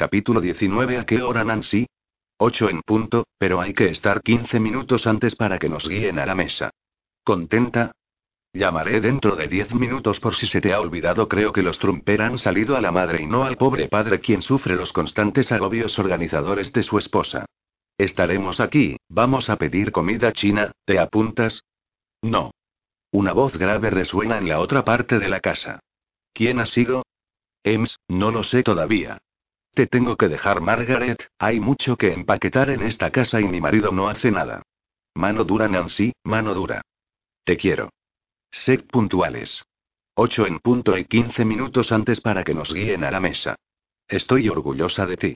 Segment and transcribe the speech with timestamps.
[0.00, 1.86] Capítulo 19 ¿A qué hora Nancy?
[2.38, 6.24] 8 en punto, pero hay que estar 15 minutos antes para que nos guíen a
[6.24, 6.70] la mesa.
[7.22, 7.92] ¿Contenta?
[8.54, 11.28] Llamaré dentro de 10 minutos por si se te ha olvidado.
[11.28, 14.40] Creo que los Trumper han salido a la madre y no al pobre padre quien
[14.40, 17.44] sufre los constantes agobios organizadores de su esposa.
[17.98, 21.62] Estaremos aquí, vamos a pedir comida china, ¿te apuntas?
[22.22, 22.52] No.
[23.10, 25.80] Una voz grave resuena en la otra parte de la casa.
[26.32, 27.04] ¿Quién ha sido?
[27.64, 29.20] Ems, no lo sé todavía.
[29.72, 33.92] Te tengo que dejar, Margaret, hay mucho que empaquetar en esta casa y mi marido
[33.92, 34.62] no hace nada.
[35.14, 36.82] Mano dura, Nancy, mano dura.
[37.44, 37.90] Te quiero.
[38.50, 39.64] Sed puntuales.
[40.14, 43.56] Ocho en punto y quince minutos antes para que nos guíen a la mesa.
[44.08, 45.34] Estoy orgullosa de ti.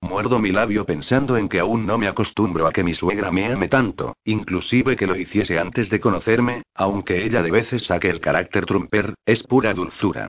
[0.00, 3.46] Muerdo mi labio pensando en que aún no me acostumbro a que mi suegra me
[3.46, 8.20] ame tanto, inclusive que lo hiciese antes de conocerme, aunque ella de veces saque el
[8.20, 10.26] carácter trumper, es pura dulzura.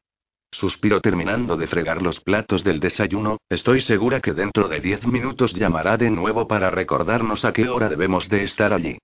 [0.56, 5.54] Suspiro terminando de fregar los platos del desayuno, estoy segura que dentro de diez minutos
[5.54, 8.98] llamará de nuevo para recordarnos a qué hora debemos de estar allí.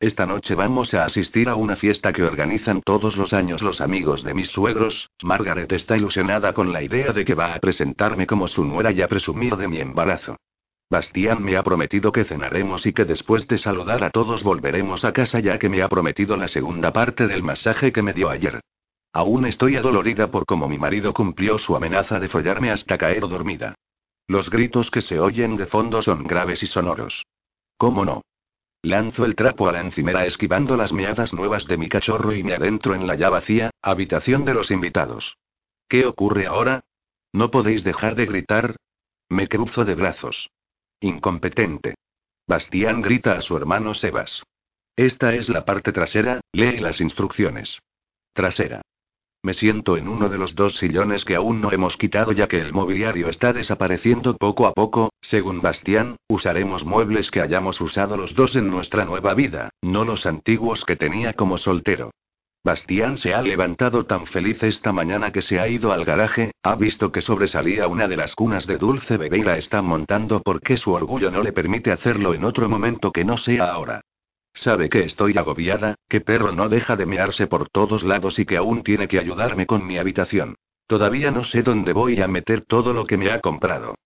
[0.00, 4.24] Esta noche vamos a asistir a una fiesta que organizan todos los años los amigos
[4.24, 5.10] de mis suegros.
[5.22, 9.02] Margaret está ilusionada con la idea de que va a presentarme como su nuera y
[9.02, 10.36] a presumir de mi embarazo.
[10.88, 15.12] Bastián me ha prometido que cenaremos y que después de saludar a todos volveremos a
[15.12, 18.62] casa ya que me ha prometido la segunda parte del masaje que me dio ayer.
[19.14, 23.76] Aún estoy adolorida por cómo mi marido cumplió su amenaza de follarme hasta caer dormida.
[24.26, 27.24] Los gritos que se oyen de fondo son graves y sonoros.
[27.76, 28.22] ¿Cómo no?
[28.82, 32.54] Lanzo el trapo a la encimera esquivando las meadas nuevas de mi cachorro y me
[32.54, 35.36] adentro en la ya vacía, habitación de los invitados.
[35.88, 36.82] ¿Qué ocurre ahora?
[37.32, 38.74] ¿No podéis dejar de gritar?
[39.28, 40.50] Me cruzo de brazos.
[40.98, 41.94] Incompetente.
[42.48, 44.42] Bastián grita a su hermano Sebas.
[44.96, 47.78] Esta es la parte trasera, lee las instrucciones.
[48.32, 48.82] Trasera.
[49.44, 52.58] Me siento en uno de los dos sillones que aún no hemos quitado ya que
[52.62, 58.34] el mobiliario está desapareciendo poco a poco, según Bastián, usaremos muebles que hayamos usado los
[58.34, 62.10] dos en nuestra nueva vida, no los antiguos que tenía como soltero.
[62.64, 66.74] Bastián se ha levantado tan feliz esta mañana que se ha ido al garaje, ha
[66.76, 70.78] visto que sobresalía una de las cunas de dulce bebé y la está montando porque
[70.78, 74.00] su orgullo no le permite hacerlo en otro momento que no sea ahora.
[74.54, 78.56] Sabe que estoy agobiada, que perro no deja de mearse por todos lados y que
[78.56, 80.54] aún tiene que ayudarme con mi habitación.
[80.86, 83.96] Todavía no sé dónde voy a meter todo lo que me ha comprado.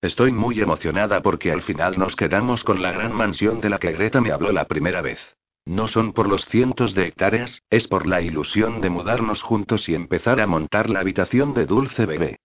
[0.00, 3.92] Estoy muy emocionada porque al final nos quedamos con la gran mansión de la que
[3.92, 5.18] Greta me habló la primera vez.
[5.66, 9.94] No son por los cientos de hectáreas, es por la ilusión de mudarnos juntos y
[9.94, 12.38] empezar a montar la habitación de Dulce Bebé.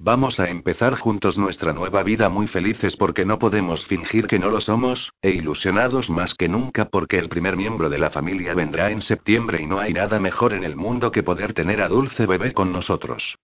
[0.00, 4.48] Vamos a empezar juntos nuestra nueva vida muy felices porque no podemos fingir que no
[4.48, 8.92] lo somos, e ilusionados más que nunca porque el primer miembro de la familia vendrá
[8.92, 12.26] en septiembre y no hay nada mejor en el mundo que poder tener a Dulce
[12.26, 13.38] Bebé con nosotros.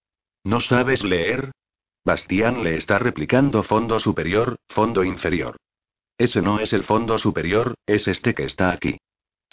[0.45, 1.51] ¿No sabes leer?
[2.05, 5.57] Bastián le está replicando fondo superior, fondo inferior.
[6.19, 8.99] Ese no es el fondo superior, es este que está aquí.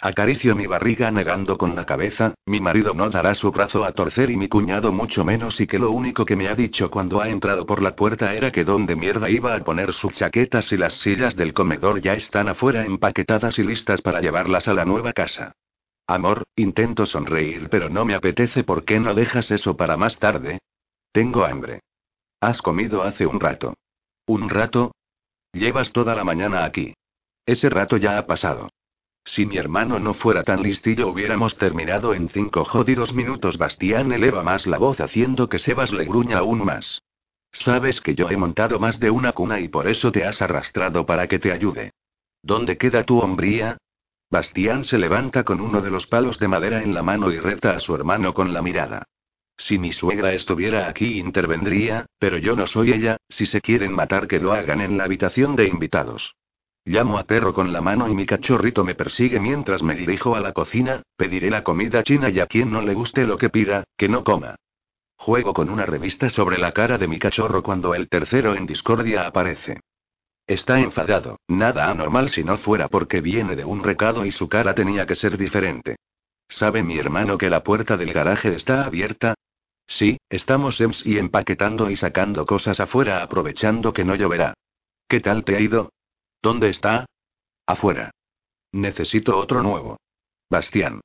[0.04, 4.32] Acaricio mi barriga negando con la cabeza, mi marido no dará su brazo a torcer
[4.32, 7.28] y mi cuñado mucho menos y que lo único que me ha dicho cuando ha
[7.28, 10.94] entrado por la puerta era que donde mierda iba a poner sus chaquetas y las
[10.94, 15.54] sillas del comedor ya están afuera empaquetadas y listas para llevarlas a la nueva casa.
[16.08, 20.58] Amor, intento sonreír pero no me apetece ¿por qué no dejas eso para más tarde?
[21.12, 21.78] Tengo hambre.
[22.40, 23.74] Has comido hace un rato.
[24.26, 24.90] ¿Un rato?
[25.52, 26.92] Llevas toda la mañana aquí.
[27.46, 28.68] Ese rato ya ha pasado.
[29.24, 33.56] Si mi hermano no fuera tan listillo hubiéramos terminado en cinco jodidos minutos.
[33.56, 37.02] Bastián eleva más la voz haciendo que Sebas le gruña aún más.
[37.52, 41.06] Sabes que yo he montado más de una cuna y por eso te has arrastrado
[41.06, 41.92] para que te ayude.
[42.42, 43.78] ¿Dónde queda tu hombría?
[44.30, 47.76] Bastián se levanta con uno de los palos de madera en la mano y reta
[47.76, 49.04] a su hermano con la mirada.
[49.56, 54.26] Si mi suegra estuviera aquí intervendría, pero yo no soy ella, si se quieren matar
[54.26, 56.34] que lo hagan en la habitación de invitados.
[56.84, 60.40] Llamo a perro con la mano y mi cachorrito me persigue mientras me dirijo a
[60.40, 63.84] la cocina, pediré la comida china y a quien no le guste lo que pida,
[63.96, 64.56] que no coma.
[65.16, 69.28] Juego con una revista sobre la cara de mi cachorro cuando el tercero en discordia
[69.28, 69.78] aparece.
[70.44, 74.74] Está enfadado, nada anormal si no fuera porque viene de un recado y su cara
[74.74, 75.96] tenía que ser diferente.
[76.48, 79.34] ¿Sabe mi hermano que la puerta del garaje está abierta?
[79.86, 84.54] Sí, estamos EMS y empaquetando y sacando cosas afuera aprovechando que no lloverá.
[85.06, 85.92] ¿Qué tal te ha ido?
[86.42, 87.06] ¿Dónde está?
[87.66, 88.10] Afuera.
[88.72, 89.98] Necesito otro nuevo.
[90.50, 91.00] Bastián.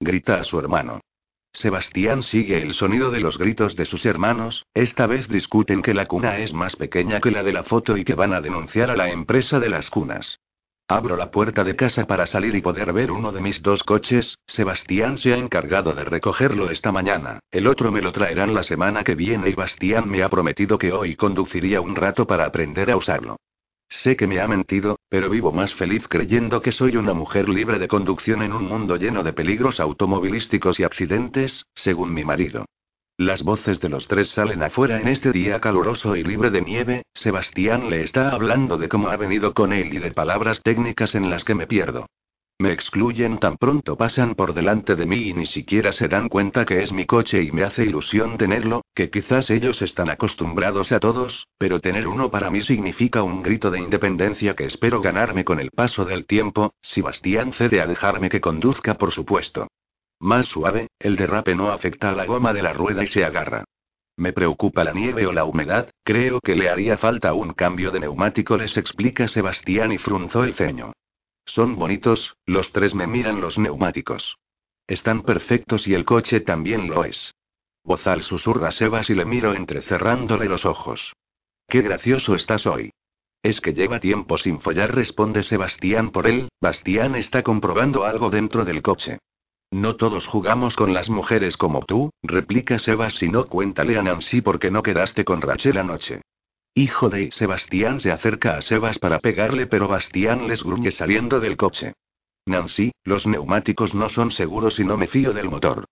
[0.00, 1.00] Grita a su hermano.
[1.52, 6.06] Sebastián sigue el sonido de los gritos de sus hermanos, esta vez discuten que la
[6.06, 8.96] cuna es más pequeña que la de la foto y que van a denunciar a
[8.96, 10.38] la empresa de las cunas.
[10.88, 14.38] Abro la puerta de casa para salir y poder ver uno de mis dos coches,
[14.46, 19.04] Sebastián se ha encargado de recogerlo esta mañana, el otro me lo traerán la semana
[19.04, 22.96] que viene y Bastián me ha prometido que hoy conduciría un rato para aprender a
[22.96, 23.36] usarlo.
[23.90, 27.80] Sé que me ha mentido, pero vivo más feliz creyendo que soy una mujer libre
[27.80, 32.66] de conducción en un mundo lleno de peligros automovilísticos y accidentes, según mi marido.
[33.18, 37.02] Las voces de los tres salen afuera en este día caluroso y libre de nieve,
[37.12, 41.28] Sebastián le está hablando de cómo ha venido con él y de palabras técnicas en
[41.28, 42.06] las que me pierdo.
[42.60, 46.66] Me excluyen tan pronto pasan por delante de mí y ni siquiera se dan cuenta
[46.66, 51.00] que es mi coche y me hace ilusión tenerlo, que quizás ellos están acostumbrados a
[51.00, 55.58] todos, pero tener uno para mí significa un grito de independencia que espero ganarme con
[55.58, 59.68] el paso del tiempo, si Bastián cede a dejarme que conduzca por supuesto.
[60.18, 63.64] Más suave, el derrape no afecta a la goma de la rueda y se agarra.
[64.18, 68.00] Me preocupa la nieve o la humedad, creo que le haría falta un cambio de
[68.00, 70.92] neumático, les explica Sebastián y frunzó el ceño.
[71.44, 74.36] Son bonitos, los tres me miran los neumáticos.
[74.86, 77.34] Están perfectos y el coche también lo es.
[77.84, 81.12] Bozal susurra Sebas y le miro entrecerrándole los ojos.
[81.68, 82.92] Qué gracioso estás hoy.
[83.42, 86.48] Es que lleva tiempo sin follar, responde Sebastián por él.
[86.60, 89.18] Bastián está comprobando algo dentro del coche.
[89.70, 94.40] No todos jugamos con las mujeres como tú, replica Sebas si no cuéntale a Nancy
[94.40, 96.20] porque no quedaste con Rachel anoche.
[96.74, 101.56] Hijo de Sebastián se acerca a Sebas para pegarle pero Bastián les gruñe saliendo del
[101.56, 101.94] coche.
[102.46, 105.86] Nancy, los neumáticos no son seguros y no me fío del motor.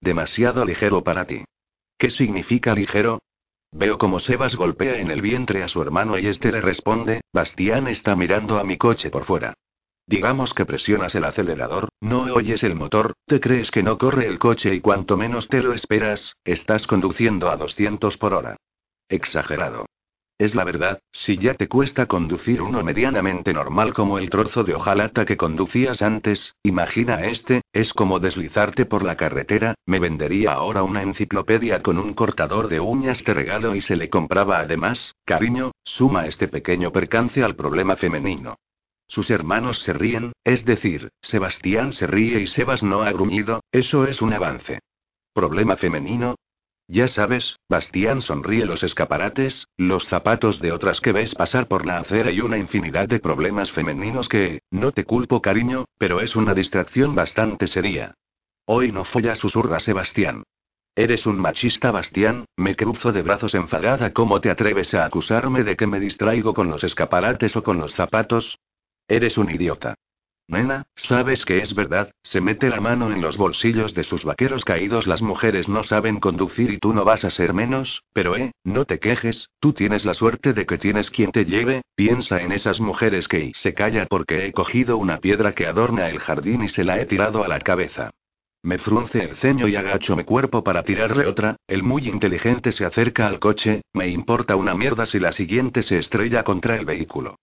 [0.00, 1.44] Demasiado ligero para ti.
[1.98, 3.20] ¿Qué significa ligero?
[3.72, 7.86] Veo como Sebas golpea en el vientre a su hermano y este le responde, Bastián
[7.86, 9.54] está mirando a mi coche por fuera.
[10.06, 14.38] Digamos que presionas el acelerador, no oyes el motor, te crees que no corre el
[14.38, 18.56] coche y cuanto menos te lo esperas, estás conduciendo a 200 por hora.
[19.08, 19.86] Exagerado.
[20.38, 24.74] Es la verdad, si ya te cuesta conducir uno medianamente normal como el trozo de
[24.74, 30.82] hojalata que conducías antes, imagina este, es como deslizarte por la carretera, me vendería ahora
[30.82, 35.72] una enciclopedia con un cortador de uñas de regalo y se le compraba además, cariño,
[35.84, 38.56] suma este pequeño percance al problema femenino.
[39.06, 44.06] Sus hermanos se ríen, es decir, Sebastián se ríe y Sebas no ha gruñido, eso
[44.06, 44.80] es un avance.
[45.34, 46.36] ¿Problema femenino?
[46.88, 51.98] Ya sabes, Bastián sonríe los escaparates, los zapatos de otras que ves pasar por la
[51.98, 56.54] acera y una infinidad de problemas femeninos que, no te culpo cariño, pero es una
[56.54, 58.14] distracción bastante seria.
[58.66, 60.42] Hoy no folla susurra Sebastián.
[60.94, 64.12] Eres un machista, Bastián, me cruzo de brazos enfadada.
[64.12, 67.94] ¿Cómo te atreves a acusarme de que me distraigo con los escaparates o con los
[67.94, 68.58] zapatos?
[69.08, 69.94] Eres un idiota.
[70.52, 74.66] Nena, sabes que es verdad, se mete la mano en los bolsillos de sus vaqueros
[74.66, 75.06] caídos.
[75.06, 78.84] Las mujeres no saben conducir y tú no vas a ser menos, pero eh, no
[78.84, 82.80] te quejes, tú tienes la suerte de que tienes quien te lleve, piensa en esas
[82.80, 86.68] mujeres que y se calla porque he cogido una piedra que adorna el jardín y
[86.68, 88.10] se la he tirado a la cabeza.
[88.62, 92.84] Me frunce el ceño y agacho mi cuerpo para tirarle otra, el muy inteligente se
[92.84, 97.36] acerca al coche, me importa una mierda si la siguiente se estrella contra el vehículo.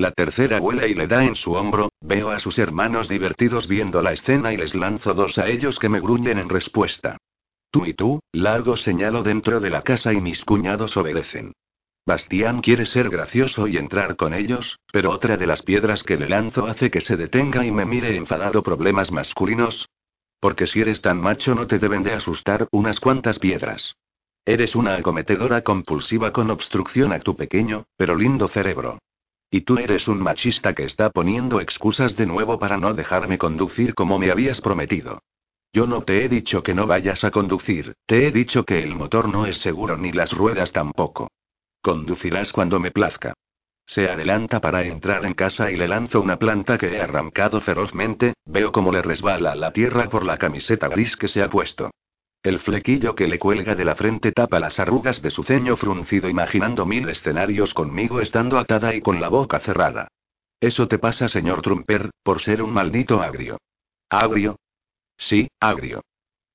[0.00, 4.00] La tercera vuela y le da en su hombro, veo a sus hermanos divertidos viendo
[4.00, 7.18] la escena y les lanzo dos a ellos que me gruñen en respuesta.
[7.70, 11.52] Tú y tú, largo señalo dentro de la casa y mis cuñados obedecen.
[12.06, 16.30] Bastián quiere ser gracioso y entrar con ellos, pero otra de las piedras que le
[16.30, 19.86] lanzo hace que se detenga y me mire enfadado problemas masculinos.
[20.40, 23.96] Porque si eres tan macho no te deben de asustar unas cuantas piedras.
[24.46, 28.98] Eres una acometedora compulsiva con obstrucción a tu pequeño, pero lindo cerebro.
[29.50, 33.94] Y tú eres un machista que está poniendo excusas de nuevo para no dejarme conducir
[33.94, 35.22] como me habías prometido.
[35.72, 38.94] Yo no te he dicho que no vayas a conducir, te he dicho que el
[38.94, 41.30] motor no es seguro ni las ruedas tampoco.
[41.80, 43.34] Conducirás cuando me plazca.
[43.86, 48.34] Se adelanta para entrar en casa y le lanzo una planta que he arrancado ferozmente,
[48.44, 51.90] veo cómo le resbala la tierra por la camiseta gris que se ha puesto.
[52.42, 56.26] El flequillo que le cuelga de la frente tapa las arrugas de su ceño fruncido
[56.26, 60.08] imaginando mil escenarios conmigo estando atada y con la boca cerrada.
[60.58, 63.58] Eso te pasa, señor Trumper, por ser un maldito agrio.
[64.08, 64.56] ¿Agrio?
[65.18, 66.00] Sí, agrio.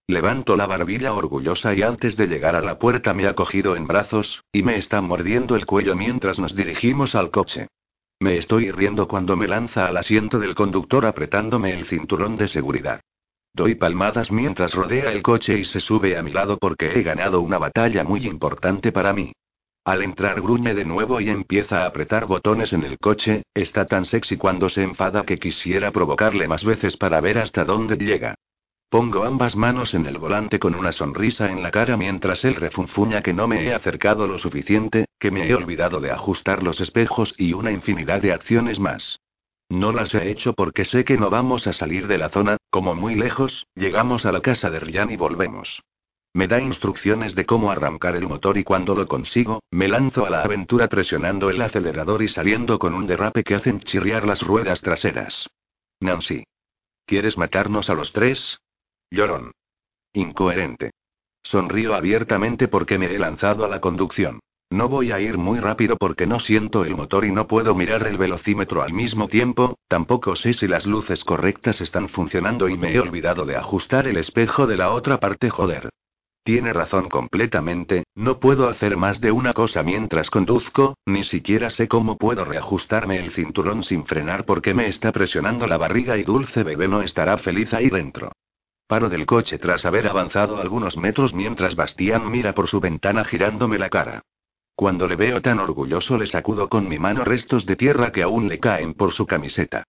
[0.08, 3.86] Levanto la barbilla orgullosa y antes de llegar a la puerta me ha cogido en
[3.86, 7.68] brazos, y me está mordiendo el cuello mientras nos dirigimos al coche.
[8.20, 13.02] Me estoy riendo cuando me lanza al asiento del conductor apretándome el cinturón de seguridad.
[13.56, 17.40] Doy palmadas mientras rodea el coche y se sube a mi lado porque he ganado
[17.40, 19.32] una batalla muy importante para mí.
[19.86, 24.04] Al entrar gruñe de nuevo y empieza a apretar botones en el coche, está tan
[24.04, 28.36] sexy cuando se enfada que quisiera provocarle más veces para ver hasta dónde llega.
[28.90, 33.22] Pongo ambas manos en el volante con una sonrisa en la cara mientras él refunfuña
[33.22, 37.34] que no me he acercado lo suficiente, que me he olvidado de ajustar los espejos
[37.38, 39.22] y una infinidad de acciones más.
[39.70, 42.94] No las he hecho porque sé que no vamos a salir de la zona, como
[42.94, 45.82] muy lejos, llegamos a la casa de Ryan y volvemos.
[46.34, 50.30] Me da instrucciones de cómo arrancar el motor y cuando lo consigo, me lanzo a
[50.30, 54.82] la aventura presionando el acelerador y saliendo con un derrape que hacen chirriar las ruedas
[54.82, 55.48] traseras.
[56.02, 56.44] Nancy.
[57.06, 58.60] ¿Quieres matarnos a los tres?
[59.10, 59.54] Llorón.
[60.12, 60.92] Incoherente.
[61.44, 64.42] Sonrío abiertamente porque me he lanzado a la conducción.
[64.72, 68.08] No voy a ir muy rápido porque no siento el motor y no puedo mirar
[68.08, 72.94] el velocímetro al mismo tiempo, tampoco sé si las luces correctas están funcionando y me
[72.94, 75.90] he olvidado de ajustar el espejo de la otra parte, joder.
[76.44, 81.88] Tiene razón completamente, no puedo hacer más de una cosa mientras conduzco, ni siquiera sé
[81.88, 86.64] cómo puedo reajustarme el cinturón sin frenar porque me está presionando la barriga y dulce
[86.64, 88.32] bebé no estará feliz ahí dentro.
[88.88, 93.80] Paro del coche tras haber avanzado algunos metros mientras Bastián mira por su ventana girándome
[93.80, 94.22] la cara.
[94.76, 98.50] Cuando le veo tan orgulloso le sacudo con mi mano restos de tierra que aún
[98.50, 99.86] le caen por su camiseta.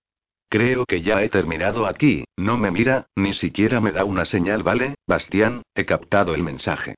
[0.49, 4.63] Creo que ya he terminado aquí, no me mira, ni siquiera me da una señal,
[4.63, 5.63] ¿vale, Bastián?
[5.75, 6.95] He captado el mensaje.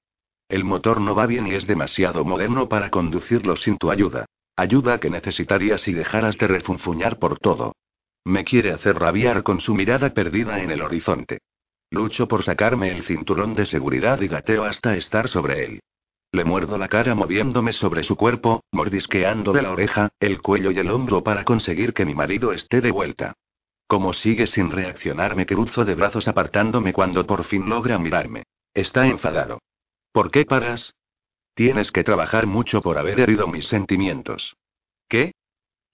[0.48, 4.26] El motor no va bien y es demasiado moderno para conducirlo sin tu ayuda.
[4.54, 7.74] Ayuda que necesitarías si dejaras de refunfuñar por todo.
[8.24, 11.38] Me quiere hacer rabiar con su mirada perdida en el horizonte.
[11.90, 15.80] Lucho por sacarme el cinturón de seguridad y gateo hasta estar sobre él.
[16.30, 20.78] Le muerdo la cara moviéndome sobre su cuerpo, mordisqueando de la oreja, el cuello y
[20.78, 23.34] el hombro para conseguir que mi marido esté de vuelta.
[23.86, 28.42] Como sigue sin reaccionar, me cruzo de brazos apartándome cuando por fin logra mirarme.
[28.74, 29.60] Está enfadado.
[30.12, 30.94] ¿Por qué paras?
[31.54, 34.54] Tienes que trabajar mucho por haber herido mis sentimientos.
[35.08, 35.32] ¿Qué?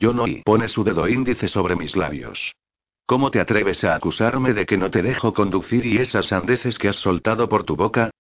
[0.00, 2.56] Yo no y pone su dedo índice sobre mis labios.
[3.06, 6.88] ¿Cómo te atreves a acusarme de que no te dejo conducir y esas sandeces que
[6.88, 8.10] has soltado por tu boca?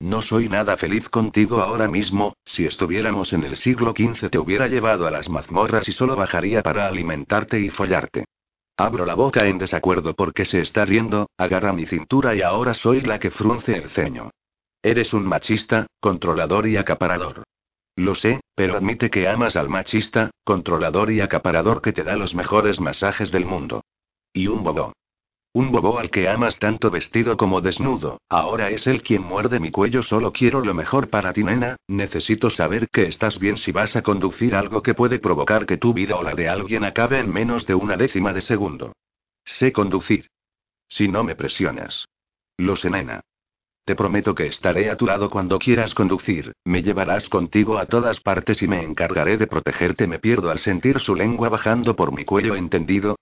[0.00, 4.66] No soy nada feliz contigo ahora mismo, si estuviéramos en el siglo XV te hubiera
[4.66, 8.24] llevado a las mazmorras y solo bajaría para alimentarte y follarte.
[8.78, 13.02] Abro la boca en desacuerdo porque se está riendo, agarra mi cintura y ahora soy
[13.02, 14.30] la que frunce el ceño.
[14.82, 17.42] Eres un machista, controlador y acaparador.
[17.94, 22.34] Lo sé, pero admite que amas al machista, controlador y acaparador que te da los
[22.34, 23.82] mejores masajes del mundo.
[24.32, 24.94] Y un bobo.
[25.52, 29.72] Un bobo al que amas tanto vestido como desnudo, ahora es él quien muerde mi
[29.72, 30.00] cuello.
[30.00, 31.76] Solo quiero lo mejor para ti, nena.
[31.88, 35.92] Necesito saber que estás bien si vas a conducir algo que puede provocar que tu
[35.92, 38.92] vida o la de alguien acabe en menos de una décima de segundo.
[39.44, 40.28] Sé conducir.
[40.86, 42.06] Si no me presionas.
[42.56, 43.20] Lo sé, nena.
[43.84, 48.20] Te prometo que estaré a tu lado cuando quieras conducir, me llevarás contigo a todas
[48.20, 50.06] partes y me encargaré de protegerte.
[50.06, 53.16] Me pierdo al sentir su lengua bajando por mi cuello, ¿entendido?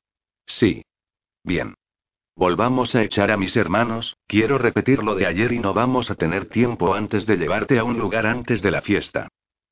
[0.45, 0.83] Sí.
[1.43, 1.75] Bien.
[2.39, 6.15] Volvamos a echar a mis hermanos, quiero repetir lo de ayer y no vamos a
[6.15, 9.27] tener tiempo antes de llevarte a un lugar antes de la fiesta.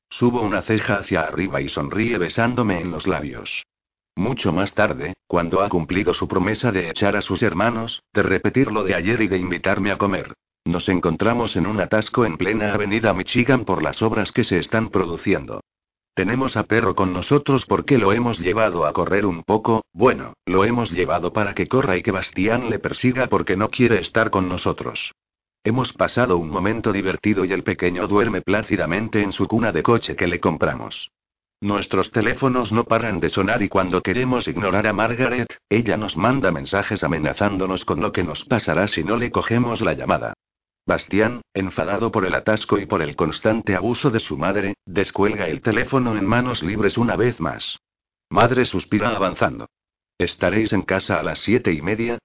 [0.09, 3.63] Subo una ceja hacia arriba y sonríe besándome en los labios.
[4.17, 8.69] Mucho más tarde, cuando ha cumplido su promesa de echar a sus hermanos, de repetir
[8.69, 10.33] lo de ayer y de invitarme a comer.
[10.65, 14.89] Nos encontramos en un atasco en plena avenida Michigan por las obras que se están
[14.89, 15.61] produciendo.
[16.17, 20.65] Tenemos a perro con nosotros porque lo hemos llevado a correr un poco, bueno, lo
[20.65, 24.49] hemos llevado para que corra y que Bastián le persiga porque no quiere estar con
[24.49, 25.13] nosotros.
[25.63, 30.15] Hemos pasado un momento divertido y el pequeño duerme plácidamente en su cuna de coche
[30.15, 31.11] que le compramos.
[31.61, 36.49] Nuestros teléfonos no paran de sonar y cuando queremos ignorar a Margaret, ella nos manda
[36.49, 40.33] mensajes amenazándonos con lo que nos pasará si no le cogemos la llamada.
[40.87, 45.61] Bastián, enfadado por el atasco y por el constante abuso de su madre, descuelga el
[45.61, 47.77] teléfono en manos libres una vez más.
[48.29, 49.67] Madre suspira avanzando.
[50.17, 52.19] ¿Estaréis en casa a las siete y media?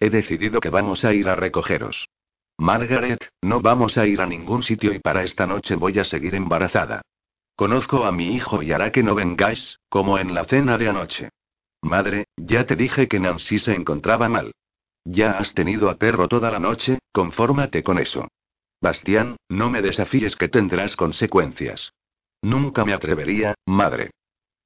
[0.00, 2.08] He decidido que vamos a ir a recogeros.
[2.56, 6.34] Margaret, no vamos a ir a ningún sitio y para esta noche voy a seguir
[6.34, 7.02] embarazada.
[7.54, 11.28] Conozco a mi hijo y hará que no vengáis, como en la cena de anoche.
[11.82, 14.52] Madre, ya te dije que Nancy se encontraba mal.
[15.08, 18.26] Ya has tenido a perro toda la noche, confórmate con eso.
[18.80, 21.92] Bastián, no me desafíes que tendrás consecuencias.
[22.42, 24.10] Nunca me atrevería, madre.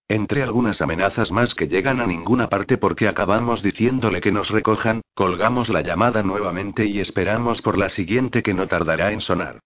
[0.09, 5.03] Entre algunas amenazas más que llegan a ninguna parte porque acabamos diciéndole que nos recojan,
[5.15, 9.61] colgamos la llamada nuevamente y esperamos por la siguiente que no tardará en sonar.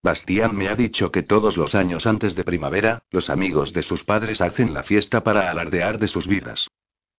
[0.00, 4.04] Bastián me ha dicho que todos los años antes de primavera, los amigos de sus
[4.04, 6.68] padres hacen la fiesta para alardear de sus vidas.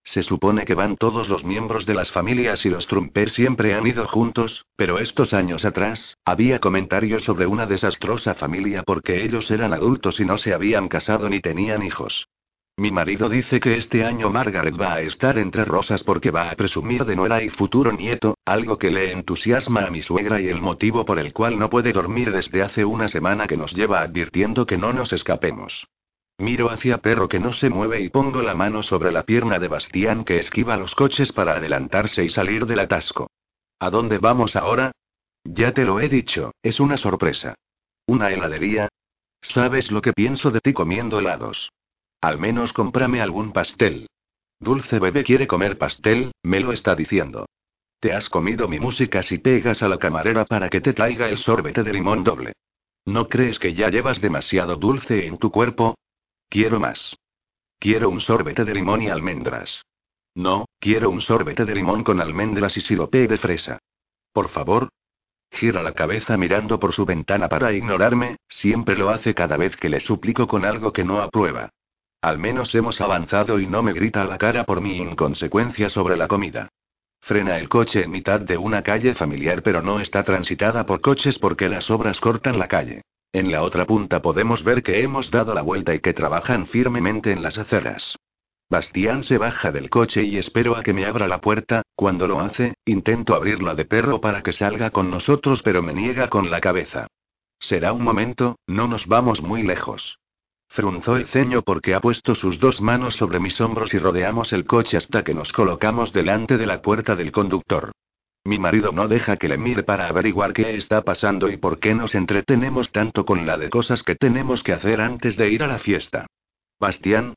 [0.03, 3.86] Se supone que van todos los miembros de las familias y los Trumper siempre han
[3.86, 9.74] ido juntos, pero estos años atrás, había comentarios sobre una desastrosa familia porque ellos eran
[9.74, 12.27] adultos y no se habían casado ni tenían hijos.
[12.77, 16.55] Mi marido dice que este año Margaret va a estar entre rosas porque va a
[16.55, 20.62] presumir de nuera y futuro nieto, algo que le entusiasma a mi suegra y el
[20.62, 24.65] motivo por el cual no puede dormir desde hace una semana que nos lleva advirtiendo
[24.65, 25.88] que no nos escapemos.
[26.41, 29.67] Miro hacia perro que no se mueve y pongo la mano sobre la pierna de
[29.67, 33.29] Bastián que esquiva los coches para adelantarse y salir del atasco.
[33.79, 34.91] ¿A dónde vamos ahora?
[35.43, 37.53] Ya te lo he dicho, es una sorpresa.
[38.07, 38.89] ¿Una heladería?
[39.39, 41.71] ¿Sabes lo que pienso de ti comiendo helados?
[42.21, 44.07] Al menos cómprame algún pastel.
[44.60, 47.45] Dulce bebé quiere comer pastel, me lo está diciendo.
[48.00, 51.38] Te has comido mi música si pegas a la camarera para que te traiga el
[51.38, 52.53] sorbete de limón doble.
[53.05, 55.95] ¿No crees que ya llevas demasiado dulce en tu cuerpo?
[56.51, 57.15] Quiero más.
[57.79, 59.86] Quiero un sorbete de limón y almendras.
[60.36, 63.79] No, quiero un sorbete de limón con almendras y sirope de fresa.
[64.34, 64.89] Por favor.
[65.50, 69.88] Gira la cabeza mirando por su ventana para ignorarme, siempre lo hace cada vez que
[69.88, 71.70] le suplico con algo que no aprueba.
[72.20, 76.17] Al menos hemos avanzado y no me grita a la cara por mi inconsecuencia sobre
[76.17, 76.67] la comida.
[77.22, 81.39] Frena el coche en mitad de una calle familiar pero no está transitada por coches
[81.39, 83.03] porque las obras cortan la calle.
[83.33, 87.31] En la otra punta podemos ver que hemos dado la vuelta y que trabajan firmemente
[87.31, 88.17] en las aceras.
[88.69, 92.41] Bastián se baja del coche y espero a que me abra la puerta, cuando lo
[92.41, 96.59] hace, intento abrirla de perro para que salga con nosotros pero me niega con la
[96.59, 97.07] cabeza.
[97.59, 100.17] Será un momento, no nos vamos muy lejos.
[100.67, 104.65] Frunzó el ceño porque ha puesto sus dos manos sobre mis hombros y rodeamos el
[104.65, 107.91] coche hasta que nos colocamos delante de la puerta del conductor.
[108.43, 111.93] Mi marido no deja que le mire para averiguar qué está pasando y por qué
[111.93, 115.67] nos entretenemos tanto con la de cosas que tenemos que hacer antes de ir a
[115.67, 116.25] la fiesta.
[116.79, 117.36] Bastián.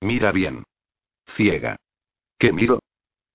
[0.00, 0.62] Mira bien.
[1.26, 1.76] Ciega.
[2.38, 2.78] ¿Qué miro?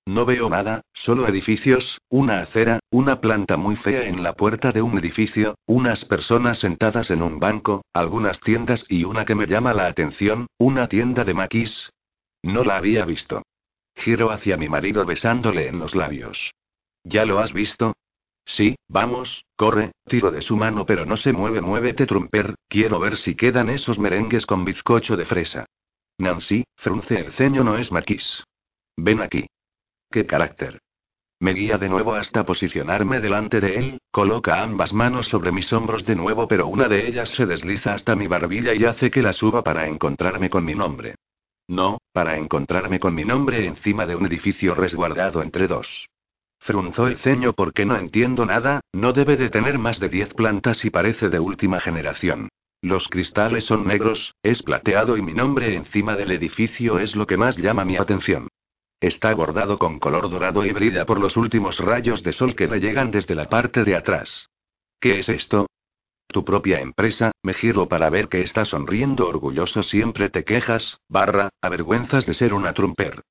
[0.05, 4.81] No veo nada, solo edificios, una acera, una planta muy fea en la puerta de
[4.81, 9.73] un edificio, unas personas sentadas en un banco, algunas tiendas y una que me llama
[9.73, 11.89] la atención, una tienda de maquis.
[12.41, 13.43] No la había visto.
[13.95, 16.51] Giro hacia mi marido besándole en los labios.
[17.03, 17.93] ¿Ya lo has visto?
[18.45, 23.17] Sí, vamos, corre, tiro de su mano pero no se mueve, muévete trumper, quiero ver
[23.17, 25.65] si quedan esos merengues con bizcocho de fresa.
[26.17, 28.43] Nancy, frunce el ceño no es maquis.
[28.97, 29.47] Ven aquí.
[30.09, 30.79] ¿Qué carácter?
[31.39, 36.05] Me guía de nuevo hasta posicionarme delante de él, coloca ambas manos sobre mis hombros
[36.05, 39.33] de nuevo, pero una de ellas se desliza hasta mi barbilla y hace que la
[39.33, 41.15] suba para encontrarme con mi nombre.
[41.67, 46.07] No, para encontrarme con mi nombre encima de un edificio resguardado entre dos.
[46.61, 50.85] Frunzó el ceño porque no entiendo nada, no debe de tener más de diez plantas
[50.85, 52.49] y parece de última generación.
[52.83, 57.35] Los cristales son negros, es plateado y mi nombre encima del edificio es lo que
[57.35, 58.47] más llama mi atención.
[58.99, 62.79] Está bordado con color dorado y brilla por los últimos rayos de sol que le
[62.79, 64.47] llegan desde la parte de atrás.
[64.99, 65.65] ¿Qué es esto?
[66.27, 69.81] Tu propia empresa, me giro para ver que está sonriendo orgulloso.
[69.81, 73.23] Siempre te quejas, barra, avergüenzas de ser una trumper.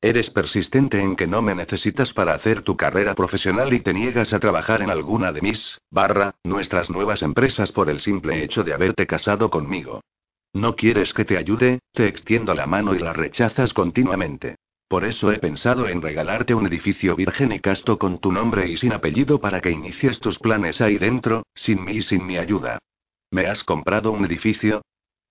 [0.00, 4.32] Eres persistente en que no me necesitas para hacer tu carrera profesional y te niegas
[4.34, 8.74] a trabajar en alguna de mis, barra, nuestras nuevas empresas por el simple hecho de
[8.74, 10.02] haberte casado conmigo.
[10.52, 14.56] No quieres que te ayude, te extiendo la mano y la rechazas continuamente.
[14.88, 18.76] Por eso he pensado en regalarte un edificio virgen y casto con tu nombre y
[18.76, 22.78] sin apellido para que inicies tus planes ahí dentro, sin mí y sin mi ayuda.
[23.30, 24.82] ¿Me has comprado un edificio?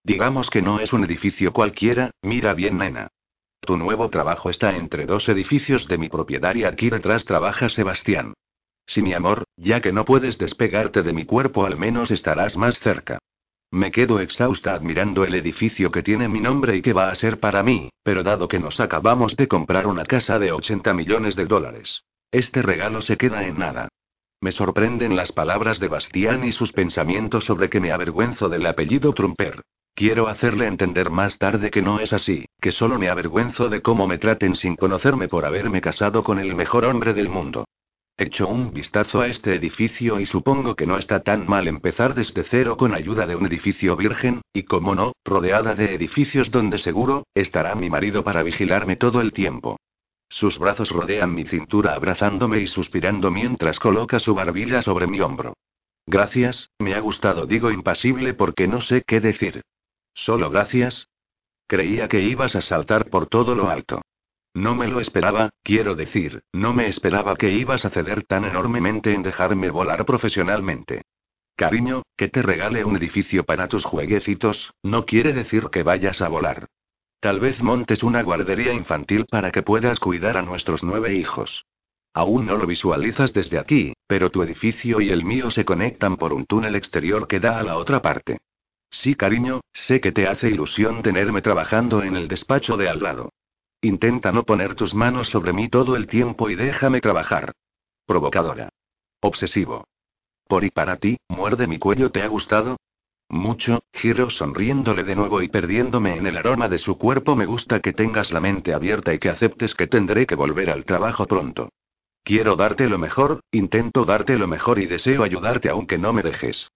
[0.03, 3.07] Digamos que no es un edificio cualquiera, mira bien nena.
[3.65, 8.33] Tu nuevo trabajo está entre dos edificios de mi propiedad y aquí detrás trabaja Sebastián.
[8.85, 12.79] Si mi amor, ya que no puedes despegarte de mi cuerpo al menos estarás más
[12.79, 13.17] cerca.
[13.71, 17.39] Me quedo exhausta admirando el edificio que tiene mi nombre y que va a ser
[17.39, 21.45] para mí, pero dado que nos acabamos de comprar una casa de 80 millones de
[21.45, 23.89] dólares, este regalo se queda en nada.
[24.45, 29.11] Me sorprenden las palabras de Bastián y sus pensamientos sobre que me avergüenzo del apellido
[29.11, 29.63] Trumper.
[29.95, 34.05] Quiero hacerle entender más tarde que no es así, que solo me avergüenzo de cómo
[34.05, 37.65] me traten sin conocerme por haberme casado con el mejor hombre del mundo.
[38.17, 42.43] Echo un vistazo a este edificio y supongo que no está tan mal empezar desde
[42.43, 47.23] cero con ayuda de un edificio virgen, y como no, rodeada de edificios donde seguro,
[47.33, 49.77] estará mi marido para vigilarme todo el tiempo.
[50.35, 55.53] Sus brazos rodean mi cintura abrazándome y suspirando mientras coloca su barbilla sobre mi hombro.
[56.05, 59.61] Gracias, me ha gustado, digo impasible porque no sé qué decir.
[60.13, 61.07] ¿Solo gracias?
[61.67, 64.01] Creía que ibas a saltar por todo lo alto.
[64.53, 69.13] No me lo esperaba, quiero decir, no me esperaba que ibas a ceder tan enormemente
[69.13, 71.03] en dejarme volar profesionalmente.
[71.55, 76.27] Cariño, que te regale un edificio para tus jueguecitos, no quiere decir que vayas a
[76.27, 76.67] volar.
[77.25, 81.65] Tal vez montes una guardería infantil para que puedas cuidar a nuestros nueve hijos.
[82.13, 86.33] Aún no lo visualizas desde aquí, pero tu edificio y el mío se conectan por
[86.33, 88.37] un túnel exterior que da a la otra parte.
[88.91, 93.31] Sí, cariño, sé que te hace ilusión tenerme trabajando en el despacho de al lado.
[93.81, 97.53] Intenta no poner tus manos sobre mí todo el tiempo y déjame trabajar.
[98.05, 98.69] Provocadora.
[99.19, 99.83] Obsesivo.
[100.47, 102.77] Por y para ti, muerde mi cuello, ¿te ha gustado?
[103.29, 107.35] Mucho, giro sonriéndole de nuevo y perdiéndome en el aroma de su cuerpo.
[107.35, 110.85] Me gusta que tengas la mente abierta y que aceptes que tendré que volver al
[110.85, 111.69] trabajo pronto.
[112.23, 116.71] Quiero darte lo mejor, intento darte lo mejor y deseo ayudarte aunque no me dejes.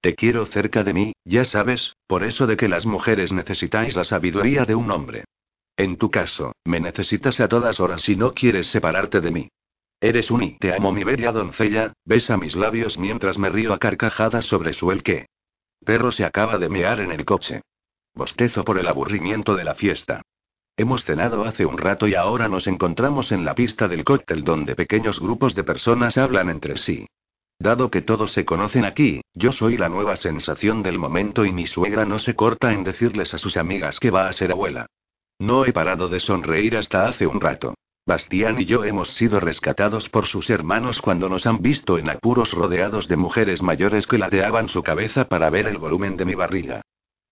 [0.00, 4.04] Te quiero cerca de mí, ya sabes, por eso de que las mujeres necesitáis la
[4.04, 5.24] sabiduría de un hombre.
[5.76, 9.48] En tu caso, me necesitas a todas horas si no quieres separarte de mí.
[10.00, 13.78] Eres un y te amo mi bella doncella, besa mis labios mientras me río a
[13.78, 15.26] carcajadas sobre su el que.
[15.84, 17.62] Perro se acaba de mear en el coche.
[18.14, 20.22] Bostezo por el aburrimiento de la fiesta.
[20.76, 24.74] Hemos cenado hace un rato y ahora nos encontramos en la pista del cóctel donde
[24.74, 27.06] pequeños grupos de personas hablan entre sí.
[27.58, 31.66] Dado que todos se conocen aquí, yo soy la nueva sensación del momento y mi
[31.66, 34.86] suegra no se corta en decirles a sus amigas que va a ser abuela.
[35.38, 37.74] No he parado de sonreír hasta hace un rato.
[38.06, 42.52] Bastián y yo hemos sido rescatados por sus hermanos cuando nos han visto en apuros
[42.52, 46.82] rodeados de mujeres mayores que ladeaban su cabeza para ver el volumen de mi barriga.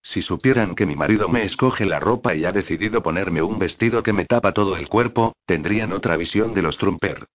[0.01, 4.03] Si supieran que mi marido me escoge la ropa y ha decidido ponerme un vestido
[4.03, 7.27] que me tapa todo el cuerpo, tendrían otra visión de los Trumper.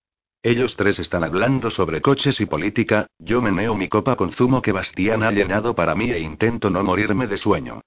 [0.42, 4.72] Ellos tres están hablando sobre coches y política, yo meneo mi copa con zumo que
[4.72, 7.82] Bastián ha llenado para mí e intento no morirme de sueño.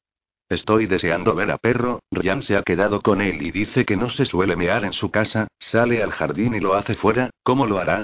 [0.51, 4.09] Estoy deseando ver a perro, Ryan se ha quedado con él y dice que no
[4.09, 7.79] se suele mear en su casa, sale al jardín y lo hace fuera, ¿cómo lo
[7.79, 8.03] hará?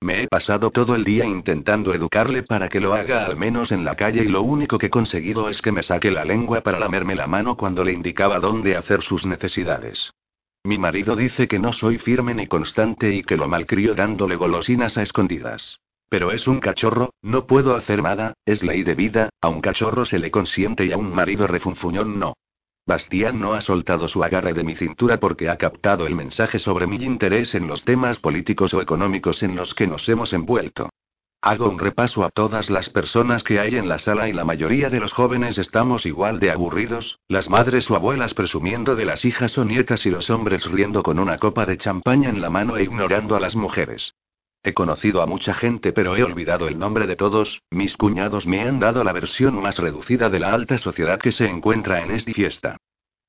[0.00, 3.84] Me he pasado todo el día intentando educarle para que lo haga al menos en
[3.84, 6.80] la calle y lo único que he conseguido es que me saque la lengua para
[6.80, 10.10] lamerme la mano cuando le indicaba dónde hacer sus necesidades.
[10.64, 14.98] Mi marido dice que no soy firme ni constante y que lo malcrio dándole golosinas
[14.98, 15.78] a escondidas.
[16.14, 20.04] Pero es un cachorro, no puedo hacer nada, es ley de vida, a un cachorro
[20.04, 22.34] se le consiente y a un marido refunfuñón no.
[22.86, 26.86] Bastián no ha soltado su agarre de mi cintura porque ha captado el mensaje sobre
[26.86, 30.88] mi interés en los temas políticos o económicos en los que nos hemos envuelto.
[31.42, 34.90] Hago un repaso a todas las personas que hay en la sala y la mayoría
[34.90, 39.58] de los jóvenes estamos igual de aburridos, las madres o abuelas presumiendo de las hijas
[39.58, 42.84] o nietas y los hombres riendo con una copa de champaña en la mano e
[42.84, 44.14] ignorando a las mujeres.
[44.66, 48.62] He conocido a mucha gente pero he olvidado el nombre de todos, mis cuñados me
[48.62, 52.32] han dado la versión más reducida de la alta sociedad que se encuentra en esta
[52.32, 52.78] fiesta.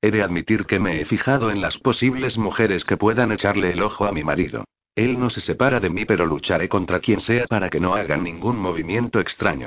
[0.00, 3.82] He de admitir que me he fijado en las posibles mujeres que puedan echarle el
[3.82, 4.64] ojo a mi marido.
[4.94, 8.24] Él no se separa de mí pero lucharé contra quien sea para que no hagan
[8.24, 9.66] ningún movimiento extraño.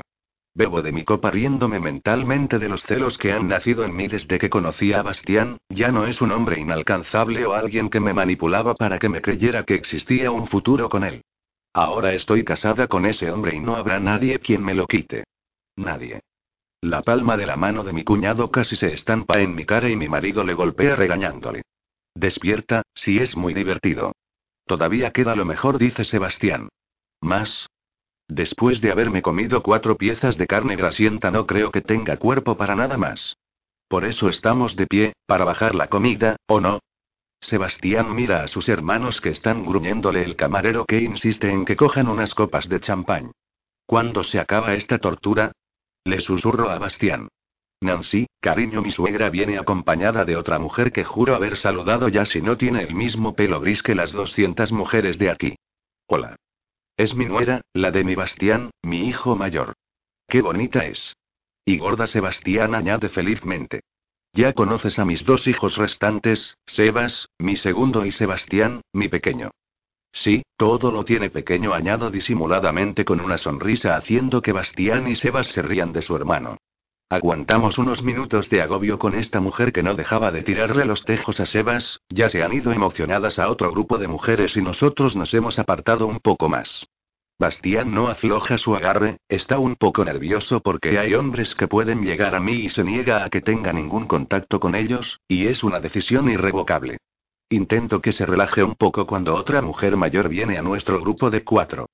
[0.52, 4.38] Bebo de mi copa riéndome mentalmente de los celos que han nacido en mí desde
[4.40, 8.74] que conocí a Bastián, ya no es un hombre inalcanzable o alguien que me manipulaba
[8.74, 11.22] para que me creyera que existía un futuro con él.
[11.72, 15.24] Ahora estoy casada con ese hombre y no habrá nadie quien me lo quite.
[15.76, 16.20] Nadie.
[16.82, 19.96] La palma de la mano de mi cuñado casi se estampa en mi cara y
[19.96, 21.62] mi marido le golpea regañándole.
[22.14, 24.12] Despierta, si es muy divertido.
[24.66, 26.68] Todavía queda lo mejor, dice Sebastián.
[27.20, 27.68] ¿Más?
[28.28, 32.74] Después de haberme comido cuatro piezas de carne grasienta no creo que tenga cuerpo para
[32.76, 33.36] nada más.
[33.88, 36.80] Por eso estamos de pie, para bajar la comida, ¿o no?
[37.40, 42.08] Sebastián mira a sus hermanos que están gruñéndole el camarero que insiste en que cojan
[42.08, 43.32] unas copas de champán.
[43.86, 45.52] ¿Cuándo se acaba esta tortura?
[46.04, 47.28] Le susurro a Bastián.
[47.80, 52.42] Nancy, cariño, mi suegra viene acompañada de otra mujer que juro haber saludado ya si
[52.42, 55.56] no tiene el mismo pelo gris que las 200 mujeres de aquí.
[56.06, 56.36] Hola.
[56.96, 59.72] Es mi nuera, la de mi Bastián, mi hijo mayor.
[60.28, 61.16] Qué bonita es.
[61.64, 63.80] Y gorda Sebastián añade felizmente.
[64.32, 69.50] Ya conoces a mis dos hijos restantes, Sebas, mi segundo y Sebastián, mi pequeño.
[70.12, 75.48] Sí, todo lo tiene pequeño, añado disimuladamente con una sonrisa haciendo que Bastián y Sebas
[75.48, 76.58] se rían de su hermano.
[77.08, 81.40] Aguantamos unos minutos de agobio con esta mujer que no dejaba de tirarle los tejos
[81.40, 85.34] a Sebas, ya se han ido emocionadas a otro grupo de mujeres y nosotros nos
[85.34, 86.86] hemos apartado un poco más.
[87.40, 92.34] Bastián no afloja su agarre, está un poco nervioso porque hay hombres que pueden llegar
[92.34, 95.80] a mí y se niega a que tenga ningún contacto con ellos, y es una
[95.80, 96.98] decisión irrevocable.
[97.48, 101.42] Intento que se relaje un poco cuando otra mujer mayor viene a nuestro grupo de
[101.42, 101.86] cuatro.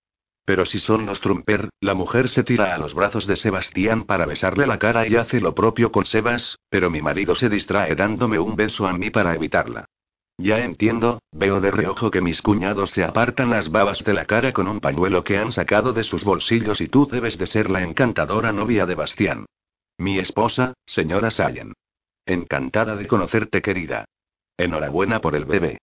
[0.44, 4.26] Pero si son los Trumper, la mujer se tira a los brazos de Sebastián para
[4.26, 8.40] besarle la cara y hace lo propio con Sebas, pero mi marido se distrae dándome
[8.40, 9.86] un beso a mí para evitarla.
[10.38, 14.52] Ya entiendo, veo de reojo que mis cuñados se apartan las babas de la cara
[14.52, 17.82] con un pañuelo que han sacado de sus bolsillos y tú debes de ser la
[17.82, 19.46] encantadora novia de Bastián.
[19.96, 21.72] Mi esposa, señora Sayen.
[22.26, 24.04] Encantada de conocerte, querida.
[24.58, 25.78] Enhorabuena por el bebé.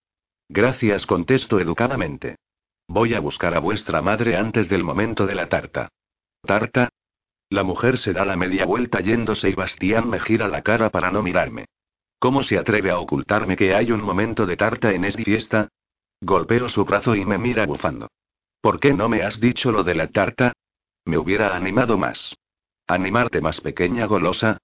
[0.48, 2.36] Gracias, contesto educadamente.
[2.86, 5.88] Voy a buscar a vuestra madre antes del momento de la tarta.
[6.42, 6.90] ¿Tarta?
[7.48, 11.10] La mujer se da la media vuelta yéndose y Bastián me gira la cara para
[11.10, 11.66] no mirarme.
[12.18, 15.68] ¿Cómo se atreve a ocultarme que hay un momento de tarta en esta fiesta?
[16.20, 18.08] Golpeo su brazo y me mira bufando.
[18.60, 20.52] ¿Por qué no me has dicho lo de la tarta?
[21.04, 22.34] Me hubiera animado más.
[22.86, 24.58] ¿Animarte más pequeña golosa?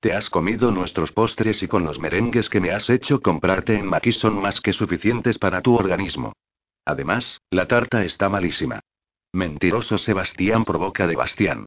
[0.00, 3.86] Te has comido nuestros postres y con los merengues que me has hecho comprarte en
[3.86, 6.32] Maquis son más que suficientes para tu organismo.
[6.84, 8.80] Además, la tarta está malísima.
[9.32, 11.66] Mentiroso Sebastián provoca de Bastián.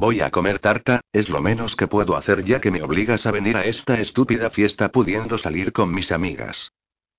[0.00, 3.32] Voy a comer tarta, es lo menos que puedo hacer ya que me obligas a
[3.32, 6.70] venir a esta estúpida fiesta pudiendo salir con mis amigas.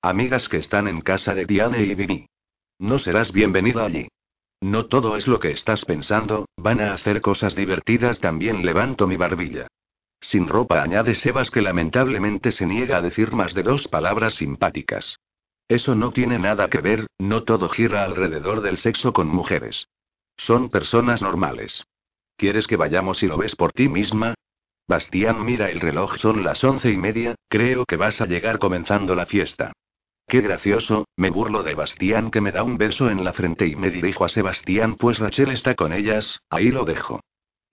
[0.02, 2.30] Amigas que están en casa de Diane y Vivi.
[2.80, 4.08] No serás bienvenido allí.
[4.62, 9.18] No todo es lo que estás pensando, van a hacer cosas divertidas también levanto mi
[9.18, 9.68] barbilla.
[10.22, 15.20] Sin ropa añade Sebas que lamentablemente se niega a decir más de dos palabras simpáticas.
[15.68, 19.89] Eso no tiene nada que ver, no todo gira alrededor del sexo con mujeres.
[20.38, 21.84] Son personas normales.
[22.39, 24.34] ¿Quieres que vayamos y lo ves por ti misma?
[24.88, 29.13] Bastián mira el reloj, son las once y media, creo que vas a llegar comenzando
[29.13, 29.73] la fiesta.
[30.25, 33.75] Qué gracioso, me burlo de Bastián que me da un beso en la frente y
[33.75, 37.19] me dirijo a Sebastián pues Rachel está con ellas, ahí lo dejo.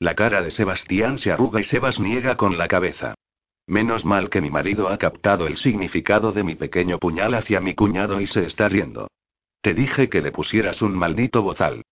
[0.00, 3.14] La cara de Sebastián se arruga y Sebas niega con la cabeza.
[3.68, 7.76] Menos mal que mi marido ha captado el significado de mi pequeño puñal hacia mi
[7.76, 9.06] cuñado y se está riendo.
[9.60, 11.84] Te dije que le pusieras un maldito bozal.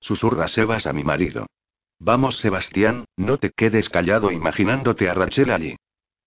[0.00, 1.46] Susurra Sebas a mi marido.
[2.04, 5.76] Vamos, Sebastián, no te quedes callado imaginándote a Rachel allí.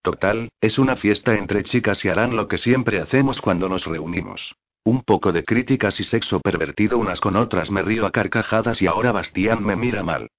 [0.02, 4.56] Total, es una fiesta entre chicas y harán lo que siempre hacemos cuando nos reunimos.
[4.86, 8.88] Un poco de críticas y sexo pervertido unas con otras me río a carcajadas y
[8.88, 10.30] ahora Bastián me mira mal.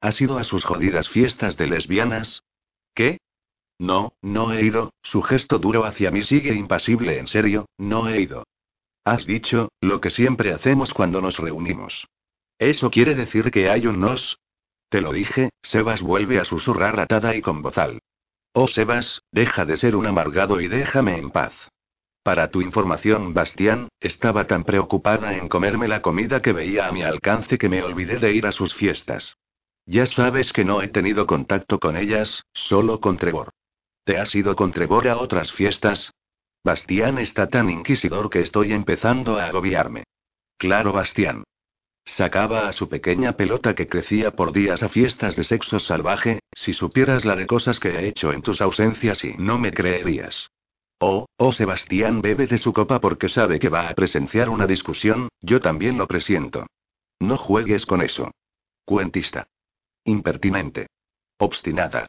[0.00, 2.44] ¿Has ido a sus jodidas fiestas de lesbianas?
[2.94, 3.18] ¿Qué?
[3.78, 8.22] No, no he ido, su gesto duro hacia mí sigue impasible en serio, no he
[8.22, 8.46] ido.
[9.04, 12.06] Has dicho, lo que siempre hacemos cuando nos reunimos.
[12.58, 14.38] ¿Eso quiere decir que hay un nos?
[14.96, 18.00] Te lo dije, Sebas vuelve a susurrar atada y con bozal.
[18.54, 21.52] Oh Sebas, deja de ser un amargado y déjame en paz.
[22.22, 27.02] Para tu información, Bastián, estaba tan preocupada en comerme la comida que veía a mi
[27.02, 29.36] alcance que me olvidé de ir a sus fiestas.
[29.84, 33.50] Ya sabes que no he tenido contacto con ellas, solo con Trevor.
[34.04, 36.14] ¿Te has ido con Trevor a otras fiestas?
[36.64, 40.04] Bastián está tan inquisidor que estoy empezando a agobiarme.
[40.56, 41.44] Claro, Bastián.
[42.06, 46.72] Sacaba a su pequeña pelota que crecía por días a fiestas de sexo salvaje, si
[46.72, 50.48] supieras la de cosas que he hecho en tus ausencias y no me creerías.
[50.98, 55.28] Oh, oh Sebastián bebe de su copa porque sabe que va a presenciar una discusión,
[55.42, 56.66] yo también lo presiento.
[57.20, 58.30] No juegues con eso.
[58.86, 59.48] Cuentista.
[60.04, 60.86] Impertinente.
[61.38, 62.06] Obstinada.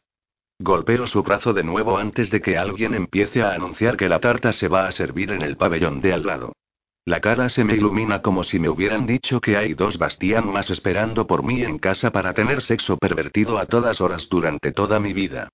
[0.60, 4.53] Golpeo su brazo de nuevo antes de que alguien empiece a anunciar que la tarta
[4.53, 6.53] se va a servir en el pabellón de al lado.
[7.08, 10.70] La cara se me ilumina como si me hubieran dicho que hay dos Bastián más
[10.70, 15.13] esperando por mí en casa para tener sexo pervertido a todas horas durante toda mi
[15.13, 15.48] vida.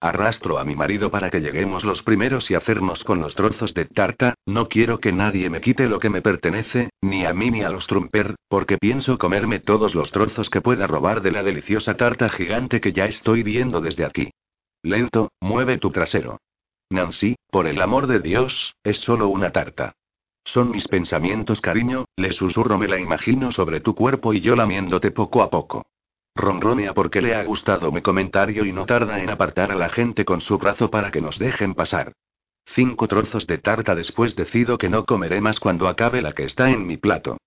[0.00, 3.84] Arrastro a mi marido para que lleguemos los primeros y hacernos con los trozos de
[3.84, 7.62] tarta, no quiero que nadie me quite lo que me pertenece, ni a mí ni
[7.62, 11.96] a los Trumper, porque pienso comerme todos los trozos que pueda robar de la deliciosa
[11.96, 14.32] tarta gigante que ya estoy viendo desde aquí.
[14.82, 16.40] Lento, mueve tu trasero.
[16.90, 19.92] Nancy, por el amor de Dios, es solo una tarta.
[20.46, 25.10] Son mis pensamientos, cariño, le susurro, me la imagino sobre tu cuerpo y yo lamiéndote
[25.10, 25.86] poco a poco.
[26.36, 30.24] Ronronea porque le ha gustado mi comentario y no tarda en apartar a la gente
[30.24, 32.12] con su brazo para que nos dejen pasar.
[32.64, 36.70] Cinco trozos de tarta después decido que no comeré más cuando acabe la que está
[36.70, 37.38] en mi plato.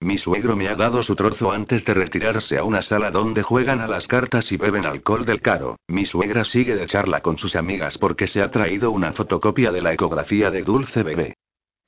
[0.00, 3.80] Mi suegro me ha dado su trozo antes de retirarse a una sala donde juegan
[3.80, 5.76] a las cartas y beben alcohol del caro.
[5.88, 9.82] Mi suegra sigue de charla con sus amigas porque se ha traído una fotocopia de
[9.82, 11.34] la ecografía de Dulce Bebé.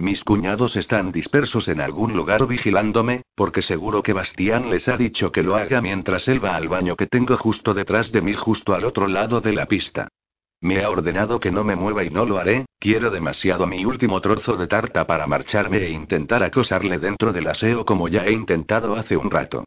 [0.01, 5.33] Mis cuñados están dispersos en algún lugar vigilándome, porque seguro que Bastián les ha dicho
[5.33, 8.75] que lo haga mientras él va al baño que tengo justo detrás de mí, justo
[8.75, 10.07] al otro lado de la pista.
[10.61, 14.21] Me ha ordenado que no me mueva y no lo haré, quiero demasiado mi último
[14.21, 18.95] trozo de tarta para marcharme e intentar acosarle dentro del aseo como ya he intentado
[18.95, 19.65] hace un rato.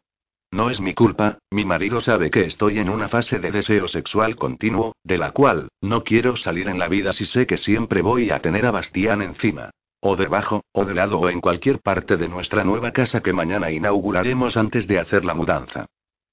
[0.50, 4.36] No es mi culpa, mi marido sabe que estoy en una fase de deseo sexual
[4.36, 8.30] continuo, de la cual, no quiero salir en la vida si sé que siempre voy
[8.30, 9.70] a tener a Bastián encima.
[10.04, 13.70] O debajo, o de lado o en cualquier parte de nuestra nueva casa que mañana
[13.70, 15.86] inauguraremos antes de hacer la mudanza.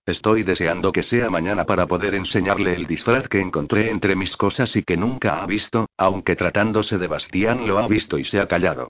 [0.08, 4.76] Estoy deseando que sea mañana para poder enseñarle el disfraz que encontré entre mis cosas
[4.76, 8.48] y que nunca ha visto, aunque tratándose de Bastián lo ha visto y se ha
[8.48, 8.90] callado.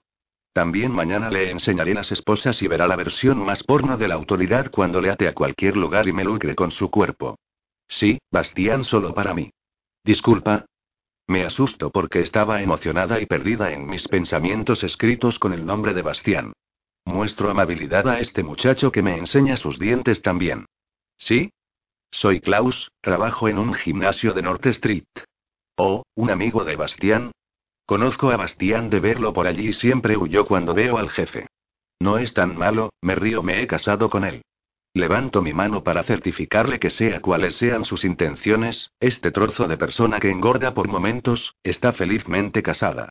[0.54, 4.72] También mañana le enseñaré las esposas y verá la versión más porno de la autoridad
[4.72, 7.38] cuando le ate a cualquier lugar y me lucre con su cuerpo.
[7.86, 9.52] Sí, Bastián solo para mí.
[10.06, 10.66] Disculpa,
[11.30, 16.02] me asusto porque estaba emocionada y perdida en mis pensamientos escritos con el nombre de
[16.02, 16.54] Bastián.
[17.06, 20.66] Muestro amabilidad a este muchacho que me enseña sus dientes también.
[21.18, 21.52] ¿Sí?
[22.10, 25.06] Soy Klaus, trabajo en un gimnasio de North Street.
[25.78, 27.32] Oh, un amigo de Bastián.
[27.86, 31.48] Conozco a Bastián de verlo por allí y siempre huyó cuando veo al jefe.
[32.00, 34.42] No es tan malo, me río, me he casado con él.
[35.00, 40.20] Levanto mi mano para certificarle que sea cuales sean sus intenciones, este trozo de persona
[40.20, 43.08] que engorda por momentos, está felizmente casada.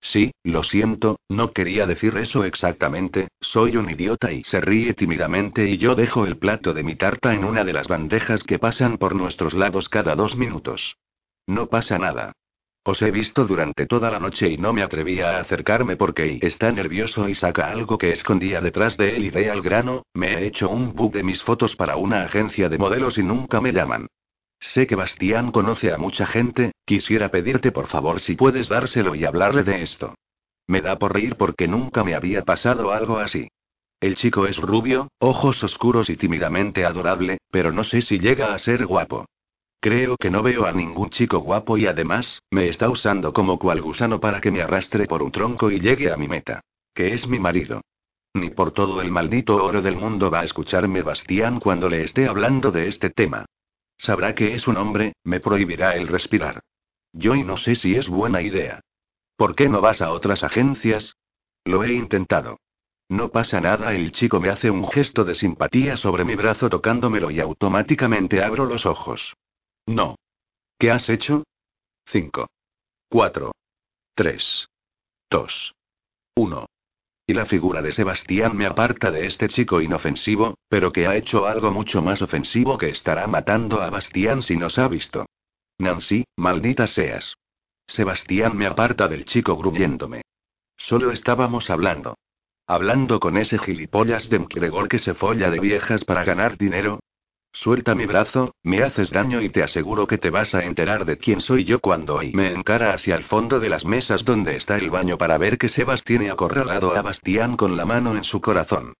[0.00, 5.68] Sí, lo siento, no quería decir eso exactamente, soy un idiota y se ríe tímidamente
[5.68, 8.98] y yo dejo el plato de mi tarta en una de las bandejas que pasan
[8.98, 10.96] por nuestros lados cada dos minutos.
[11.46, 12.32] No pasa nada.
[12.90, 16.72] Os he visto durante toda la noche y no me atrevía a acercarme porque está
[16.72, 20.46] nervioso y saca algo que escondía detrás de él y ve al grano, me he
[20.46, 24.06] hecho un book de mis fotos para una agencia de modelos y nunca me llaman.
[24.58, 29.26] Sé que Bastián conoce a mucha gente, quisiera pedirte por favor si puedes dárselo y
[29.26, 30.14] hablarle de esto.
[30.66, 33.48] Me da por reír porque nunca me había pasado algo así.
[34.00, 38.58] El chico es rubio, ojos oscuros y tímidamente adorable, pero no sé si llega a
[38.58, 39.26] ser guapo.
[39.80, 43.80] Creo que no veo a ningún chico guapo y además, me está usando como cual
[43.80, 46.60] gusano para que me arrastre por un tronco y llegue a mi meta.
[46.92, 47.82] Que es mi marido.
[48.34, 52.26] Ni por todo el maldito oro del mundo va a escucharme Bastián cuando le esté
[52.26, 53.46] hablando de este tema.
[53.96, 56.60] Sabrá que es un hombre, me prohibirá el respirar.
[57.12, 58.80] Yo y no sé si es buena idea.
[59.36, 61.16] ¿Por qué no vas a otras agencias?
[61.64, 62.58] Lo he intentado.
[63.08, 67.30] No pasa nada, el chico me hace un gesto de simpatía sobre mi brazo tocándomelo
[67.30, 69.36] y automáticamente abro los ojos.
[69.88, 70.16] No.
[70.78, 71.44] ¿Qué has hecho?
[72.08, 72.46] 5.
[73.08, 73.52] 4.
[74.14, 74.68] 3.
[75.30, 75.74] 2.
[76.36, 76.66] 1.
[77.26, 81.46] Y la figura de Sebastián me aparta de este chico inofensivo, pero que ha hecho
[81.46, 85.24] algo mucho más ofensivo que estará matando a Bastián si nos ha visto.
[85.78, 87.34] Nancy, maldita seas.
[87.86, 90.20] Sebastián me aparta del chico gruñéndome.
[90.76, 92.18] Solo estábamos hablando.
[92.66, 97.00] Hablando con ese gilipollas de McGregor que se folla de viejas para ganar dinero,
[97.60, 101.18] Suelta mi brazo, me haces daño y te aseguro que te vas a enterar de
[101.18, 104.76] quién soy yo cuando hoy me encara hacia el fondo de las mesas donde está
[104.76, 108.40] el baño para ver que Sebas tiene acorralado a Bastián con la mano en su
[108.40, 108.94] corazón.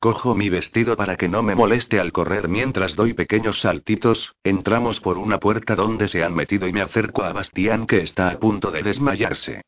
[0.00, 4.98] Cojo mi vestido para que no me moleste al correr mientras doy pequeños saltitos, entramos
[4.98, 8.40] por una puerta donde se han metido y me acerco a Bastián que está a
[8.40, 9.62] punto de desmayarse.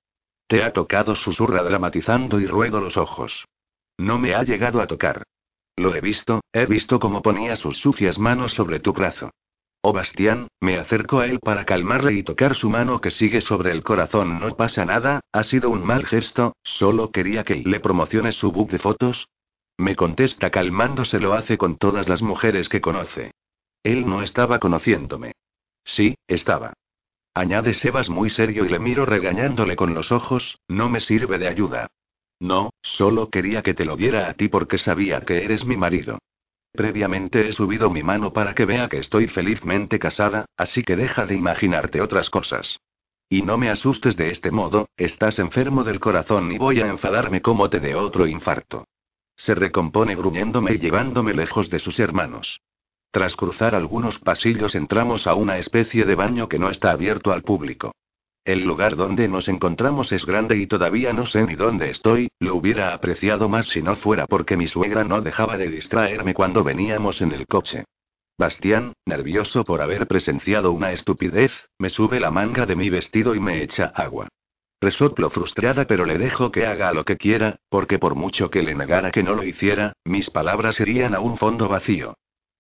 [0.49, 3.45] Te ha tocado, susurra dramatizando y ruedo los ojos.
[3.99, 5.23] No me ha llegado a tocar.
[5.77, 9.31] Lo he visto, he visto cómo ponía sus sucias manos sobre tu brazo.
[9.85, 13.73] Oh Bastián, me acerco a él para calmarle y tocar su mano que sigue sobre
[13.73, 14.39] el corazón.
[14.39, 18.71] No pasa nada, ha sido un mal gesto, solo quería que le promociones su book
[18.71, 19.27] de fotos.
[19.77, 23.33] Me contesta calmándose, lo hace con todas las mujeres que conoce.
[23.83, 25.33] Él no estaba conociéndome.
[25.85, 26.75] Sí, estaba.
[27.35, 31.49] Añade Sebas muy serio y le miro regañándole con los ojos, no me sirve de
[31.49, 31.89] ayuda.
[32.43, 36.19] No, solo quería que te lo diera a ti porque sabía que eres mi marido.
[36.73, 41.25] Previamente he subido mi mano para que vea que estoy felizmente casada, así que deja
[41.25, 42.81] de imaginarte otras cosas.
[43.29, 47.43] Y no me asustes de este modo, estás enfermo del corazón y voy a enfadarme
[47.43, 48.89] como te dé otro infarto.
[49.37, 52.61] Se recompone gruñéndome y llevándome lejos de sus hermanos.
[53.13, 57.43] Tras cruzar algunos pasillos entramos a una especie de baño que no está abierto al
[57.43, 57.93] público.
[58.45, 62.57] El lugar donde nos encontramos es grande y todavía no sé ni dónde estoy, lo
[62.57, 67.23] hubiera apreciado más si no fuera porque mi suegra no dejaba de distraerme cuando veníamos
[67.23, 67.85] en el coche.
[68.37, 73.41] Bastián, nervioso por haber presenciado una estupidez, me sube la manga de mi vestido y
[73.41, 74.27] me echa agua.
[74.81, 78.75] Resoplo frustrada pero le dejo que haga lo que quiera, porque por mucho que le
[78.75, 82.17] negara que no lo hiciera, mis palabras irían a un fondo vacío.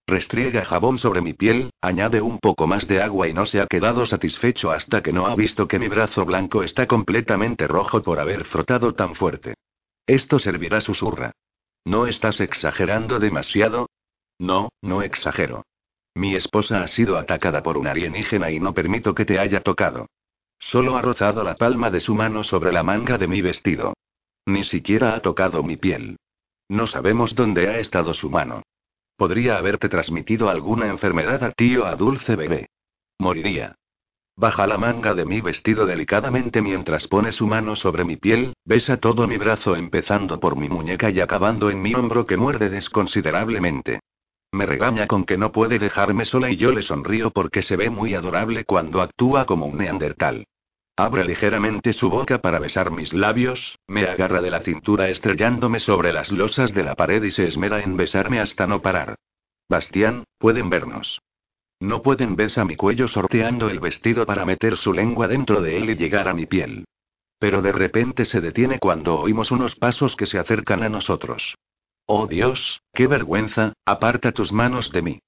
[0.06, 3.66] Restriega jabón sobre mi piel, añade un poco más de agua y no se ha
[3.66, 8.18] quedado satisfecho hasta que no ha visto que mi brazo blanco está completamente rojo por
[8.18, 9.54] haber frotado tan fuerte.
[10.06, 11.32] Esto servirá, susurra.
[11.84, 13.88] ¿No estás exagerando demasiado?
[14.38, 15.64] No, no exagero.
[16.14, 20.06] Mi esposa ha sido atacada por un alienígena y no permito que te haya tocado.
[20.58, 23.94] Solo ha rozado la palma de su mano sobre la manga de mi vestido.
[24.46, 26.18] Ni siquiera ha tocado mi piel.
[26.68, 28.62] No sabemos dónde ha estado su mano.
[29.22, 32.70] Podría haberte transmitido alguna enfermedad a ti o a Dulce Bebé.
[33.20, 33.76] Moriría.
[34.36, 38.96] Baja la manga de mi vestido delicadamente mientras pone su mano sobre mi piel, besa
[38.96, 44.00] todo mi brazo empezando por mi muñeca y acabando en mi hombro que muerde desconsiderablemente.
[44.50, 47.90] Me regaña con que no puede dejarme sola y yo le sonrío porque se ve
[47.90, 50.46] muy adorable cuando actúa como un neandertal.
[50.96, 56.12] Abre ligeramente su boca para besar mis labios, me agarra de la cintura estrellándome sobre
[56.12, 59.16] las losas de la pared y se esmera en besarme hasta no parar.
[59.70, 61.20] Bastián, pueden vernos.
[61.80, 65.90] No pueden besar mi cuello sorteando el vestido para meter su lengua dentro de él
[65.90, 66.84] y llegar a mi piel.
[67.38, 71.56] Pero de repente se detiene cuando oímos unos pasos que se acercan a nosotros.
[72.06, 75.18] Oh Dios, qué vergüenza, aparta tus manos de mí.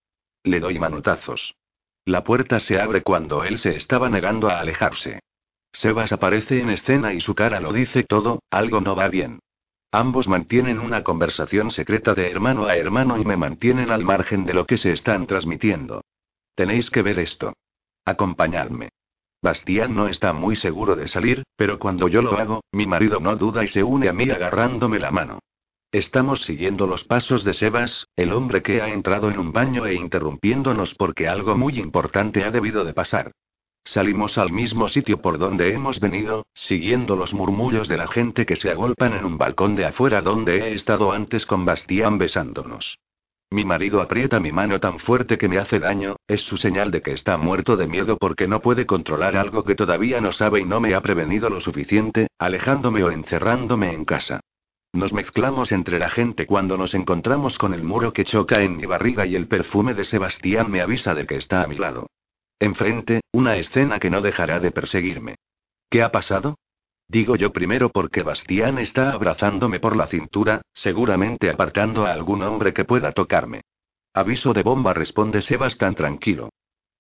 [0.45, 1.55] Le doy manotazos.
[2.05, 5.21] La puerta se abre cuando él se estaba negando a alejarse.
[5.75, 9.41] Sebas aparece en escena y su cara lo dice todo, algo no va bien.
[9.91, 14.55] Ambos mantienen una conversación secreta de hermano a hermano y me mantienen al margen de
[14.55, 16.03] lo que se están transmitiendo.
[16.55, 17.53] Tenéis que ver esto.
[18.05, 18.91] Acompañadme.
[19.43, 23.37] Bastián no está muy seguro de salir, pero cuando yo lo hago, mi marido no
[23.37, 25.41] duda y se une a mí agarrándome la mano.
[25.91, 29.95] Estamos siguiendo los pasos de Sebas, el hombre que ha entrado en un baño e
[29.95, 33.33] interrumpiéndonos porque algo muy importante ha debido de pasar.
[33.85, 38.57] Salimos al mismo sitio por donde hemos venido, siguiendo los murmullos de la gente que
[38.57, 42.99] se agolpan en un balcón de afuera donde he estado antes con Bastián besándonos.
[43.51, 47.03] Mi marido aprieta mi mano tan fuerte que me hace daño, es su señal de
[47.03, 50.65] que está muerto de miedo porque no puede controlar algo que todavía no sabe y
[50.65, 54.41] no me ha prevenido lo suficiente, alejándome o encerrándome en casa.
[54.95, 58.87] Nos mezclamos entre la gente cuando nos encontramos con el muro que choca en mi
[58.87, 62.07] barriga y el perfume de Sebastián me avisa de que está a mi lado.
[62.59, 65.37] Enfrente, una escena que no dejará de perseguirme.
[65.91, 66.57] ¿Qué ha pasado?
[67.09, 72.73] Digo yo primero porque Bastián está abrazándome por la cintura, seguramente apartando a algún hombre
[72.73, 73.61] que pueda tocarme.
[74.15, 76.51] Aviso de bomba, responde Sebas tranquilo.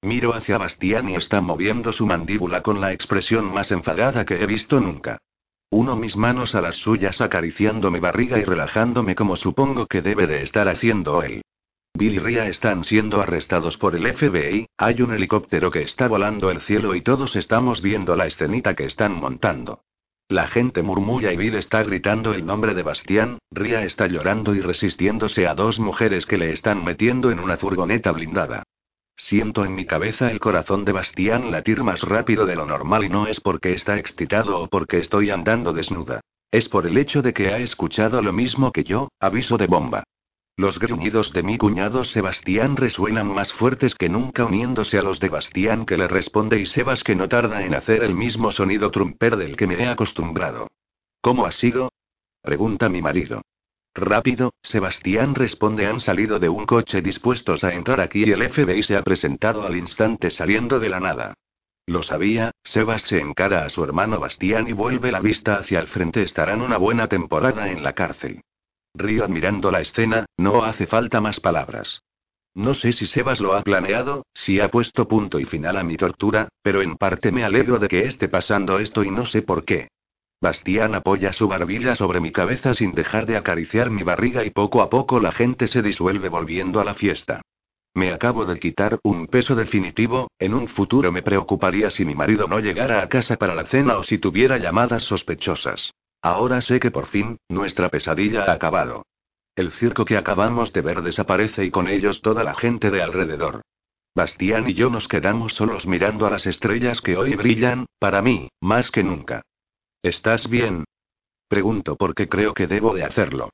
[0.03, 4.47] Miro hacia Bastián y está moviendo su mandíbula con la expresión más enfadada que he
[4.47, 5.19] visto nunca.
[5.71, 10.27] Uno mis manos a las suyas acariciando mi barriga y relajándome como supongo que debe
[10.27, 11.43] de estar haciendo él.
[11.97, 16.51] Bill y Ria están siendo arrestados por el FBI, hay un helicóptero que está volando
[16.51, 19.85] el cielo y todos estamos viendo la escenita que están montando.
[20.29, 24.61] La gente murmulla y Bill está gritando el nombre de Bastián, Ria está llorando y
[24.61, 28.65] resistiéndose a dos mujeres que le están metiendo en una furgoneta blindada.
[29.15, 33.09] Siento en mi cabeza el corazón de Bastián latir más rápido de lo normal y
[33.09, 36.23] no es porque está excitado o porque estoy andando desnuda.
[36.51, 40.03] Es por el hecho de que ha escuchado lo mismo que yo, aviso de bomba.
[40.57, 45.29] Los gruñidos de mi cuñado Sebastián resuenan más fuertes que nunca uniéndose a los de
[45.29, 49.37] Bastián que le responde y Sebas que no tarda en hacer el mismo sonido trumper
[49.37, 50.69] del que me he acostumbrado.
[51.21, 51.91] ¿Cómo ha sido?
[52.41, 53.43] pregunta mi marido.
[53.97, 55.87] Rápido, Sebastián responde.
[55.87, 59.67] Han salido de un coche dispuestos a entrar aquí y el FBI se ha presentado
[59.67, 61.35] al instante saliendo de la nada.
[61.87, 65.89] Lo sabía, Sebas se encara a su hermano Bastián y vuelve la vista hacia el
[65.89, 66.23] frente.
[66.23, 68.41] Estarán una buena temporada en la cárcel.
[68.97, 72.01] Río admirando la escena, no hace falta más palabras.
[72.55, 75.97] No sé si Sebas lo ha planeado, si ha puesto punto y final a mi
[75.97, 79.65] tortura, pero en parte me alegro de que esté pasando esto y no sé por
[79.65, 79.89] qué.
[80.41, 84.83] Bastián apoya su barbilla sobre mi cabeza sin dejar de acariciar mi barriga y poco
[84.83, 87.43] a poco la gente se disuelve volviendo a la fiesta.
[87.95, 92.47] Me acabo de quitar un peso definitivo, en un futuro me preocuparía si mi marido
[92.47, 95.93] no llegara a casa para la cena o si tuviera llamadas sospechosas.
[96.25, 99.05] Ahora sé que por fin, nuestra pesadilla ha acabado.
[99.55, 103.61] El circo que acabamos de ver desaparece y con ellos toda la gente de alrededor.
[104.15, 108.49] Bastián y yo nos quedamos solos mirando a las estrellas que hoy brillan, para mí,
[108.63, 109.43] más que nunca.
[110.03, 110.85] ¿Estás bien?
[111.47, 113.51] Pregunto porque creo que debo de hacerlo.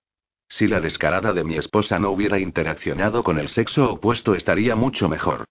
[0.49, 5.09] Si la descarada de mi esposa no hubiera interaccionado con el sexo opuesto estaría mucho
[5.09, 5.47] mejor.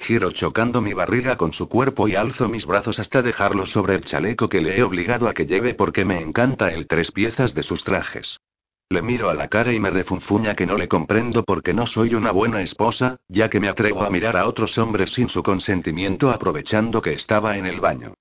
[0.00, 4.04] Giro chocando mi barriga con su cuerpo y alzo mis brazos hasta dejarlos sobre el
[4.04, 7.62] chaleco que le he obligado a que lleve porque me encanta el tres piezas de
[7.62, 8.40] sus trajes.
[8.88, 12.14] Le miro a la cara y me refunfuña que no le comprendo porque no soy
[12.14, 16.30] una buena esposa, ya que me atrevo a mirar a otros hombres sin su consentimiento
[16.30, 18.14] aprovechando que estaba en el baño.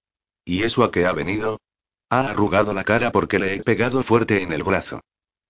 [0.43, 1.61] ¿Y eso a qué ha venido?
[2.09, 4.99] Ha arrugado la cara porque le he pegado fuerte en el brazo.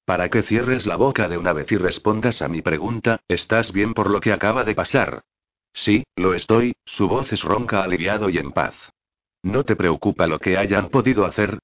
[0.05, 3.95] Para que cierres la boca de una vez y respondas a mi pregunta, ¿estás bien
[3.95, 5.23] por lo que acaba de pasar?
[5.73, 8.75] Sí, lo estoy, su voz es ronca, aliviado y en paz.
[9.43, 11.59] ¿No te preocupa lo que hayan podido hacer?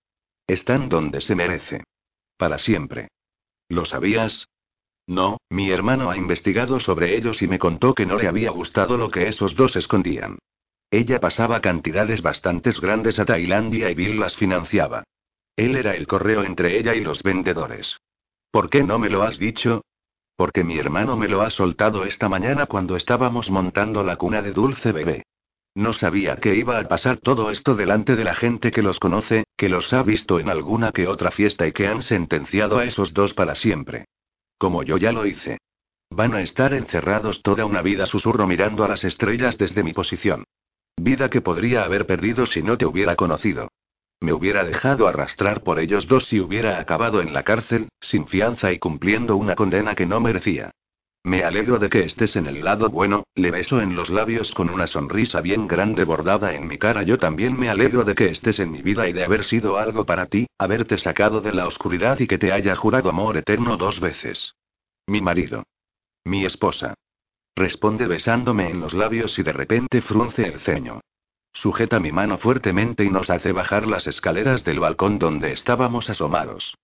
[0.48, 1.84] Están donde se merece.
[2.38, 3.10] Para siempre.
[3.68, 4.48] ¿Lo sabías?
[5.08, 8.98] No, mi hermano ha investigado sobre ellos y me contó que no le había gustado
[8.98, 10.40] lo que esos dos escondían.
[10.90, 15.04] Ella pasaba cantidades bastante grandes a Tailandia y Bill las financiaba.
[15.56, 17.98] Él era el correo entre ella y los vendedores.
[18.52, 19.84] ¿Por qué no me lo has dicho?
[20.36, 24.52] Porque mi hermano me lo ha soltado esta mañana cuando estábamos montando la cuna de
[24.52, 25.24] dulce bebé.
[25.76, 29.44] No sabía que iba a pasar todo esto delante de la gente que los conoce,
[29.58, 33.14] que los ha visto en alguna que otra fiesta y que han sentenciado a esos
[33.14, 34.06] dos para siempre.
[34.58, 35.58] Como yo ya lo hice.
[36.10, 40.46] Van a estar encerrados toda una vida, susurro mirando a las estrellas desde mi posición.
[40.96, 43.70] Vida que podría haber perdido si no te hubiera conocido.
[44.20, 48.72] Me hubiera dejado arrastrar por ellos dos si hubiera acabado en la cárcel, sin fianza
[48.72, 50.72] y cumpliendo una condena que no merecía.
[51.26, 54.70] Me alegro de que estés en el lado bueno, le beso en los labios con
[54.70, 57.02] una sonrisa bien grande bordada en mi cara.
[57.02, 60.06] Yo también me alegro de que estés en mi vida y de haber sido algo
[60.06, 64.00] para ti, haberte sacado de la oscuridad y que te haya jurado amor eterno dos
[64.00, 64.54] veces.
[65.08, 65.64] Mi marido.
[66.26, 66.94] Mi esposa.
[67.56, 71.02] Responde besándome en los labios y de repente frunce el ceño.
[71.56, 76.76] Sujeta mi mano fuertemente y nos hace bajar las escaleras del balcón donde estábamos asomados.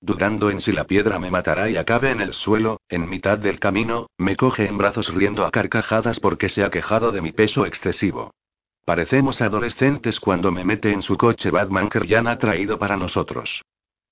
[0.00, 3.58] Dudando en si la piedra me matará y acabe en el suelo, en mitad del
[3.58, 7.64] camino, me coge en brazos riendo a carcajadas porque se ha quejado de mi peso
[7.64, 8.30] excesivo.
[8.84, 13.62] Parecemos adolescentes cuando me mete en su coche Batman que Ryan ha traído para nosotros.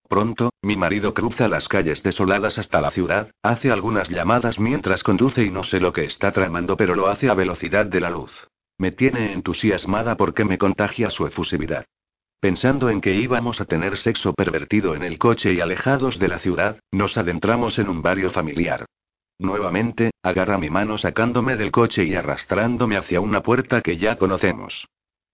[0.08, 5.44] Pronto, mi marido cruza las calles desoladas hasta la ciudad, hace algunas llamadas mientras conduce
[5.44, 8.48] y no sé lo que está tramando, pero lo hace a velocidad de la luz.
[8.78, 11.86] Me tiene entusiasmada porque me contagia su efusividad.
[12.40, 16.38] Pensando en que íbamos a tener sexo pervertido en el coche y alejados de la
[16.38, 18.84] ciudad, nos adentramos en un barrio familiar.
[19.38, 24.86] Nuevamente, agarra mi mano sacándome del coche y arrastrándome hacia una puerta que ya conocemos.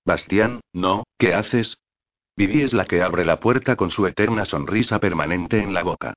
[0.05, 1.76] Bastián, no, ¿qué haces?
[2.36, 6.14] Vivi es la que abre la puerta con su eterna sonrisa permanente en la boca.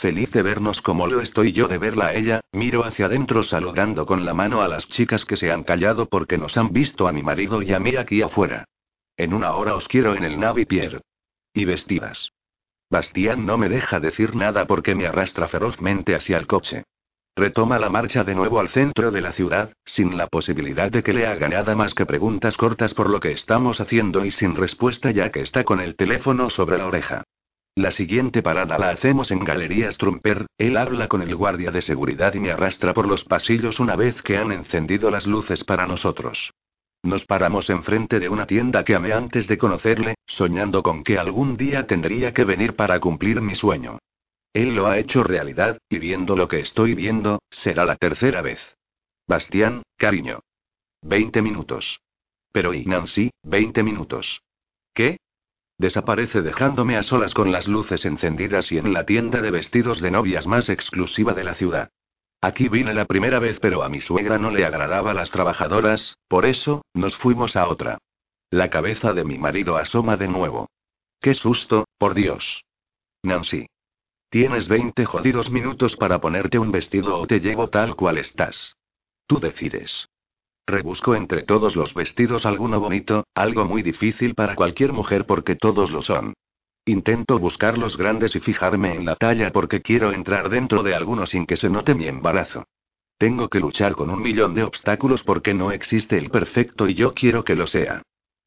[0.00, 4.06] Feliz de vernos como lo estoy yo de verla a ella, miro hacia adentro saludando
[4.06, 7.12] con la mano a las chicas que se han callado porque nos han visto a
[7.12, 8.64] mi marido y a mí aquí afuera.
[9.16, 11.00] En una hora os quiero en el Navipier.
[11.52, 12.30] Y vestidas.
[12.88, 16.84] Bastián no me deja decir nada porque me arrastra ferozmente hacia el coche.
[17.34, 21.12] Retoma la marcha de nuevo al centro de la ciudad, sin la posibilidad de que
[21.12, 25.10] le haga nada más que preguntas cortas por lo que estamos haciendo y sin respuesta
[25.10, 27.24] ya que está con el teléfono sobre la oreja.
[27.78, 32.34] La siguiente parada la hacemos en Galerías Trumper, él habla con el guardia de seguridad
[32.34, 36.52] y me arrastra por los pasillos una vez que han encendido las luces para nosotros.
[37.04, 41.56] Nos paramos enfrente de una tienda que amé antes de conocerle, soñando con que algún
[41.56, 44.00] día tendría que venir para cumplir mi sueño.
[44.52, 48.58] Él lo ha hecho realidad, y viendo lo que estoy viendo, será la tercera vez.
[49.28, 50.40] Bastián, cariño.
[51.00, 52.00] Veinte minutos.
[52.50, 54.42] Pero y Nancy, veinte minutos.
[54.92, 55.18] ¿Qué?
[55.78, 60.10] Desaparece dejándome a solas con las luces encendidas y en la tienda de vestidos de
[60.10, 61.90] novias más exclusiva de la ciudad.
[62.40, 66.46] Aquí vine la primera vez, pero a mi suegra no le agradaba las trabajadoras, por
[66.46, 67.98] eso, nos fuimos a otra.
[68.50, 70.68] La cabeza de mi marido asoma de nuevo.
[71.20, 72.64] ¡Qué susto, por Dios!
[73.22, 73.66] Nancy.
[74.30, 78.76] Tienes 20 jodidos minutos para ponerte un vestido o te llevo tal cual estás.
[79.26, 80.08] Tú decides.
[80.68, 85.90] Rebusco entre todos los vestidos alguno bonito, algo muy difícil para cualquier mujer porque todos
[85.90, 86.34] lo son.
[86.84, 91.24] Intento buscar los grandes y fijarme en la talla porque quiero entrar dentro de alguno
[91.24, 92.66] sin que se note mi embarazo.
[93.16, 97.14] Tengo que luchar con un millón de obstáculos porque no existe el perfecto y yo
[97.14, 98.02] quiero que lo sea.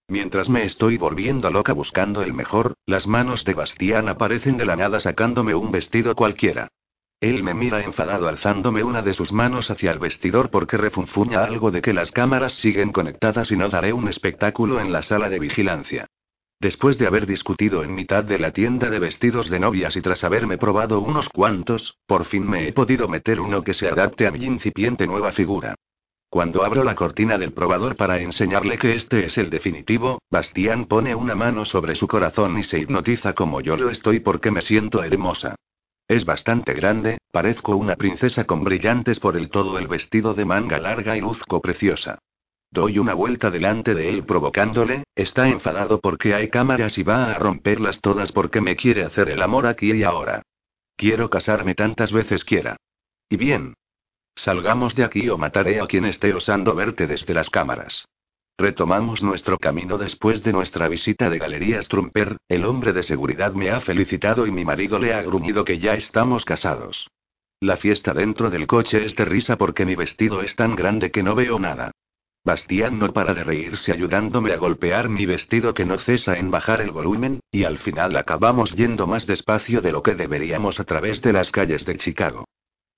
[0.07, 4.76] Mientras me estoy volviendo loca buscando el mejor, las manos de Bastián aparecen de la
[4.76, 6.67] nada sacándome un vestido cualquiera.
[7.22, 11.69] Él me mira enfadado alzándome una de sus manos hacia el vestidor porque refunfuña algo
[11.69, 15.38] de que las cámaras siguen conectadas y no daré un espectáculo en la sala de
[15.38, 16.07] vigilancia.
[16.59, 20.24] Después de haber discutido en mitad de la tienda de vestidos de novias y tras
[20.24, 24.32] haberme probado unos cuantos, por fin me he podido meter uno que se adapte a
[24.32, 25.76] mi incipiente nueva figura.
[26.28, 31.13] Cuando abro la cortina del probador para enseñarle que este es el definitivo, Bastián pone
[31.13, 35.03] una mano sobre su corazón y se hipnotiza como yo lo estoy porque me siento
[35.03, 35.55] hermosa.
[36.12, 40.78] Es bastante grande, parezco una princesa con brillantes por el todo el vestido de manga
[40.78, 42.20] larga y luzco preciosa.
[42.70, 47.39] Doy una vuelta delante de él provocándole, está enfadado porque hay cámaras y va a
[47.39, 50.41] romperlas todas porque me quiere hacer el amor aquí y ahora.
[50.97, 52.76] Quiero casarme tantas veces quiera.
[53.30, 53.76] Y bien,
[54.36, 58.05] Salgamos de aquí o mataré a quien esté osando verte desde las cámaras.
[58.62, 63.72] Retomamos nuestro camino después de nuestra visita de Galerías Trumper, el hombre de seguridad me
[63.72, 67.07] ha felicitado y mi marido le ha gruñido que ya estamos casados.
[67.59, 71.24] La fiesta dentro del coche es de risa porque mi vestido es tan grande que
[71.24, 71.89] no veo nada.
[72.45, 76.82] Bastián no para de reírse ayudándome a golpear mi vestido que no cesa en bajar
[76.82, 81.24] el volumen, y al final acabamos yendo más despacio de lo que deberíamos a través
[81.24, 82.45] de las calles de Chicago.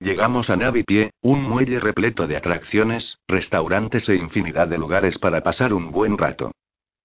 [0.00, 5.72] Llegamos a Navipie, un muelle repleto de atracciones, restaurantes e infinidad de lugares para pasar
[5.72, 6.52] un buen rato.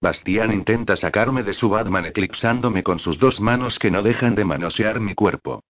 [0.02, 4.44] Bastián intenta sacarme de su Batman eclipsándome con sus dos manos que no dejan de
[4.44, 5.62] manosear mi cuerpo.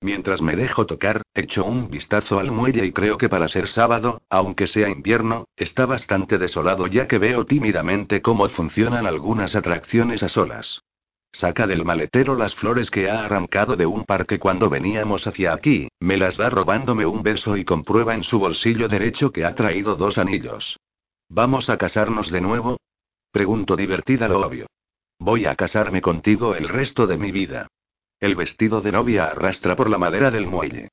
[0.00, 4.22] Mientras me dejo tocar, echo un vistazo al muelle y creo que para ser sábado,
[4.30, 10.28] aunque sea invierno, está bastante desolado ya que veo tímidamente cómo funcionan algunas atracciones a
[10.28, 10.82] solas.
[11.32, 15.88] Saca del maletero las flores que ha arrancado de un parque cuando veníamos hacia aquí,
[16.00, 19.94] me las da robándome un beso y comprueba en su bolsillo derecho que ha traído
[19.94, 20.78] dos anillos.
[21.28, 22.78] ¿Vamos a casarnos de nuevo?
[23.30, 24.66] Pregunto divertida lo obvio.
[25.18, 27.68] Voy a casarme contigo el resto de mi vida.
[28.20, 30.88] El vestido de novia arrastra por la madera del muelle.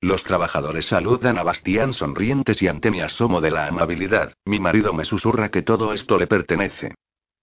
[0.00, 4.92] Los trabajadores saludan a Bastián sonrientes y ante mi asomo de la amabilidad, mi marido
[4.92, 6.94] me susurra que todo esto le pertenece.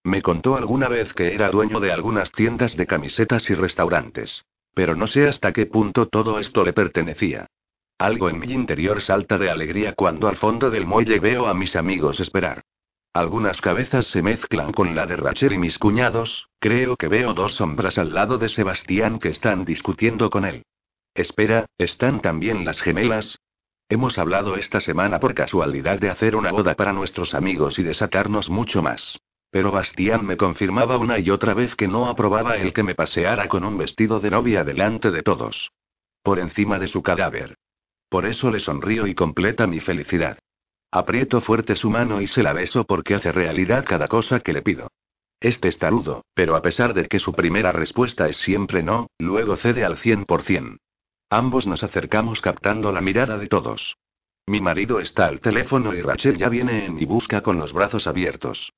[0.05, 4.45] Me contó alguna vez que era dueño de algunas tiendas de camisetas y restaurantes.
[4.75, 7.47] Pero no sé hasta qué punto todo esto le pertenecía.
[7.97, 11.75] Algo en mi interior salta de alegría cuando al fondo del muelle veo a mis
[11.75, 12.61] amigos esperar.
[13.13, 17.53] Algunas cabezas se mezclan con la de Rachel y mis cuñados, creo que veo dos
[17.53, 20.65] sombras al lado de Sebastián que están discutiendo con él.
[21.15, 23.39] Espera, ¿están también las gemelas?
[23.89, 28.51] Hemos hablado esta semana por casualidad de hacer una boda para nuestros amigos y desatarnos
[28.51, 29.17] mucho más.
[29.51, 33.47] Pero Bastián me confirmaba una y otra vez que no aprobaba el que me paseara
[33.47, 35.71] con un vestido de novia delante de todos.
[36.21, 37.55] Por encima de su cadáver.
[38.09, 40.39] Por eso le sonrío y completa mi felicidad.
[40.91, 44.61] Aprieto fuerte su mano y se la beso porque hace realidad cada cosa que le
[44.61, 44.89] pido.
[45.39, 49.83] Es testarudo, pero a pesar de que su primera respuesta es siempre no, luego cede
[49.83, 50.77] al 100%.
[51.29, 53.97] Ambos nos acercamos captando la mirada de todos.
[54.47, 58.07] Mi marido está al teléfono y Rachel ya viene en mi busca con los brazos
[58.07, 58.71] abiertos.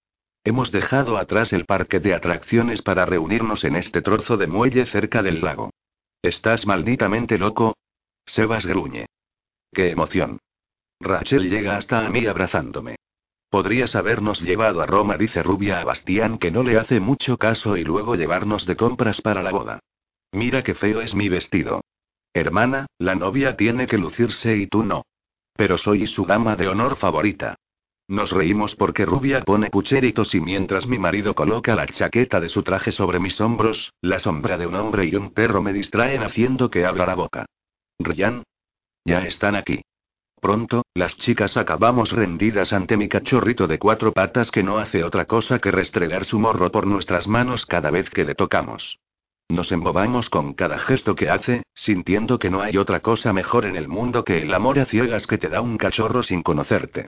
[0.48, 5.22] Hemos dejado atrás el parque de atracciones para reunirnos en este trozo de muelle cerca
[5.22, 5.72] del lago.
[6.22, 7.76] ¿Estás malditamente loco?
[8.26, 9.08] Sebas gruñe.
[9.74, 10.40] ¡Qué emoción!
[11.02, 12.96] Rachel llega hasta a mí abrazándome.
[13.50, 17.76] Podrías habernos llevado a Roma, dice Rubia a Bastián que no le hace mucho caso
[17.76, 19.80] y luego llevarnos de compras para la boda.
[20.32, 21.82] Mira qué feo es mi vestido.
[22.34, 25.04] Hermana, la novia tiene que lucirse y tú no.
[25.58, 27.58] Pero soy su dama de honor favorita.
[28.10, 32.64] Nos reímos porque Rubia pone pucheritos y mientras mi marido coloca la chaqueta de su
[32.64, 36.70] traje sobre mis hombros, la sombra de un hombre y un perro me distraen haciendo
[36.70, 37.46] que abra la boca.
[38.00, 38.44] Ryan.
[39.04, 39.82] Ya están aquí.
[40.40, 45.26] Pronto, las chicas acabamos rendidas ante mi cachorrito de cuatro patas que no hace otra
[45.26, 49.00] cosa que restregar su morro por nuestras manos cada vez que le tocamos.
[49.50, 53.76] Nos embobamos con cada gesto que hace, sintiendo que no hay otra cosa mejor en
[53.76, 57.08] el mundo que el amor a ciegas que te da un cachorro sin conocerte.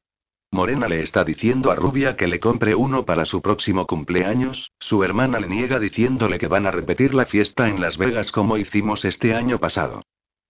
[0.60, 5.04] Morena le está diciendo a Rubia que le compre uno para su próximo cumpleaños, su
[5.04, 9.06] hermana le niega diciéndole que van a repetir la fiesta en Las Vegas como hicimos
[9.06, 10.02] este año pasado.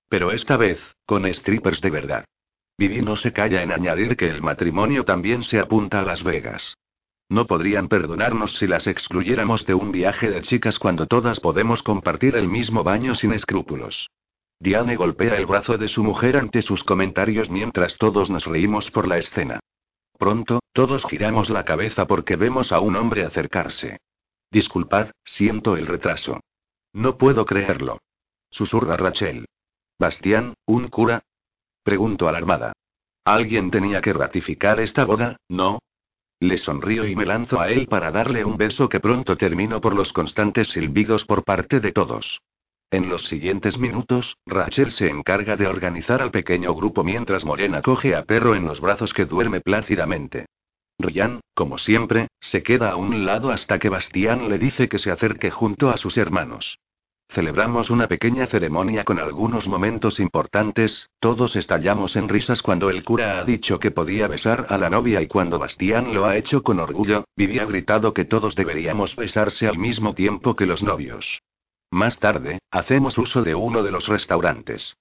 [0.08, 2.26] Pero esta vez, con strippers de verdad.
[2.78, 6.76] Vivi no se calla en añadir que el matrimonio también se apunta a Las Vegas.
[7.28, 12.38] No podrían perdonarnos si las excluyéramos de un viaje de chicas cuando todas podemos compartir
[12.38, 14.10] el mismo baño sin escrúpulos.
[14.60, 19.08] Diane golpea el brazo de su mujer ante sus comentarios mientras todos nos reímos por
[19.08, 19.60] la escena.
[20.20, 23.98] Pronto, todos giramos la cabeza porque vemos a un hombre acercarse.
[24.52, 26.42] Disculpad, siento el retraso.
[26.94, 28.00] No puedo creerlo.
[28.52, 29.48] Susurra Rachel.
[29.98, 31.24] Bastián, un cura,
[31.84, 32.74] Pregunto alarmada.
[33.26, 35.80] Alguien tenía que ratificar esta boda, ¿no?
[36.40, 39.96] Le sonrío y me lanzo a él para darle un beso que pronto termino por
[39.96, 42.42] los constantes silbidos por parte de todos.
[42.92, 48.16] En los siguientes minutos, Rachel se encarga de organizar al pequeño grupo mientras Morena coge
[48.16, 50.48] a Perro en los brazos que duerme plácidamente.
[50.98, 55.12] Ryan, como siempre, se queda a un lado hasta que Bastián le dice que se
[55.12, 56.80] acerque junto a sus hermanos.
[57.30, 63.38] Celebramos una pequeña ceremonia con algunos momentos importantes, todos estallamos en risas cuando el cura
[63.38, 66.80] ha dicho que podía besar a la novia y cuando Bastián lo ha hecho con
[66.80, 71.40] orgullo, Vivi ha gritado que todos deberíamos besarse al mismo tiempo que los novios.
[71.92, 74.96] Más tarde, hacemos uso de uno de los restaurantes.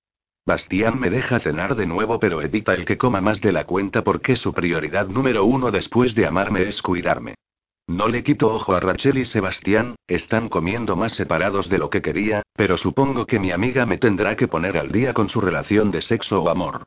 [0.47, 4.03] Bastián me deja cenar de nuevo pero evita el que coma más de la cuenta
[4.03, 7.35] porque su prioridad número uno después de amarme es cuidarme.
[7.87, 12.03] No le quito ojo a Rachel y Sebastián, están comiendo más separados de lo que
[12.03, 15.91] quería, pero supongo que mi amiga me tendrá que poner al día con su relación
[15.91, 16.85] de sexo o amor.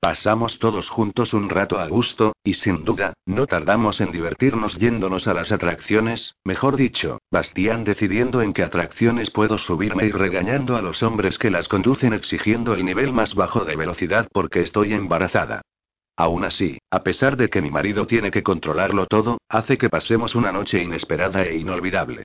[0.00, 5.28] Pasamos todos juntos un rato a gusto, y sin duda, no tardamos en divertirnos yéndonos
[5.28, 10.80] a las atracciones, mejor dicho, Bastián decidiendo en qué atracciones puedo subirme y regañando a
[10.80, 15.60] los hombres que las conducen exigiendo el nivel más bajo de velocidad porque estoy embarazada.
[16.16, 20.34] Aún así, a pesar de que mi marido tiene que controlarlo todo, hace que pasemos
[20.34, 22.24] una noche inesperada e inolvidable.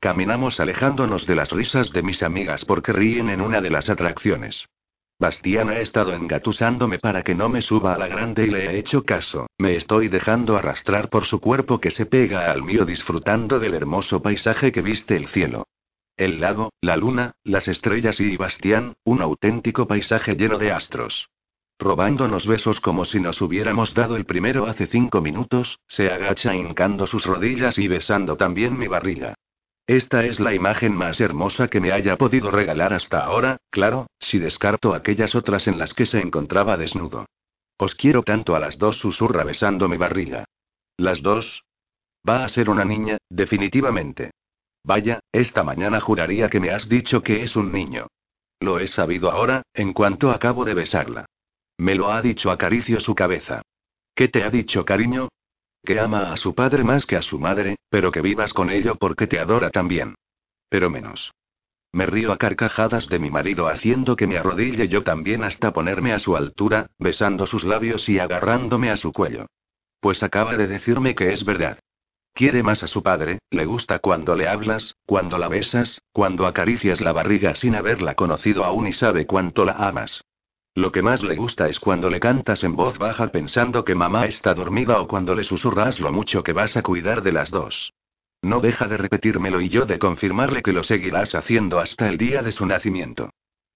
[0.00, 4.66] Caminamos alejándonos de las risas de mis amigas porque ríen en una de las atracciones.
[5.22, 8.78] Bastián ha estado engatusándome para que no me suba a la grande y le he
[8.80, 13.60] hecho caso, me estoy dejando arrastrar por su cuerpo que se pega al mío disfrutando
[13.60, 15.68] del hermoso paisaje que viste el cielo.
[16.16, 21.28] El lago, la luna, las estrellas y Bastián, un auténtico paisaje lleno de astros
[21.78, 27.06] robándonos besos como si nos hubiéramos dado el primero hace cinco minutos, se agacha hincando
[27.08, 29.34] sus rodillas y besando también mi barriga.
[29.86, 34.38] Esta es la imagen más hermosa que me haya podido regalar hasta ahora, claro, si
[34.38, 37.26] descarto aquellas otras en las que se encontraba desnudo.
[37.78, 40.44] Os quiero tanto a las dos, susurra besando mi barriga.
[40.96, 41.64] ¿Las dos?
[42.28, 44.30] Va a ser una niña, definitivamente.
[44.84, 48.06] Vaya, esta mañana juraría que me has dicho que es un niño.
[48.60, 51.26] Lo he sabido ahora, en cuanto acabo de besarla.
[51.78, 53.62] Me lo ha dicho, acaricio su cabeza.
[54.14, 55.28] ¿Qué te ha dicho, cariño?
[55.84, 58.94] Que ama a su padre más que a su madre, pero que vivas con ello
[58.96, 60.14] porque te adora también.
[60.68, 61.32] Pero menos.
[61.92, 66.12] Me río a carcajadas de mi marido haciendo que me arrodille yo también hasta ponerme
[66.12, 69.46] a su altura, besando sus labios y agarrándome a su cuello.
[70.00, 71.78] Pues acaba de decirme que es verdad.
[72.32, 77.02] Quiere más a su padre, le gusta cuando le hablas, cuando la besas, cuando acaricias
[77.02, 80.24] la barriga sin haberla conocido aún y sabe cuánto la amas.
[80.74, 84.24] Lo que más le gusta es cuando le cantas en voz baja pensando que mamá
[84.24, 87.92] está dormida o cuando le susurras lo mucho que vas a cuidar de las dos.
[88.40, 92.42] No deja de repetírmelo y yo de confirmarle que lo seguirás haciendo hasta el día
[92.42, 93.30] de su nacimiento.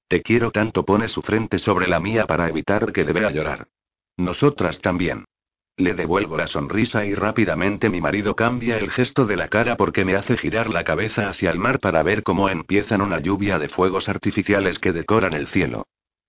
[0.09, 3.67] Te quiero tanto, pone su frente sobre la mía para evitar que deba llorar.
[4.17, 5.27] Nosotras también.
[5.77, 10.07] Le devuelvo la sonrisa y rápidamente mi marido cambia el gesto de la cara porque
[10.07, 13.69] me hace girar la cabeza hacia el mar para ver cómo empiezan una lluvia de
[13.69, 15.87] fuegos artificiales que decoran el cielo.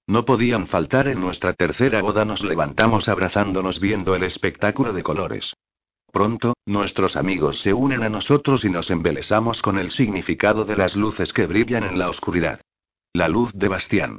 [0.07, 5.53] No podían faltar en nuestra tercera boda, nos levantamos abrazándonos viendo el espectáculo de colores.
[6.13, 10.95] Pronto, nuestros amigos se unen a nosotros y nos embelesamos con el significado de las
[10.95, 12.61] luces que brillan en la oscuridad.
[13.11, 14.17] La luz de Bastián.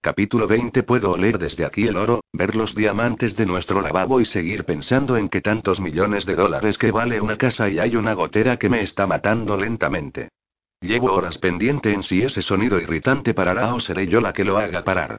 [0.00, 4.24] Capítulo 20 Puedo oler desde aquí el oro, ver los diamantes de nuestro lavabo y
[4.24, 8.14] seguir pensando en que tantos millones de dólares que vale una casa y hay una
[8.14, 10.30] gotera que me está matando lentamente.
[10.80, 14.56] Llevo horas pendiente en si ese sonido irritante parará o seré yo la que lo
[14.56, 15.18] haga parar.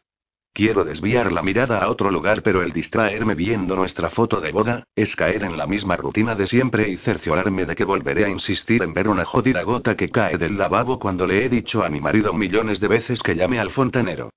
[0.57, 4.87] Quiero desviar la mirada a otro lugar, pero el distraerme viendo nuestra foto de boda,
[4.95, 8.81] es caer en la misma rutina de siempre y cerciorarme de que volveré a insistir
[8.81, 12.01] en ver una jodida gota que cae del lavabo cuando le he dicho a mi
[12.01, 14.31] marido millones de veces que llame al fontanero.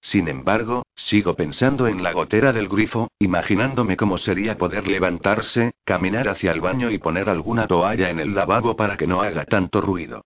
[0.00, 6.30] Sin embargo, sigo pensando en la gotera del grifo, imaginándome cómo sería poder levantarse, caminar
[6.30, 9.82] hacia el baño y poner alguna toalla en el lavabo para que no haga tanto
[9.82, 10.22] ruido.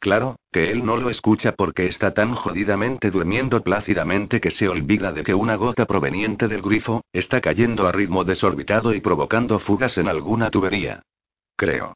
[0.00, 5.12] Claro, que él no lo escucha porque está tan jodidamente durmiendo plácidamente que se olvida
[5.12, 9.98] de que una gota proveniente del grifo, está cayendo a ritmo desorbitado y provocando fugas
[9.98, 11.02] en alguna tubería.
[11.54, 11.92] Creo.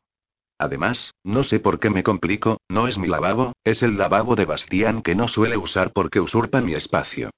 [0.58, 4.44] Además, no sé por qué me complico, no es mi lavabo, es el lavabo de
[4.44, 7.30] Bastián que no suele usar porque usurpa mi espacio.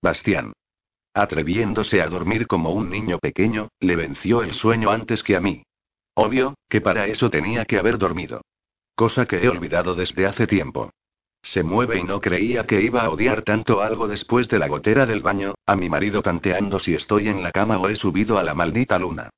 [0.00, 0.52] Bastián.
[1.14, 5.64] Atreviéndose a dormir como un niño pequeño, le venció el sueño antes que a mí.
[6.14, 8.40] Obvio, que para eso tenía que haber dormido.
[9.02, 10.92] Cosa que he olvidado desde hace tiempo.
[11.42, 15.06] Se mueve y no creía que iba a odiar tanto algo después de la gotera
[15.06, 18.44] del baño, a mi marido tanteando si estoy en la cama o he subido a
[18.44, 19.30] la maldita luna.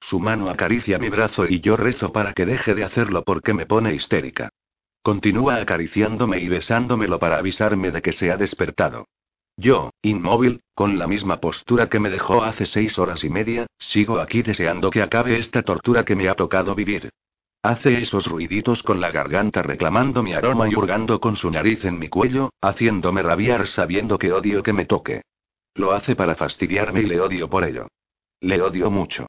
[0.00, 3.66] Su mano acaricia mi brazo y yo rezo para que deje de hacerlo porque me
[3.66, 4.48] pone histérica.
[5.02, 9.04] Continúa acariciándome y besándomelo para avisarme de que se ha despertado.
[9.54, 14.18] Yo, inmóvil, con la misma postura que me dejó hace seis horas y media, sigo
[14.18, 17.10] aquí deseando que acabe esta tortura que me ha tocado vivir.
[17.62, 21.98] Hace esos ruiditos con la garganta reclamando mi aroma y hurgando con su nariz en
[21.98, 25.22] mi cuello, haciéndome rabiar sabiendo que odio que me toque.
[25.74, 27.88] Lo hace para fastidiarme y le odio por ello.
[28.40, 29.26] Le odio mucho.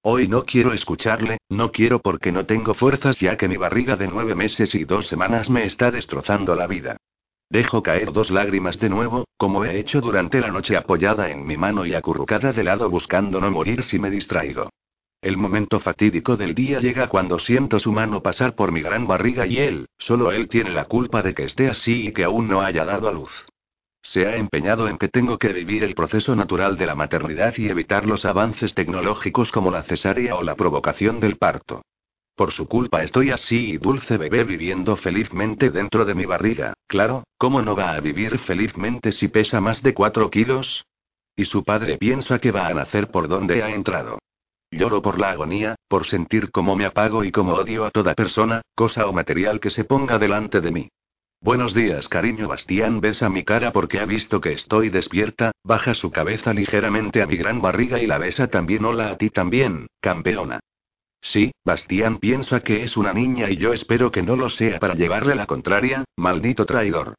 [0.00, 4.08] Hoy no quiero escucharle, no quiero porque no tengo fuerzas ya que mi barriga de
[4.08, 6.96] nueve meses y dos semanas me está destrozando la vida.
[7.50, 11.58] Dejo caer dos lágrimas de nuevo, como he hecho durante la noche apoyada en mi
[11.58, 14.70] mano y acurrucada de lado buscando no morir si me distraigo.
[15.24, 19.46] El momento fatídico del día llega cuando siento su mano pasar por mi gran barriga
[19.46, 22.60] y él, solo él tiene la culpa de que esté así y que aún no
[22.60, 23.46] haya dado a luz.
[24.02, 27.70] Se ha empeñado en que tengo que vivir el proceso natural de la maternidad y
[27.70, 31.80] evitar los avances tecnológicos como la cesárea o la provocación del parto.
[32.36, 37.24] Por su culpa estoy así y dulce bebé viviendo felizmente dentro de mi barriga, claro,
[37.38, 40.84] ¿cómo no va a vivir felizmente si pesa más de 4 kilos?
[41.34, 44.18] Y su padre piensa que va a nacer por donde ha entrado.
[44.74, 48.62] Lloro por la agonía, por sentir cómo me apago y cómo odio a toda persona,
[48.74, 50.88] cosa o material que se ponga delante de mí.
[51.40, 52.48] Buenos días, cariño.
[52.48, 57.26] Bastián besa mi cara porque ha visto que estoy despierta, baja su cabeza ligeramente a
[57.26, 58.84] mi gran barriga y la besa también.
[58.84, 60.58] Hola a ti también, campeona.
[61.20, 64.94] Sí, Bastián piensa que es una niña y yo espero que no lo sea para
[64.94, 67.14] llevarle la contraria, maldito traidor.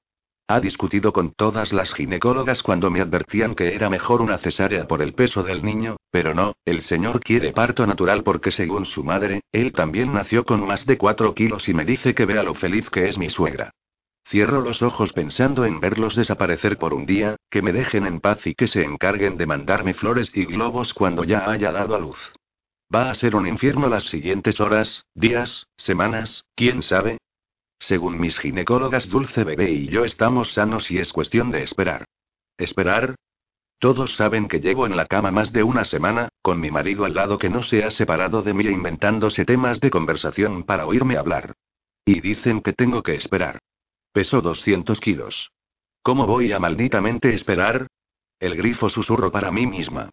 [0.48, 5.02] Ha discutido con todas las ginecólogas cuando me advertían que era mejor una cesárea por
[5.02, 9.42] el peso del niño, pero no, el señor quiere parto natural porque según su madre,
[9.52, 12.92] él también nació con más de 4 kilos y me dice que vea lo feliz
[12.92, 13.72] que es mi suegra.
[14.28, 18.46] Cierro los ojos pensando en verlos desaparecer por un día, que me dejen en paz
[18.46, 22.34] y que se encarguen de mandarme flores y globos cuando ya haya dado a luz.
[22.94, 27.18] Va a ser un infierno las siguientes horas, días, semanas, quién sabe,
[27.80, 32.06] según mis ginecólogas Dulce Bebé y yo estamos sanos y es cuestión de esperar.
[32.58, 33.16] ¿Esperar?
[33.80, 37.14] Todos saben que llevo en la cama más de una semana, con mi marido al
[37.14, 41.18] lado que no se ha separado de mí e inventándose temas de conversación para oírme
[41.18, 41.54] hablar.
[42.06, 43.60] Y dicen que tengo que esperar.
[44.14, 45.52] Peso 200 kilos.
[46.02, 47.88] ¿Cómo voy a malditamente esperar?
[48.40, 50.10] El grifo susurro para mí misma.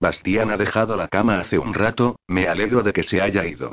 [0.00, 3.72] Bastián ha dejado la cama hace un rato, me alegro de que se haya ido.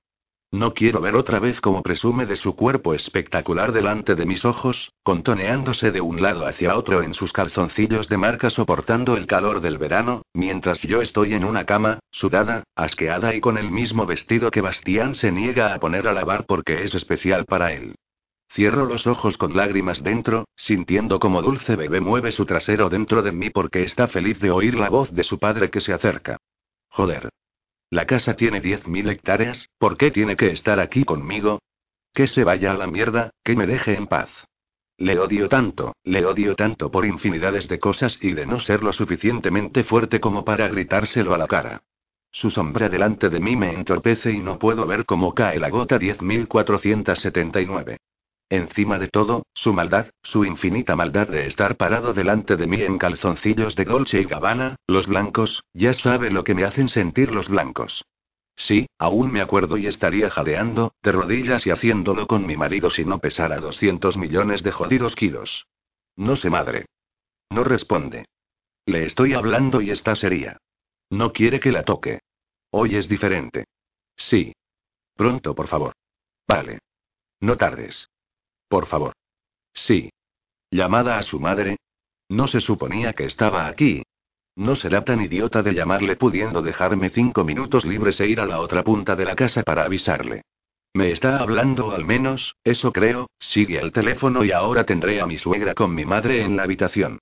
[0.52, 4.92] No quiero ver otra vez cómo presume de su cuerpo espectacular delante de mis ojos,
[5.04, 9.78] contoneándose de un lado hacia otro en sus calzoncillos de marca soportando el calor del
[9.78, 14.62] verano, mientras yo estoy en una cama, sudada, asqueada y con el mismo vestido que
[14.62, 17.94] Bastián se niega a poner a lavar porque es especial para él.
[18.52, 23.32] Cierro los ojos con lágrimas dentro, sintiendo como dulce bebé mueve su trasero dentro de
[23.32, 26.38] mí porque está feliz de oír la voz de su padre que se acerca.
[26.90, 27.30] Joder.
[27.92, 31.60] La casa tiene 10.000 hectáreas, ¿por qué tiene que estar aquí conmigo?
[32.14, 34.30] Que se vaya a la mierda, que me deje en paz.
[34.98, 38.94] Le odio tanto, le odio tanto por infinidades de cosas y de no ser lo
[38.94, 41.82] suficientemente fuerte como para gritárselo a la cara.
[42.32, 45.98] Su sombra delante de mí me entorpece y no puedo ver cómo cae la gota
[45.98, 47.98] 10.479.
[48.50, 52.98] Encima de todo, su maldad, su infinita maldad de estar parado delante de mí en
[52.98, 57.48] calzoncillos de Dolce y Gabbana, los blancos, ya sabe lo que me hacen sentir los
[57.48, 58.04] blancos.
[58.56, 63.06] Sí, aún me acuerdo y estaría jadeando, de rodillas y haciéndolo con mi marido si
[63.06, 65.68] no pesara 200 millones de jodidos kilos.
[66.16, 66.88] No sé madre.
[67.52, 68.26] No responde.
[68.86, 70.58] Le estoy hablando y está seria.
[71.10, 72.20] No quiere que la toque.
[72.72, 73.66] Hoy es diferente.
[74.16, 74.54] Sí.
[75.16, 75.94] Pronto, por favor.
[76.48, 76.80] Vale.
[77.40, 78.10] No tardes.
[78.70, 79.14] Por favor.
[79.74, 80.10] Sí.
[80.72, 81.78] ¿Llamada a su madre?
[82.30, 84.04] No se suponía que estaba aquí.
[84.56, 88.60] No será tan idiota de llamarle pudiendo dejarme cinco minutos libres e ir a la
[88.60, 90.44] otra punta de la casa para avisarle.
[90.94, 95.38] Me está hablando al menos, eso creo, sigue el teléfono y ahora tendré a mi
[95.38, 97.20] suegra con mi madre en la habitación.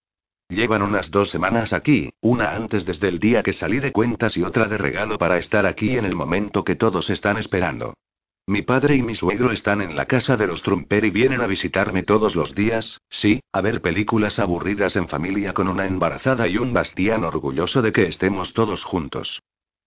[0.50, 4.44] Llevan unas dos semanas aquí, una antes desde el día que salí de cuentas y
[4.44, 7.94] otra de regalo para estar aquí en el momento que todos están esperando.
[8.50, 11.48] Mi padre y mi suegro están en la casa de los Trumper y vienen a
[11.48, 16.58] visitarme todos los días, sí, a ver películas aburridas en familia con una embarazada y
[16.58, 19.42] un Bastián orgulloso de que estemos todos juntos.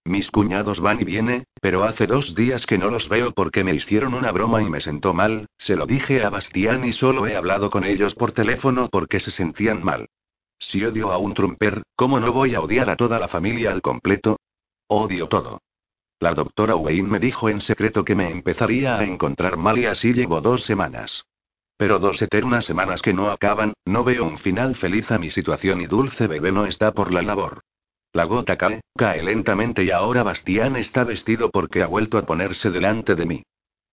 [0.05, 3.75] Mis cuñados van y vienen, pero hace dos días que no los veo porque me
[3.75, 7.37] hicieron una broma y me sentó mal, se lo dije a Bastián y solo he
[7.37, 10.11] hablado con ellos por teléfono porque se sentían mal.
[10.59, 13.81] Si odio a un Trumper, ¿cómo no voy a odiar a toda la familia al
[13.81, 14.39] completo?
[14.87, 15.61] Odio todo.
[16.21, 20.13] La doctora Wayne me dijo en secreto que me empezaría a encontrar mal y así
[20.13, 21.25] llevo dos semanas.
[21.79, 25.81] Pero dos eternas semanas que no acaban, no veo un final feliz a mi situación
[25.81, 27.63] y Dulce Bebé no está por la labor.
[28.13, 32.71] La gota cae, cae lentamente y ahora Bastián está vestido porque ha vuelto a ponerse
[32.71, 33.43] delante de mí.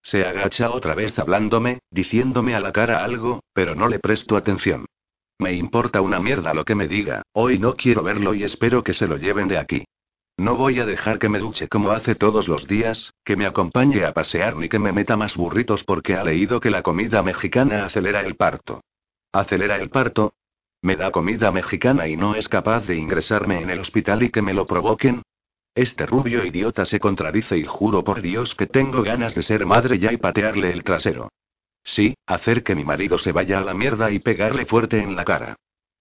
[0.01, 4.85] Se agacha otra vez hablándome, diciéndome a la cara algo, pero no le presto atención.
[5.39, 8.93] Me importa una mierda lo que me diga, hoy no quiero verlo y espero que
[8.93, 9.85] se lo lleven de aquí.
[10.39, 14.05] No voy a dejar que me duche como hace todos los días, que me acompañe
[14.05, 17.85] a pasear ni que me meta más burritos porque ha leído que la comida mexicana
[17.85, 18.81] acelera el parto.
[19.31, 20.35] ¿Acelera el parto?
[20.83, 24.43] ¿Me da comida mexicana y no es capaz de ingresarme en el hospital y que
[24.43, 25.23] me lo provoquen?
[25.73, 29.97] Este rubio idiota se contradice y juro por Dios que tengo ganas de ser madre
[29.97, 31.29] ya y patearle el trasero.
[31.83, 35.25] Sí, hacer que mi marido se vaya a la mierda y pegarle fuerte en la
[35.25, 35.55] cara.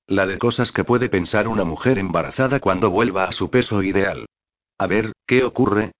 [0.08, 4.26] La de cosas que puede pensar una mujer embarazada cuando vuelva a su peso ideal.
[4.78, 5.92] A ver, ¿qué ocurre?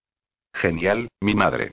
[0.54, 1.72] Genial, mi madre.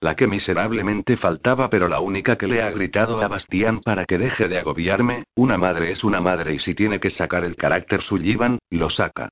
[0.00, 4.18] La que miserablemente faltaba, pero la única que le ha gritado a Bastián para que
[4.18, 8.02] deje de agobiarme, una madre es una madre y si tiene que sacar el carácter
[8.02, 9.30] sullivan, lo saca.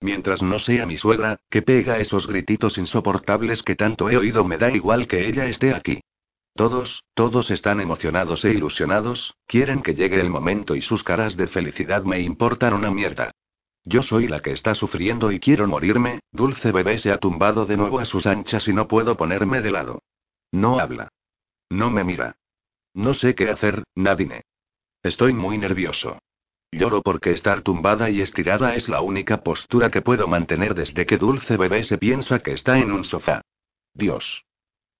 [0.00, 4.58] Mientras no sea mi suegra, que pega esos grititos insoportables que tanto he oído, me
[4.58, 6.00] da igual que ella esté aquí.
[6.54, 11.46] Todos, todos están emocionados e ilusionados, quieren que llegue el momento y sus caras de
[11.46, 13.32] felicidad me importan una mierda.
[13.84, 17.76] Yo soy la que está sufriendo y quiero morirme, dulce bebé se ha tumbado de
[17.76, 20.02] nuevo a sus anchas y no puedo ponerme de lado.
[20.52, 21.08] No habla.
[21.70, 22.36] No me mira.
[22.94, 24.42] No sé qué hacer, Nadine.
[25.02, 26.18] Estoy muy nervioso.
[26.70, 31.18] Lloro porque estar tumbada y estirada es la única postura que puedo mantener desde que
[31.18, 33.42] Dulce Bebé se piensa que está en un sofá.
[33.94, 34.44] Dios.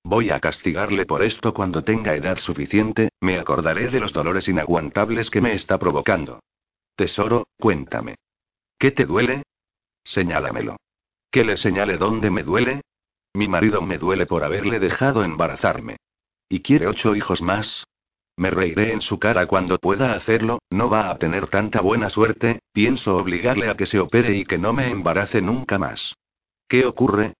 [0.05, 5.31] Voy a castigarle por esto cuando tenga edad suficiente, me acordaré de los dolores inaguantables
[5.31, 6.41] que me está provocando.
[6.97, 8.17] Tesoro, cuéntame.
[8.79, 9.43] ¿Qué te duele?
[10.05, 10.77] Señálamelo.
[11.31, 12.83] ¿Que le señale dónde me duele?
[13.35, 15.97] Mi marido me duele por haberle dejado embarazarme.
[16.49, 17.87] ¿Y quiere ocho hijos más?
[18.37, 22.61] Me reiré en su cara cuando pueda hacerlo, no va a tener tanta buena suerte,
[22.73, 26.15] pienso obligarle a que se opere y que no me embarace nunca más.
[26.67, 27.35] ¿Qué ocurre?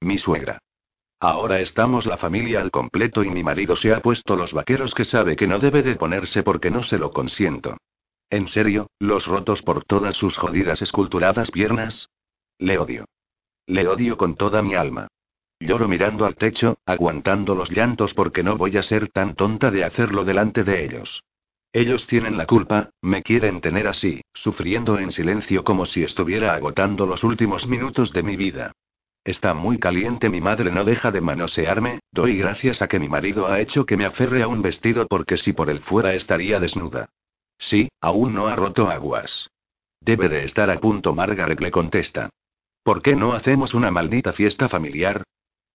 [0.00, 0.58] Mi suegra.
[1.20, 5.04] Ahora estamos la familia al completo y mi marido se ha puesto los vaqueros que
[5.04, 7.76] sabe que no debe de ponerse porque no se lo consiento.
[8.30, 12.10] En serio, los rotos por todas sus jodidas esculturadas piernas.
[12.58, 13.06] Le odio.
[13.66, 15.08] Le odio con toda mi alma.
[15.60, 19.82] Lloro mirando al techo, aguantando los llantos porque no voy a ser tan tonta de
[19.82, 21.24] hacerlo delante de ellos.
[21.72, 27.06] Ellos tienen la culpa, me quieren tener así, sufriendo en silencio como si estuviera agotando
[27.06, 28.72] los últimos minutos de mi vida.
[29.28, 30.28] Está muy caliente.
[30.28, 32.00] Mi madre no deja de manosearme.
[32.12, 35.36] Doy gracias a que mi marido ha hecho que me aferre a un vestido porque
[35.36, 37.10] si por él fuera estaría desnuda.
[37.58, 39.50] Sí, aún no ha roto aguas.
[40.00, 42.30] Debe de estar a punto, Margaret le contesta.
[42.82, 45.24] ¿Por qué no hacemos una maldita fiesta familiar?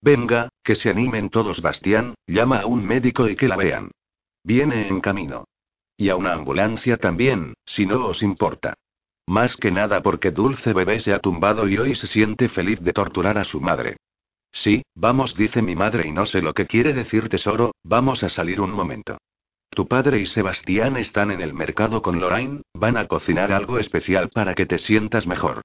[0.02, 3.92] Venga, que se animen todos, Bastián, llama a un médico y que la vean.
[4.44, 5.46] Viene en camino.
[5.96, 8.74] Y a una ambulancia también, si no os importa.
[9.26, 12.94] Más que nada porque Dulce Bebé se ha tumbado y hoy se siente feliz de
[12.94, 13.98] torturar a su madre.
[14.52, 18.30] Sí, vamos, dice mi madre y no sé lo que quiere decir tesoro, vamos a
[18.30, 19.18] salir un momento.
[19.70, 24.30] Tu padre y Sebastián están en el mercado con Lorraine, van a cocinar algo especial
[24.30, 25.62] para que te sientas mejor.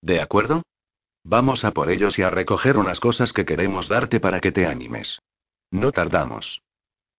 [0.00, 0.62] ¿De acuerdo?
[1.24, 4.66] Vamos a por ellos y a recoger unas cosas que queremos darte para que te
[4.66, 5.18] animes.
[5.70, 6.62] No tardamos.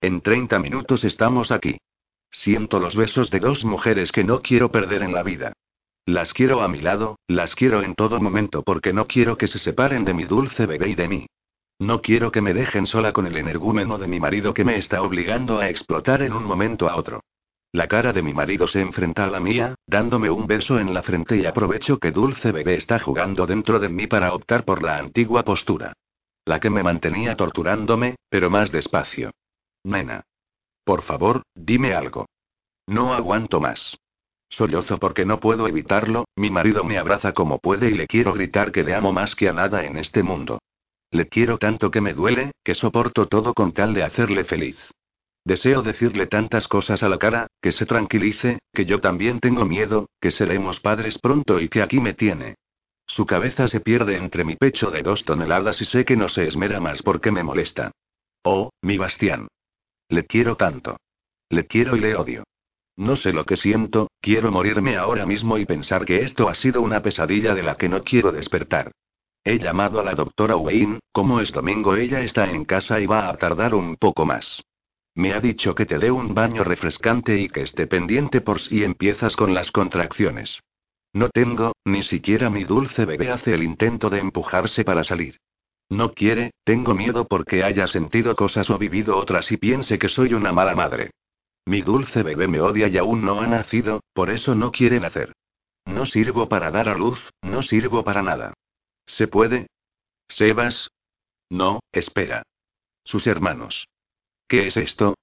[0.02, 1.78] En 30 minutos estamos aquí.
[2.32, 5.54] Siento los besos de dos mujeres que no quiero perder en la vida.
[6.06, 9.60] Las quiero a mi lado, las quiero en todo momento porque no quiero que se
[9.60, 11.28] separen de mi dulce bebé y de mí.
[11.80, 15.02] No quiero que me dejen sola con el energúmeno de mi marido que me está
[15.02, 17.22] obligando a explotar en un momento a otro.
[17.72, 21.04] La cara de mi marido se enfrenta a la mía, dándome un beso en la
[21.04, 24.98] frente y aprovecho que Dulce Bebé está jugando dentro de mí para optar por la
[24.98, 25.94] antigua postura.
[26.44, 29.32] La que me mantenía torturándome, pero más despacio.
[29.84, 30.24] Nena.
[30.84, 32.26] Por favor, dime algo.
[32.88, 33.98] No aguanto más.
[34.52, 38.72] Sollozo porque no puedo evitarlo, mi marido me abraza como puede y le quiero gritar
[38.72, 40.60] que le amo más que a nada en este mundo.
[41.10, 44.78] Le quiero tanto que me duele, que soporto todo con tal de hacerle feliz.
[45.46, 50.10] Deseo decirle tantas cosas a la cara, que se tranquilice, que yo también tengo miedo,
[50.20, 52.56] que seremos padres pronto y que aquí me tiene.
[53.08, 56.48] Su cabeza se pierde entre mi pecho de dos toneladas y sé que no se
[56.48, 57.92] esmera más porque me molesta.
[58.44, 59.48] Oh, mi Bastián.
[60.10, 60.98] Le quiero tanto.
[61.50, 62.44] Le quiero y le odio.
[62.98, 66.82] No sé lo que siento, quiero morirme ahora mismo y pensar que esto ha sido
[66.82, 68.92] una pesadilla de la que no quiero despertar.
[69.44, 73.30] He llamado a la doctora Wayne, como es domingo ella está en casa y va
[73.30, 74.62] a tardar un poco más.
[75.16, 78.84] Me ha dicho que te dé un baño refrescante y que esté pendiente por si
[78.84, 80.60] empiezas con las contracciones.
[81.14, 85.38] No tengo, ni siquiera mi dulce bebé hace el intento de empujarse para salir.
[85.90, 90.34] No quiere, tengo miedo porque haya sentido cosas o vivido otras y piense que soy
[90.34, 91.12] una mala madre.
[91.66, 95.34] Mi dulce bebé me odia y aún no ha nacido, por eso no quiere nacer.
[95.86, 98.54] No sirvo para dar a luz, no sirvo para nada.
[99.06, 99.68] ¿Se puede?
[100.28, 100.90] ¿Sebas?
[101.50, 102.44] No, espera.
[103.04, 103.88] Sus hermanos.
[104.48, 105.16] ¿Qué es esto?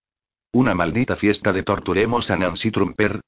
[0.52, 3.20] ¿Una maldita fiesta de torturemos a Nancy Trumper?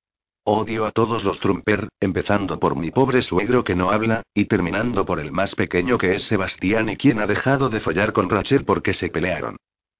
[0.44, 5.04] Odio a todos los Trumper, empezando por mi pobre suegro que no habla, y terminando
[5.04, 8.64] por el más pequeño que es Sebastián y quien ha dejado de follar con Rachel
[8.64, 9.56] porque se pelearon.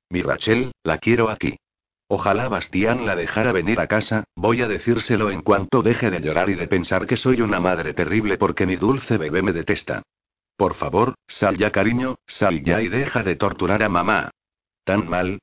[0.09, 1.57] Mi Rachel, la quiero aquí.
[2.13, 6.51] Ojalá Bastián la dejara venir a casa, voy a decírselo en cuanto deje de llorar
[6.51, 10.03] y de pensar que soy una madre terrible porque mi dulce bebé me detesta.
[10.57, 14.33] Por favor, sal ya cariño, sal ya y deja de torturar a mamá.
[14.83, 15.39] Tan mal,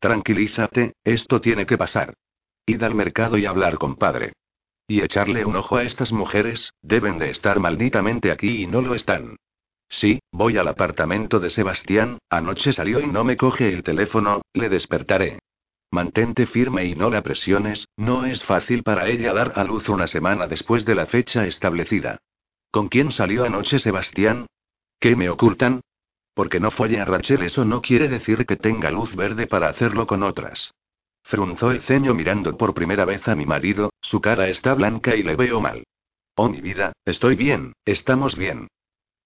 [0.00, 2.14] Tranquilízate, esto tiene que pasar.
[2.64, 4.32] Id al mercado y hablar con padre.
[4.86, 8.94] Y echarle un ojo a estas mujeres, deben de estar malditamente aquí y no lo
[8.94, 9.36] están.
[9.90, 14.68] Sí, voy al apartamento de Sebastián, anoche salió y no me coge el teléfono, le
[14.70, 15.40] despertaré.
[15.90, 20.06] Mantente firme y no la presiones, no es fácil para ella dar a luz una
[20.06, 22.18] semana después de la fecha establecida.
[22.70, 24.46] ¿Con quién salió anoche Sebastián?
[25.00, 25.80] ¿Qué me ocultan?
[26.34, 30.06] Porque no folle a Rachel eso no quiere decir que tenga luz verde para hacerlo
[30.06, 30.72] con otras.
[31.22, 35.22] Frunzó el ceño mirando por primera vez a mi marido, su cara está blanca y
[35.22, 35.84] le veo mal.
[36.34, 38.68] Oh mi vida, estoy bien, estamos bien.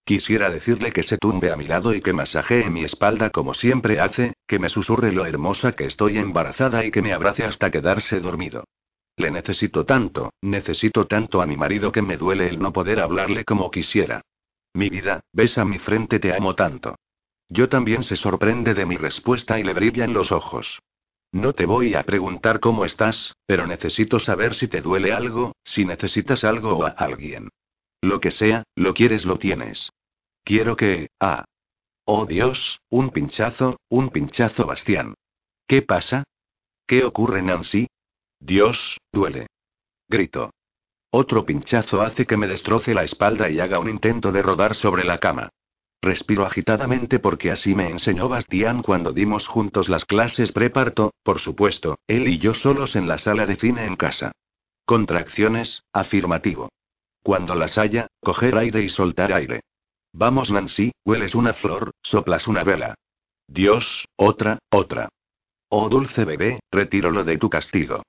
[0.05, 4.00] Quisiera decirle que se tumbe a mi lado y que masajee mi espalda como siempre
[4.00, 8.18] hace, que me susurre lo hermosa que estoy embarazada y que me abrace hasta quedarse
[8.18, 8.64] dormido.
[9.16, 13.44] Le necesito tanto, necesito tanto a mi marido que me duele el no poder hablarle
[13.44, 14.22] como quisiera.
[14.74, 16.96] Mi vida, besa mi frente, te amo tanto.
[17.48, 20.80] Yo también se sorprende de mi respuesta y le brillan los ojos.
[21.30, 25.84] No te voy a preguntar cómo estás, pero necesito saber si te duele algo, si
[25.84, 27.50] necesitas algo o a alguien.
[28.03, 29.90] Lo que sea, lo quieres, lo tienes.
[30.44, 31.09] Quiero que...
[31.20, 31.44] Ah.
[32.05, 35.14] Oh Dios, un pinchazo, un pinchazo, Bastián.
[35.68, 36.24] ¿Qué pasa?
[36.86, 37.86] ¿Qué ocurre, Nancy?
[38.40, 39.46] Dios, duele.
[40.09, 40.50] Grito.
[41.12, 45.05] Otro pinchazo hace que me destroce la espalda y haga un intento de rodar sobre
[45.05, 45.50] la cama.
[46.03, 52.00] Respiro agitadamente porque así me enseñó Bastián cuando dimos juntos las clases preparto, por supuesto,
[52.09, 54.32] él y yo solos en la sala de cine en casa.
[54.84, 56.70] Contracciones, afirmativo.
[57.22, 59.62] Cuando las haya, coger aire y soltar aire.
[60.12, 62.94] Vamos Nancy, hueles una flor, soplas una vela.
[63.46, 65.08] Dios, otra, otra.
[65.68, 68.02] Oh dulce bebé, retíralo de tu castigo.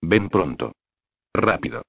[0.00, 0.72] Ven pronto.
[1.34, 1.82] Rápido.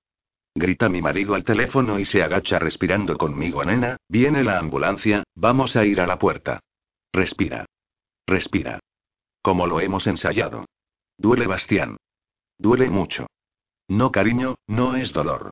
[0.55, 3.97] Grita mi marido al teléfono y se agacha respirando conmigo, nena.
[4.07, 6.59] Viene la ambulancia, vamos a ir a la puerta.
[7.13, 7.65] Respira.
[8.25, 8.79] Respira.
[9.41, 10.65] Como lo hemos ensayado.
[11.17, 11.97] Duele, Bastián.
[12.57, 13.27] Duele mucho.
[13.87, 15.51] No, cariño, no es dolor.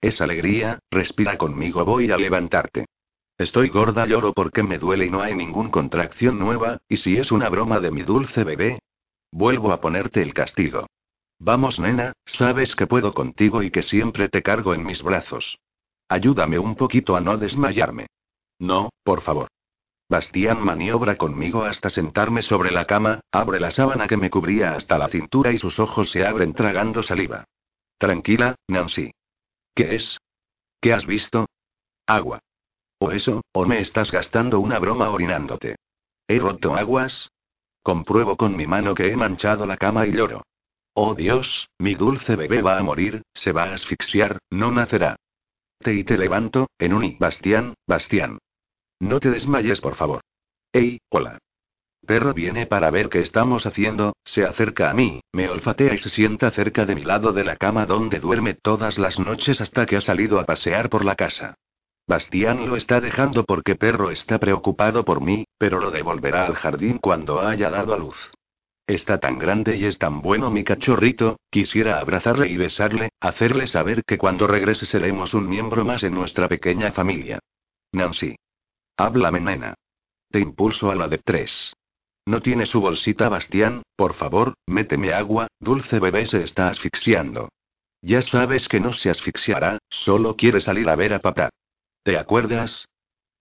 [0.00, 2.86] Es alegría, respira conmigo, voy a levantarte.
[3.38, 7.32] Estoy gorda, lloro porque me duele y no hay ninguna contracción nueva, y si es
[7.32, 8.78] una broma de mi dulce bebé,
[9.30, 10.86] vuelvo a ponerte el castigo.
[11.38, 15.58] Vamos, nena, sabes que puedo contigo y que siempre te cargo en mis brazos.
[16.08, 18.06] Ayúdame un poquito a no desmayarme.
[18.58, 19.48] No, por favor.
[20.08, 24.98] Bastián maniobra conmigo hasta sentarme sobre la cama, abre la sábana que me cubría hasta
[24.98, 27.44] la cintura y sus ojos se abren tragando saliva.
[27.98, 29.10] Tranquila, Nancy.
[29.76, 30.18] ¿Qué es?
[30.80, 31.46] ¿Qué has visto?
[32.06, 32.40] Agua.
[32.98, 35.76] O eso, o me estás gastando una broma orinándote.
[36.26, 37.30] ¿He roto aguas?
[37.82, 40.44] Compruebo con mi mano que he manchado la cama y lloro.
[40.94, 45.16] Oh Dios, mi dulce bebé va a morir, se va a asfixiar, no nacerá.
[45.78, 47.18] Te y te levanto, en un.
[47.18, 48.38] Bastián, Bastián.
[48.98, 50.22] No te desmayes, por favor.
[50.72, 51.38] Ey, hola.
[52.06, 56.08] Perro viene para ver qué estamos haciendo, se acerca a mí, me olfatea y se
[56.08, 59.96] sienta cerca de mi lado de la cama donde duerme todas las noches hasta que
[59.96, 61.56] ha salido a pasear por la casa.
[62.06, 66.98] Bastián lo está dejando porque Perro está preocupado por mí, pero lo devolverá al jardín
[66.98, 68.30] cuando haya dado a luz.
[68.86, 74.04] Está tan grande y es tan bueno mi cachorrito, quisiera abrazarle y besarle, hacerle saber
[74.04, 77.40] que cuando regrese seremos un miembro más en nuestra pequeña familia.
[77.90, 78.36] Nancy.
[78.96, 79.74] Háblame, nena.
[80.30, 81.74] Te impulso a la de tres.
[82.26, 83.82] ¿No tiene su bolsita, Bastián?
[83.94, 87.48] Por favor, méteme agua, dulce bebé se está asfixiando.
[88.02, 91.50] Ya sabes que no se asfixiará, solo quiere salir a ver a papá.
[92.02, 92.86] ¿Te acuerdas?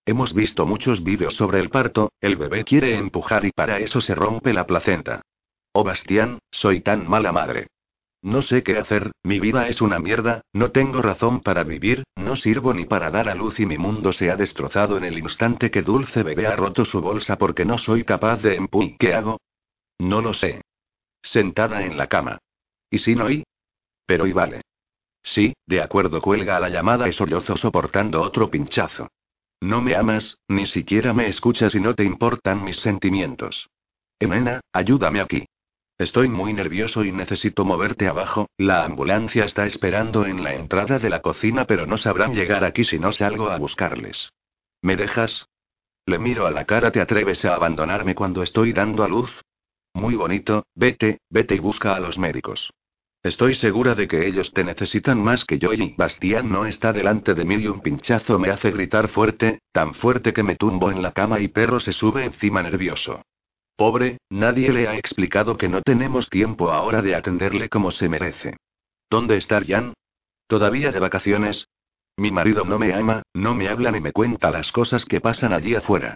[0.06, 4.14] Hemos visto muchos vídeos sobre el parto, el bebé quiere empujar y para eso se
[4.14, 5.24] rompe la placenta.
[5.72, 7.68] Oh Bastián, soy tan mala madre.
[8.26, 12.36] No sé qué hacer, mi vida es una mierda, no tengo razón para vivir, no
[12.36, 15.70] sirvo ni para dar a luz y mi mundo se ha destrozado en el instante
[15.70, 18.98] que Dulce Bebé ha roto su bolsa porque no soy capaz de empujar.
[18.98, 19.40] ¿Qué hago?
[20.00, 20.64] No lo sé.
[21.22, 22.40] Sentada en la cama.
[22.90, 23.44] ¿Y si no y?
[24.08, 24.62] Pero y vale.
[25.22, 29.08] Sí, de acuerdo, cuelga a la llamada y sollozo soportando otro pinchazo.
[29.62, 33.70] No me amas, ni siquiera me escuchas y no te importan mis sentimientos.
[34.18, 35.46] Emena, ayúdame aquí.
[35.98, 41.10] Estoy muy nervioso y necesito moverte abajo, la ambulancia está esperando en la entrada de
[41.10, 44.34] la cocina pero no sabrán llegar aquí si no salgo a buscarles.
[44.82, 45.48] ¿Me dejas?
[46.06, 49.42] Le miro a la cara, ¿te atreves a abandonarme cuando estoy dando a luz?
[49.94, 52.74] Muy bonito, vete, vete y busca a los médicos.
[53.24, 57.34] Estoy segura de que ellos te necesitan más que yo y Bastián no está delante
[57.34, 61.02] de mí y un pinchazo me hace gritar fuerte, tan fuerte que me tumbo en
[61.02, 63.22] la cama y perro se sube encima nervioso.
[63.76, 68.56] Pobre, nadie le ha explicado que no tenemos tiempo ahora de atenderle como se merece.
[69.10, 69.94] ¿Dónde está Jan?
[70.48, 71.68] ¿Todavía de vacaciones?
[72.18, 75.52] Mi marido no me ama, no me habla ni me cuenta las cosas que pasan
[75.52, 76.16] allí afuera.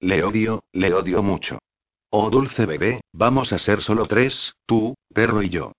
[0.00, 1.60] Le odio, le odio mucho.
[2.10, 5.72] Oh dulce bebé, vamos a ser solo tres, tú, perro y yo.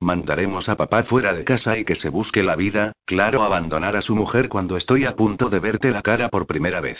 [0.00, 4.02] Mandaremos a papá fuera de casa y que se busque la vida, claro, abandonar a
[4.02, 6.98] su mujer cuando estoy a punto de verte la cara por primera vez.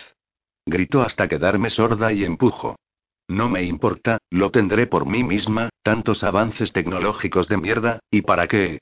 [0.67, 2.77] Grito hasta quedarme sorda y empujo.
[3.33, 8.47] No me importa, lo tendré por mí misma, tantos avances tecnológicos de mierda, ¿y para
[8.47, 8.81] qué?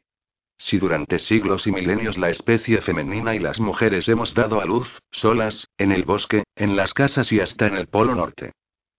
[0.58, 4.98] Si durante siglos y milenios la especie femenina y las mujeres hemos dado a luz,
[5.12, 8.50] solas, en el bosque, en las casas y hasta en el Polo Norte.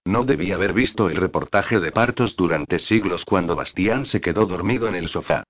[0.06, 4.88] No debí haber visto el reportaje de partos durante siglos cuando Bastián se quedó dormido
[4.88, 5.44] en el sofá.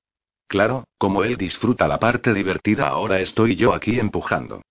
[0.48, 4.64] Claro, como él disfruta la parte divertida, ahora estoy yo aquí empujando.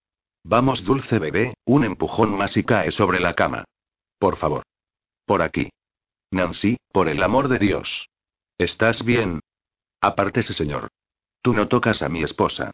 [0.43, 3.63] Vamos, dulce bebé, un empujón más y cae sobre la cama.
[4.19, 4.65] Por favor.
[5.25, 5.71] Por aquí.
[6.31, 8.09] Nancy, por el amor de Dios.
[8.59, 9.41] ¿Estás bien?
[10.01, 10.89] Apártese, señor.
[11.43, 12.71] Tú no tocas a mi esposa.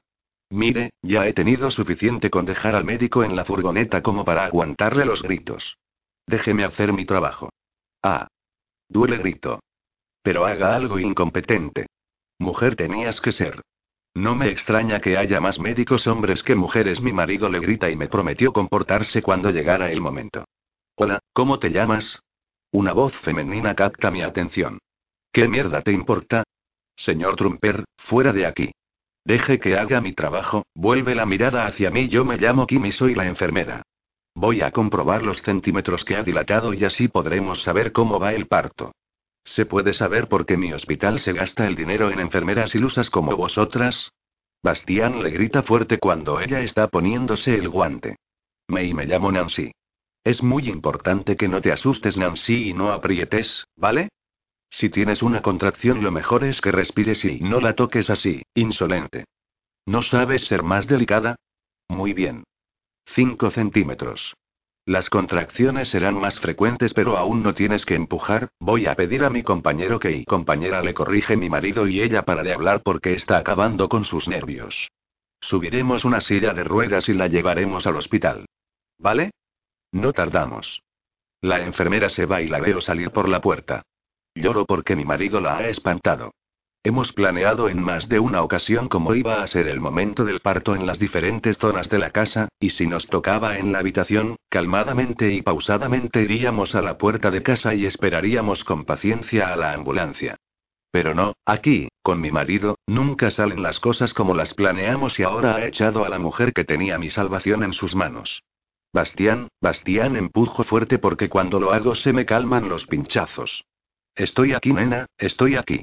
[0.51, 5.05] Mire, ya he tenido suficiente con dejar al médico en la furgoneta como para aguantarle
[5.05, 5.77] los gritos.
[6.27, 7.51] Déjeme hacer mi trabajo.
[8.03, 8.29] Ah.
[8.89, 9.61] Duele grito.
[10.23, 11.87] Pero haga algo incompetente.
[12.39, 13.63] Mujer tenías que ser.
[14.15, 17.01] No me extraña que haya más médicos hombres que mujeres.
[17.01, 20.45] Mi marido le grita y me prometió comportarse cuando llegara el momento.
[20.95, 22.21] Hola, ¿cómo te llamas?
[22.77, 24.79] Una voz femenina capta mi atención.
[25.33, 26.45] ¿Qué mierda te importa?
[26.95, 28.71] Señor Trumper, fuera de aquí.
[29.25, 32.11] Deje que haga mi trabajo, vuelve la mirada hacia mí.
[32.11, 33.81] Yo me llamo Kim y soy la enfermera.
[34.35, 38.47] Voy a comprobar los centímetros que ha dilatado y así podremos saber cómo va el
[38.47, 38.93] parto.
[39.43, 43.35] ¿Se puede saber por qué mi hospital se gasta el dinero en enfermeras ilusas como
[43.39, 44.13] vosotras?
[44.63, 48.17] Bastián le grita fuerte cuando ella está poniéndose el guante.
[48.69, 49.73] Me y me llamo Nancy.
[50.27, 54.09] Es muy importante que no te asustes, Nancy, y no aprietes, ¿vale?
[54.69, 59.27] Si tienes una contracción, lo mejor es que respires y no la toques así, insolente.
[59.85, 61.37] ¿No sabes ser más delicada?
[61.87, 62.43] Muy bien.
[63.15, 64.35] 5 centímetros.
[64.85, 68.49] Las contracciones serán más frecuentes, pero aún no tienes que empujar.
[68.59, 72.25] Voy a pedir a mi compañero que y compañera le corrige mi marido y ella
[72.25, 74.91] para de hablar porque está acabando con sus nervios.
[75.41, 78.47] Subiremos una silla de ruedas y la llevaremos al hospital.
[78.99, 79.31] ¿Vale?
[79.93, 80.83] No tardamos.
[81.41, 83.83] La enfermera se va y la veo salir por la puerta.
[84.35, 86.33] Lloro porque mi marido la ha espantado.
[86.87, 90.77] Hemos planeado en más de una ocasión cómo iba a ser el momento del parto
[90.77, 95.33] en las diferentes zonas de la casa, y si nos tocaba en la habitación, calmadamente
[95.33, 100.37] y pausadamente iríamos a la puerta de casa y esperaríamos con paciencia a la ambulancia.
[100.93, 105.57] Pero no, aquí, con mi marido, nunca salen las cosas como las planeamos y ahora
[105.57, 108.45] ha echado a la mujer que tenía mi salvación en sus manos.
[108.97, 113.67] Bastián, Bastián, empujo fuerte porque cuando lo hago se me calman los pinchazos.
[114.15, 115.83] Estoy aquí, nena, estoy aquí.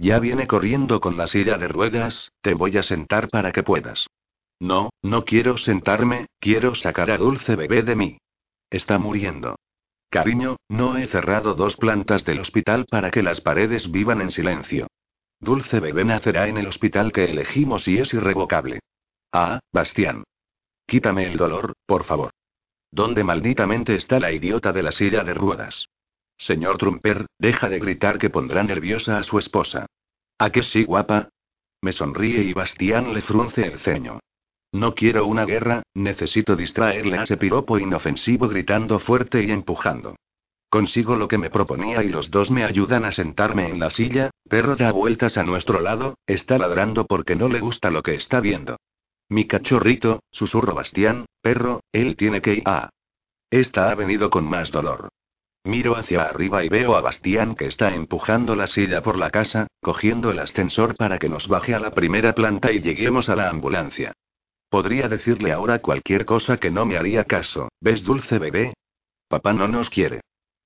[0.00, 4.08] Ya viene corriendo con la silla de ruedas, te voy a sentar para que puedas.
[4.58, 8.18] No, no quiero sentarme, quiero sacar a Dulce Bebé de mí.
[8.68, 9.54] Está muriendo.
[10.08, 14.88] Cariño, no he cerrado dos plantas del hospital para que las paredes vivan en silencio.
[15.38, 18.80] Dulce Bebé nacerá en el hospital que elegimos y es irrevocable.
[19.30, 20.24] Ah, Bastián.
[20.84, 22.32] Quítame el dolor, por favor.
[22.92, 25.86] ¿Dónde malditamente está la idiota de la silla de ruedas?
[26.36, 29.86] Señor Trumper, deja de gritar que pondrá nerviosa a su esposa.
[30.38, 31.28] ¿A qué sí, guapa?
[31.82, 34.20] Me sonríe y Bastián le frunce el ceño.
[34.72, 40.16] No quiero una guerra, necesito distraerle a ese piropo inofensivo gritando fuerte y empujando.
[40.68, 44.30] Consigo lo que me proponía y los dos me ayudan a sentarme en la silla,
[44.48, 48.40] perro da vueltas a nuestro lado, está ladrando porque no le gusta lo que está
[48.40, 48.76] viendo.
[49.30, 52.90] Mi cachorrito, susurro Bastián, perro, él tiene que ir a...
[53.48, 55.08] Esta ha venido con más dolor.
[55.62, 59.68] Miro hacia arriba y veo a Bastián que está empujando la silla por la casa,
[59.80, 63.48] cogiendo el ascensor para que nos baje a la primera planta y lleguemos a la
[63.48, 64.12] ambulancia.
[64.68, 68.74] Podría decirle ahora cualquier cosa que no me haría caso, ¿ves dulce bebé?
[69.28, 70.22] Papá no nos quiere.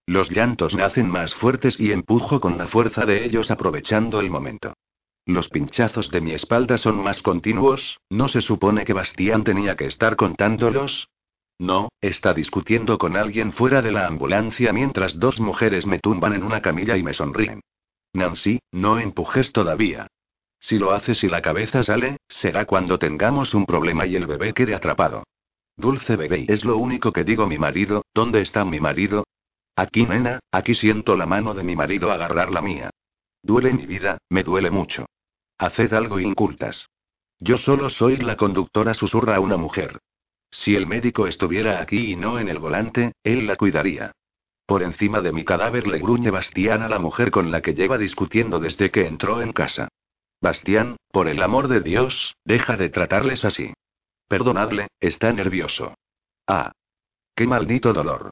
[0.07, 4.73] Los llantos nacen más fuertes y empujo con la fuerza de ellos aprovechando el momento.
[5.27, 9.87] Los pinchazos de mi espalda son más continuos, ¿no se supone que Bastián tenía que
[9.87, 11.09] estar contándolos?
[11.59, 16.43] No, está discutiendo con alguien fuera de la ambulancia mientras dos mujeres me tumban en
[16.43, 17.61] una camilla y me sonríen.
[18.13, 20.09] Nancy, no empujes todavía.
[20.61, 24.53] Si lo haces y la cabeza sale, será cuando tengamos un problema y el bebé
[24.53, 25.25] quede atrapado.
[25.77, 29.25] Dulce bebé, es lo único que digo mi marido, ¿dónde está mi marido?
[29.75, 32.91] Aquí, nena, aquí siento la mano de mi marido agarrar la mía.
[33.43, 35.07] Duele mi vida, me duele mucho.
[35.59, 36.89] Haced algo incultas.
[37.39, 40.01] Yo solo soy la conductora, susurra una mujer.
[40.51, 44.13] Si el médico estuviera aquí y no en el volante, él la cuidaría.
[44.67, 47.99] Por encima de mi cadáver le gruñe Bastián a la mujer con la que lleva
[47.99, 49.89] discutiendo desde que entró en casa.
[50.41, 53.73] Bastián, por el amor de Dios, deja de tratarles así.
[54.29, 55.95] Perdonadle, está nervioso.
[56.47, 56.73] Ah.
[57.37, 58.31] Qué maldito dolor.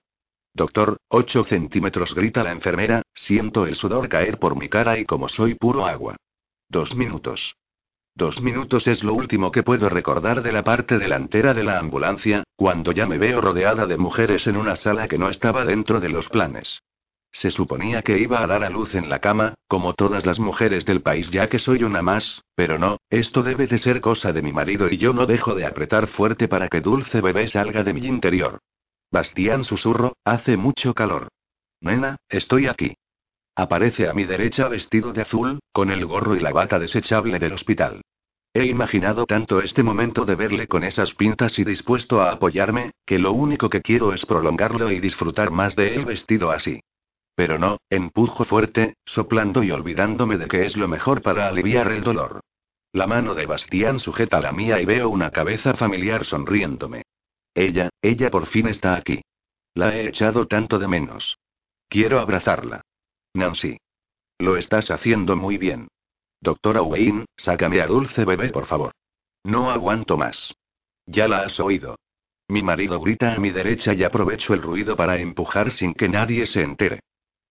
[0.54, 5.28] Doctor, 8 centímetros grita la enfermera, siento el sudor caer por mi cara y como
[5.28, 6.16] soy puro agua.
[6.72, 7.54] Dos minutos.
[8.14, 12.44] Dos minutos es lo último que puedo recordar de la parte delantera de la ambulancia,
[12.56, 16.08] cuando ya me veo rodeada de mujeres en una sala que no estaba dentro de
[16.08, 16.80] los planes.
[17.30, 20.86] Se suponía que iba a dar a luz en la cama, como todas las mujeres
[20.86, 24.40] del país ya que soy una más, pero no, esto debe de ser cosa de
[24.40, 27.92] mi marido y yo no dejo de apretar fuerte para que dulce bebé salga de
[27.92, 28.60] mi interior.
[29.10, 31.28] Bastián susurro, hace mucho calor.
[31.82, 32.94] Nena, estoy aquí.
[33.54, 37.52] Aparece a mi derecha vestido de azul, con el gorro y la bata desechable del
[37.52, 38.00] hospital.
[38.54, 43.18] He imaginado tanto este momento de verle con esas pintas y dispuesto a apoyarme, que
[43.18, 46.80] lo único que quiero es prolongarlo y disfrutar más de él vestido así.
[47.34, 52.02] Pero no, empujo fuerte, soplando y olvidándome de que es lo mejor para aliviar el
[52.02, 52.40] dolor.
[52.92, 57.04] La mano de Bastián sujeta la mía y veo una cabeza familiar sonriéndome.
[57.54, 59.22] Ella, ella por fin está aquí.
[59.74, 61.38] La he echado tanto de menos.
[61.88, 62.82] Quiero abrazarla.
[63.34, 63.78] Nancy.
[64.38, 65.88] Lo estás haciendo muy bien.
[66.40, 68.92] Doctora Wayne, sácame a Dulce Bebé, por favor.
[69.44, 70.54] No aguanto más.
[71.06, 71.96] Ya la has oído.
[72.48, 76.44] Mi marido grita a mi derecha y aprovecho el ruido para empujar sin que nadie
[76.46, 77.00] se entere.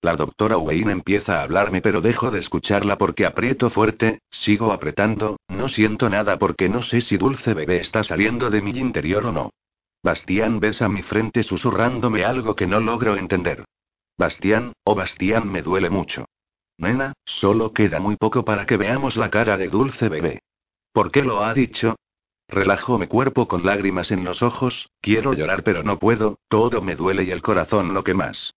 [0.02, 5.38] La doctora Wayne empieza a hablarme pero dejo de escucharla porque aprieto fuerte, sigo apretando,
[5.48, 9.32] no siento nada porque no sé si Dulce Bebé está saliendo de mi interior o
[9.32, 9.50] no.
[10.04, 13.66] Bastián besa mi frente susurrándome algo que no logro entender.
[14.22, 16.26] Bastián, oh Bastián, me duele mucho.
[16.78, 20.44] Nena, solo queda muy poco para que veamos la cara de dulce bebé.
[20.94, 21.96] ¿Por qué lo ha dicho?
[22.48, 26.96] Relajo mi cuerpo con lágrimas en los ojos, quiero llorar pero no puedo, todo me
[26.96, 28.54] duele y el corazón lo que más.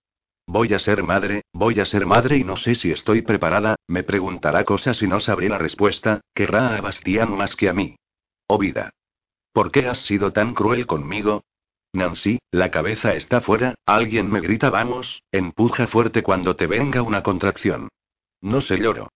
[0.46, 4.02] Voy a ser madre, voy a ser madre y no sé si estoy preparada, me
[4.02, 7.96] preguntará cosas y no sabré la respuesta, querrá a Bastián más que a mí.
[8.48, 8.90] Oh vida.
[9.54, 11.42] ¿Por qué has sido tan cruel conmigo?
[11.94, 17.22] Nancy, la cabeza está fuera, alguien me grita vamos, empuja fuerte cuando te venga una
[17.22, 17.88] contracción.
[18.40, 19.10] No se lloro.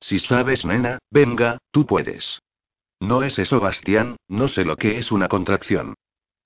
[0.00, 2.40] Si sabes, nena, venga, tú puedes.
[3.00, 5.94] No es eso, Bastián, no sé lo que es una contracción.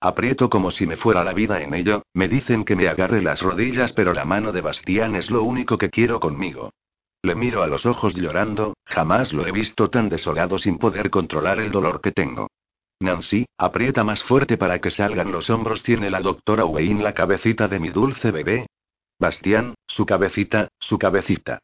[0.01, 3.43] Aprieto como si me fuera la vida en ello, me dicen que me agarre las
[3.43, 6.71] rodillas, pero la mano de Bastián es lo único que quiero conmigo.
[7.23, 11.59] Le miro a los ojos llorando, jamás lo he visto tan desolado sin poder controlar
[11.59, 12.49] el dolor que tengo.
[13.01, 15.83] Nancy, aprieta más fuerte para que salgan los hombros.
[15.83, 18.67] ¿Tiene la doctora Wayne la cabecita de mi dulce bebé?
[19.21, 21.61] Bastián, su cabecita, su cabecita.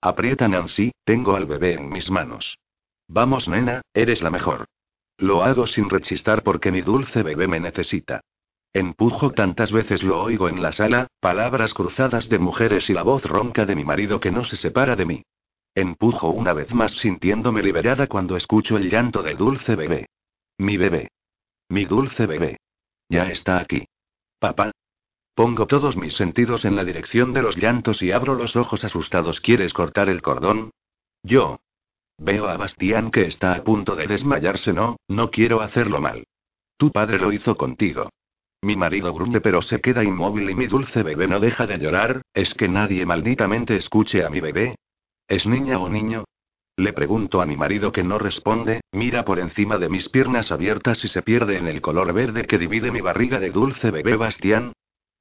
[0.00, 2.58] Aprieta Nancy, tengo al bebé en mis manos.
[3.06, 4.66] Vamos, nena, eres la mejor.
[5.18, 8.20] Lo hago sin rechistar porque mi dulce bebé me necesita.
[8.72, 13.24] Empujo tantas veces lo oigo en la sala, palabras cruzadas de mujeres y la voz
[13.24, 15.22] ronca de mi marido que no se separa de mí.
[15.74, 20.06] Empujo una vez más sintiéndome liberada cuando escucho el llanto del dulce bebé.
[20.58, 21.08] Mi bebé.
[21.68, 22.58] Mi dulce bebé.
[23.08, 23.86] Ya está aquí.
[24.40, 24.72] Papá.
[25.34, 29.40] Pongo todos mis sentidos en la dirección de los llantos y abro los ojos asustados.
[29.40, 30.72] ¿Quieres cortar el cordón?
[31.22, 31.60] Yo.
[32.18, 34.72] Veo a Bastián que está a punto de desmayarse.
[34.72, 36.26] No, no quiero hacerlo mal.
[36.76, 38.10] Tu padre lo hizo contigo.
[38.60, 42.22] Mi marido gruñe pero se queda inmóvil y mi dulce bebé no deja de llorar.
[42.34, 44.74] ¿Es que nadie malditamente escuche a mi bebé?
[45.28, 46.24] ¿Es niña o niño?
[46.78, 51.04] Le pregunto a mi marido que no responde, mira por encima de mis piernas abiertas
[51.04, 54.74] y se pierde en el color verde que divide mi barriga de dulce bebé Bastián.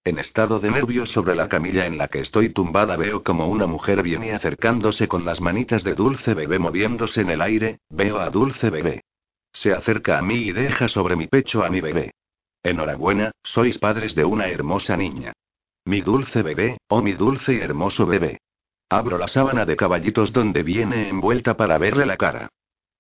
[0.04, 3.66] En estado de nervios sobre la camilla en la que estoy tumbada veo como una
[3.66, 8.30] mujer viene acercándose con las manitas de dulce bebé moviéndose en el aire, veo a
[8.30, 9.02] dulce bebé.
[9.52, 12.12] Se acerca a mí y deja sobre mi pecho a mi bebé.
[12.62, 15.34] Enhorabuena, sois padres de una hermosa niña.
[15.86, 18.38] Mi dulce bebé, oh mi dulce y hermoso bebé.
[18.90, 22.50] Abro la sábana de caballitos donde viene envuelta para verle la cara.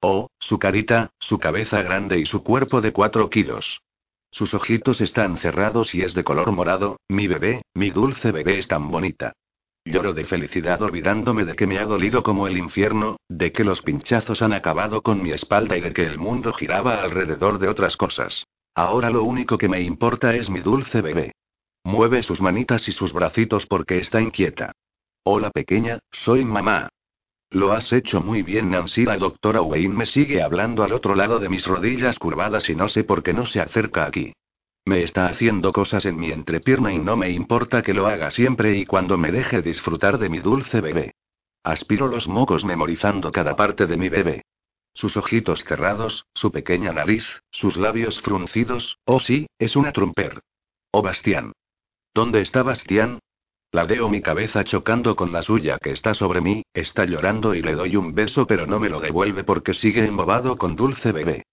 [0.01, 3.81] Oh, su carita, su cabeza grande y su cuerpo de cuatro kilos.
[4.29, 8.67] Sus ojitos están cerrados y es de color morado, mi bebé, mi dulce bebé es
[8.67, 9.31] tan bonita.
[9.85, 13.81] Lloro de felicidad olvidándome de que me ha dolido como el infierno, de que los
[13.81, 17.95] pinchazos han acabado con mi espalda y de que el mundo giraba alrededor de otras
[17.95, 18.45] cosas.
[18.75, 21.31] Ahora lo único que me importa es mi dulce bebé.
[21.85, 24.73] Mueve sus manitas y sus bracitos porque está inquieta.
[25.29, 26.87] Hola pequeña, soy mamá.
[27.49, 29.03] Lo has hecho muy bien Nancy.
[29.03, 32.87] La doctora Wayne me sigue hablando al otro lado de mis rodillas curvadas y no
[32.87, 34.31] sé por qué no se acerca aquí.
[34.85, 38.77] Me está haciendo cosas en mi entrepierna y no me importa que lo haga siempre
[38.77, 41.15] y cuando me deje disfrutar de mi dulce bebé.
[41.61, 44.45] Aspiro los mocos memorizando cada parte de mi bebé.
[44.93, 50.39] Sus ojitos cerrados, su pequeña nariz, sus labios fruncidos, oh sí, es una tromper.
[50.91, 51.51] Oh Bastián.
[52.13, 53.19] ¿Dónde está Bastián?
[53.73, 57.75] Ladeo mi cabeza chocando con la suya que está sobre mí, está llorando y le
[57.75, 61.43] doy un beso pero no me lo devuelve porque sigue embobado con dulce bebé.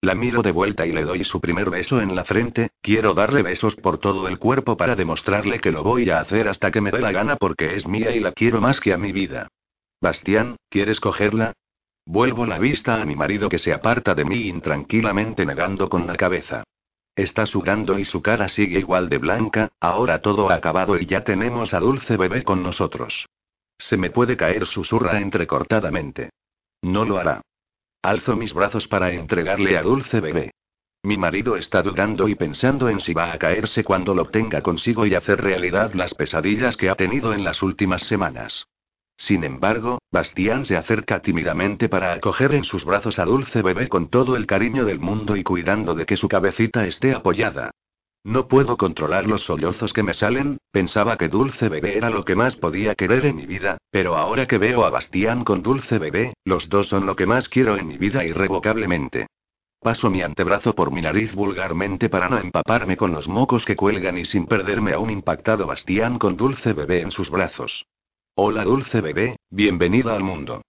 [0.00, 3.42] La miro de vuelta y le doy su primer beso en la frente, quiero darle
[3.42, 6.92] besos por todo el cuerpo para demostrarle que lo voy a hacer hasta que me
[6.92, 9.48] dé la gana porque es mía y la quiero más que a mi vida.
[10.00, 11.54] Bastián, ¿quieres cogerla?
[12.06, 16.16] Vuelvo la vista a mi marido que se aparta de mí intranquilamente negando con la
[16.16, 16.62] cabeza.
[17.16, 21.22] Está sudando y su cara sigue igual de blanca, ahora todo ha acabado y ya
[21.22, 23.26] tenemos a Dulce Bebé con nosotros.
[23.78, 26.30] Se me puede caer, susurra entrecortadamente.
[26.82, 27.42] No lo hará.
[28.02, 30.50] Alzo mis brazos para entregarle a Dulce Bebé.
[31.04, 35.06] Mi marido está dudando y pensando en si va a caerse cuando lo tenga consigo
[35.06, 38.66] y hacer realidad las pesadillas que ha tenido en las últimas semanas.
[39.16, 44.08] Sin embargo, Bastián se acerca tímidamente para acoger en sus brazos a Dulce Bebé con
[44.08, 47.70] todo el cariño del mundo y cuidando de que su cabecita esté apoyada.
[48.26, 52.34] No puedo controlar los sollozos que me salen, pensaba que Dulce Bebé era lo que
[52.34, 56.32] más podía querer en mi vida, pero ahora que veo a Bastián con Dulce Bebé,
[56.44, 59.26] los dos son lo que más quiero en mi vida irrevocablemente.
[59.78, 64.16] Paso mi antebrazo por mi nariz vulgarmente para no empaparme con los mocos que cuelgan
[64.16, 67.84] y sin perderme a un impactado Bastián con Dulce Bebé en sus brazos.
[68.36, 70.62] Hola dulce bebé, bienvenida al mundo.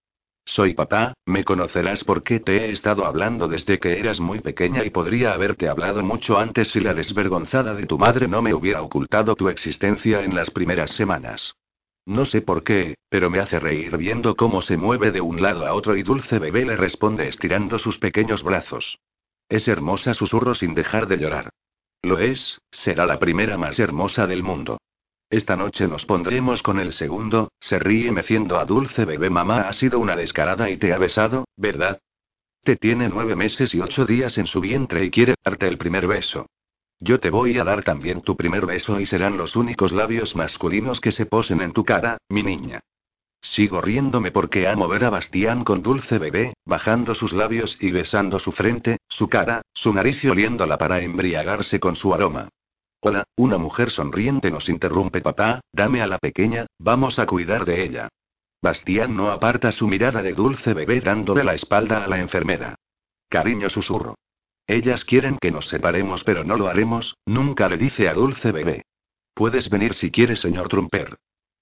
[0.46, 4.92] Soy papá, me conocerás porque te he estado hablando desde que eras muy pequeña y
[4.92, 9.36] podría haberte hablado mucho antes si la desvergonzada de tu madre no me hubiera ocultado
[9.36, 11.56] tu existencia en las primeras semanas.
[12.06, 15.66] No sé por qué, pero me hace reír viendo cómo se mueve de un lado
[15.66, 19.00] a otro y dulce bebé le responde estirando sus pequeños brazos.
[19.50, 21.50] Es hermosa, susurro sin dejar de llorar.
[22.04, 24.78] Lo es, será la primera más hermosa del mundo.
[25.30, 29.74] Esta noche nos pondremos con el segundo, se ríe meciendo a dulce bebé mamá ha
[29.74, 32.00] sido una descarada y te ha besado, ¿verdad?
[32.62, 36.08] Te tiene nueve meses y ocho días en su vientre y quiere darte el primer
[36.08, 36.46] beso.
[37.00, 41.02] Yo te voy a dar también tu primer beso y serán los únicos labios masculinos
[41.02, 42.82] que se posen en tu cara, mi niña.
[43.42, 48.40] Sigo riéndome porque amo ver a Bastián con dulce bebé, bajando sus labios y besando
[48.40, 52.50] su frente, su cara, su nariz y oliéndola para embriagarse con su aroma.
[53.08, 57.84] Hola, una mujer sonriente nos interrumpe papá, dame a la pequeña, vamos a cuidar de
[57.84, 58.10] ella.
[58.64, 62.74] Bastián no aparta su mirada de dulce bebé dándole la espalda a la enfermera.
[63.30, 64.16] Cariño susurro.
[64.66, 68.86] Ellas quieren que nos separemos pero no lo haremos, nunca le dice a dulce bebé.
[69.36, 71.16] Puedes venir si quieres, señor Trumper.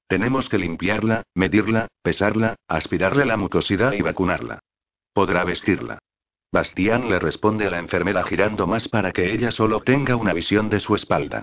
[0.07, 4.59] Tenemos que limpiarla, medirla, pesarla, aspirarle la mucosidad y vacunarla.
[5.11, 5.99] Podrá vestirla.
[6.53, 10.69] Bastián le responde a la enfermera girando más para que ella solo tenga una visión
[10.69, 11.41] de su espalda.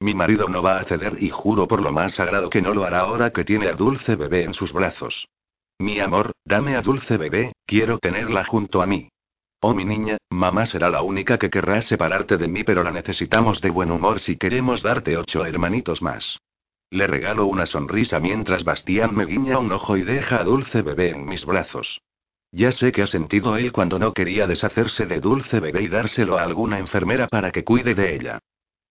[0.00, 2.82] Mi marido no va a ceder y juro por lo más sagrado que no lo
[2.82, 5.28] hará ahora que tiene a Dulce Bebé en sus brazos.
[5.78, 9.08] Mi amor, dame a Dulce Bebé, quiero tenerla junto a mí.
[9.60, 13.60] Oh mi niña, mamá será la única que querrá separarte de mí pero la necesitamos
[13.60, 16.40] de buen humor si queremos darte ocho hermanitos más.
[16.90, 21.10] Le regalo una sonrisa mientras Bastián me guiña un ojo y deja a Dulce Bebé
[21.10, 22.00] en mis brazos.
[22.50, 26.38] Ya sé que ha sentido él cuando no quería deshacerse de Dulce Bebé y dárselo
[26.38, 28.38] a alguna enfermera para que cuide de ella.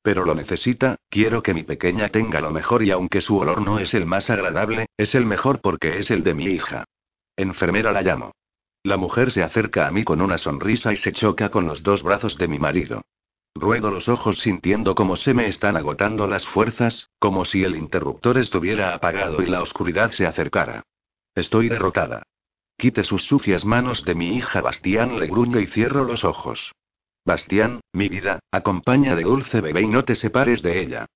[0.04, 3.80] Pero lo necesita, quiero que mi pequeña tenga lo mejor y aunque su olor no
[3.80, 6.86] es el más agradable, es el mejor porque es el de mi hija.
[7.36, 8.32] Enfermera la llamo.
[8.84, 12.04] La mujer se acerca a mí con una sonrisa y se choca con los dos
[12.04, 13.02] brazos de mi marido.
[13.54, 18.38] Ruego los ojos sintiendo como se me están agotando las fuerzas, como si el interruptor
[18.38, 20.84] estuviera apagado y la oscuridad se acercara.
[21.34, 22.24] Estoy derrotada.
[22.78, 26.74] Quite sus sucias manos de mi hija Bastián, le gruño y cierro los ojos.
[27.26, 31.08] Bastián, mi vida, acompaña de dulce bebé y no te separes de ella.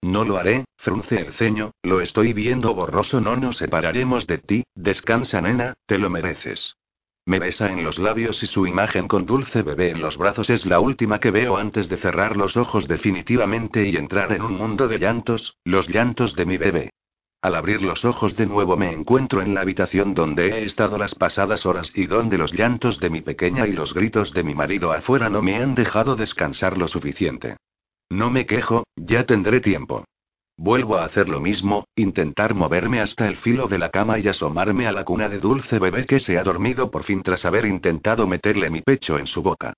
[0.00, 4.64] No lo haré, frunce el ceño, lo estoy viendo borroso, no nos separaremos de ti,
[4.74, 6.76] descansa nena, te lo mereces.
[7.26, 10.64] Me besa en los labios y su imagen con dulce bebé en los brazos es
[10.64, 14.88] la última que veo antes de cerrar los ojos definitivamente y entrar en un mundo
[14.88, 16.90] de llantos, los llantos de mi bebé.
[17.42, 21.14] Al abrir los ojos de nuevo me encuentro en la habitación donde he estado las
[21.14, 24.92] pasadas horas y donde los llantos de mi pequeña y los gritos de mi marido
[24.92, 27.56] afuera no me han dejado descansar lo suficiente.
[28.10, 30.04] No me quejo, ya tendré tiempo.
[30.58, 34.86] Vuelvo a hacer lo mismo, intentar moverme hasta el filo de la cama y asomarme
[34.86, 38.26] a la cuna de dulce bebé que se ha dormido por fin tras haber intentado
[38.26, 39.72] meterle mi pecho en su boca.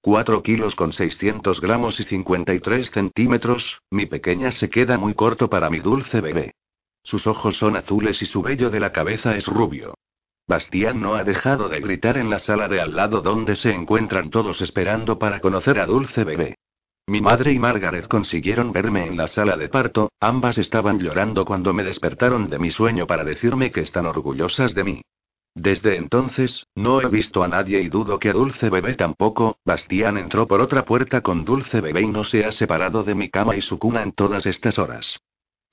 [0.00, 5.70] 4 kilos con 600 gramos y 53 centímetros, mi pequeña se queda muy corto para
[5.70, 6.54] mi dulce bebé.
[7.04, 9.94] Sus ojos son azules y su vello de la cabeza es rubio.
[10.48, 14.30] Bastián no ha dejado de gritar en la sala de al lado donde se encuentran
[14.30, 16.56] todos esperando para conocer a Dulce Bebé.
[17.06, 21.74] Mi madre y Margaret consiguieron verme en la sala de parto, ambas estaban llorando cuando
[21.74, 25.02] me despertaron de mi sueño para decirme que están orgullosas de mí.
[25.54, 30.16] Desde entonces, no he visto a nadie y dudo que a Dulce Bebé tampoco, Bastián
[30.16, 33.54] entró por otra puerta con Dulce Bebé y no se ha separado de mi cama
[33.54, 35.20] y su cuna en todas estas horas.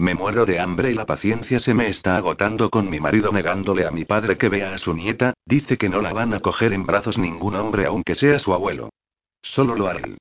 [0.01, 3.85] Me muero de hambre y la paciencia se me está agotando con mi marido negándole
[3.85, 6.73] a mi padre que vea a su nieta, dice que no la van a coger
[6.73, 8.89] en brazos ningún hombre aunque sea su abuelo.
[9.43, 10.17] Solo lo hará él.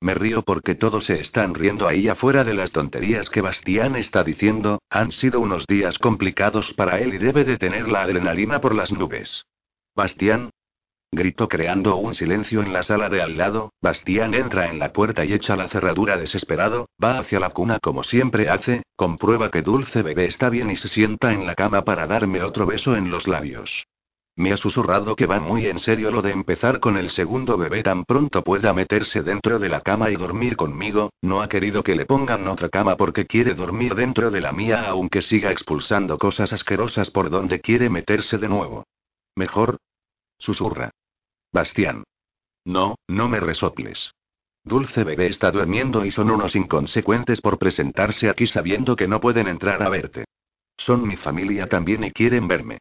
[0.00, 4.24] Me río porque todos se están riendo ahí afuera de las tonterías que Bastián está
[4.24, 8.74] diciendo, han sido unos días complicados para él y debe de tener la adrenalina por
[8.74, 9.44] las nubes.
[9.94, 10.48] Bastián.
[11.10, 15.24] Gritó creando un silencio en la sala de al lado, Bastián entra en la puerta
[15.24, 20.02] y echa la cerradura desesperado, va hacia la cuna como siempre hace, comprueba que Dulce
[20.02, 23.26] Bebé está bien y se sienta en la cama para darme otro beso en los
[23.26, 23.86] labios.
[24.36, 27.82] Me ha susurrado que va muy en serio lo de empezar con el segundo bebé
[27.82, 31.96] tan pronto pueda meterse dentro de la cama y dormir conmigo, no ha querido que
[31.96, 36.52] le pongan otra cama porque quiere dormir dentro de la mía aunque siga expulsando cosas
[36.52, 38.84] asquerosas por donde quiere meterse de nuevo.
[39.34, 39.78] Mejor.
[40.38, 40.92] Susurra.
[41.52, 42.04] Bastián.
[42.64, 44.12] No, no me resoples.
[44.64, 49.48] Dulce bebé está durmiendo y son unos inconsecuentes por presentarse aquí sabiendo que no pueden
[49.48, 50.24] entrar a verte.
[50.76, 52.78] Son mi familia también y quieren verme.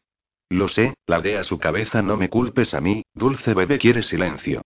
[0.50, 4.62] Lo sé, ladea su cabeza, no me culpes a mí, Dulce Bebé quiere silencio.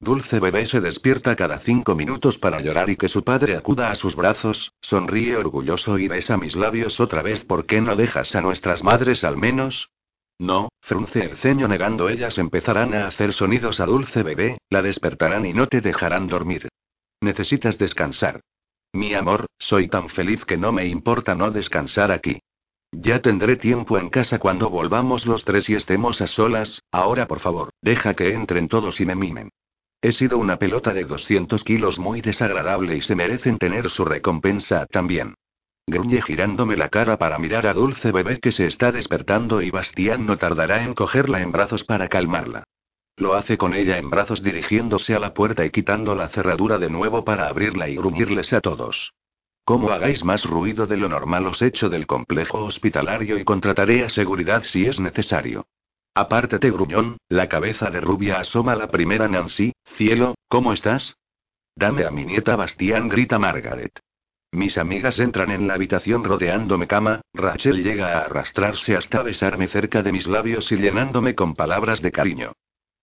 [0.00, 3.94] Dulce Bebé se despierta cada cinco minutos para llorar y que su padre acuda a
[3.94, 7.44] sus brazos, sonríe orgulloso y besa mis labios otra vez.
[7.44, 9.91] ¿Por qué no dejas a nuestras madres al menos?
[10.42, 15.46] No, frunce el ceño negando ellas empezarán a hacer sonidos a Dulce Bebé, la despertarán
[15.46, 16.68] y no te dejarán dormir.
[17.20, 18.40] Necesitas descansar.
[18.92, 22.40] Mi amor, soy tan feliz que no me importa no descansar aquí.
[22.90, 27.38] Ya tendré tiempo en casa cuando volvamos los tres y estemos a solas, ahora por
[27.38, 29.50] favor, deja que entren todos y me mimen.
[30.00, 34.86] He sido una pelota de 200 kilos muy desagradable y se merecen tener su recompensa
[34.86, 35.36] también.
[35.86, 40.26] Gruñe girándome la cara para mirar a Dulce Bebé que se está despertando y Bastián
[40.26, 42.64] no tardará en cogerla en brazos para calmarla.
[43.16, 46.88] Lo hace con ella en brazos dirigiéndose a la puerta y quitando la cerradura de
[46.88, 49.12] nuevo para abrirla y gruñirles a todos.
[49.64, 54.08] como hagáis más ruido de lo normal os echo del complejo hospitalario y contrataré a
[54.08, 55.66] seguridad si es necesario.
[56.14, 61.16] Apártate, gruñón, la cabeza de rubia asoma la primera Nancy, cielo, ¿cómo estás?
[61.76, 63.98] Dame a mi nieta Bastián, grita Margaret.
[64.54, 70.02] Mis amigas entran en la habitación rodeándome cama, Rachel llega a arrastrarse hasta besarme cerca
[70.02, 72.52] de mis labios y llenándome con palabras de cariño.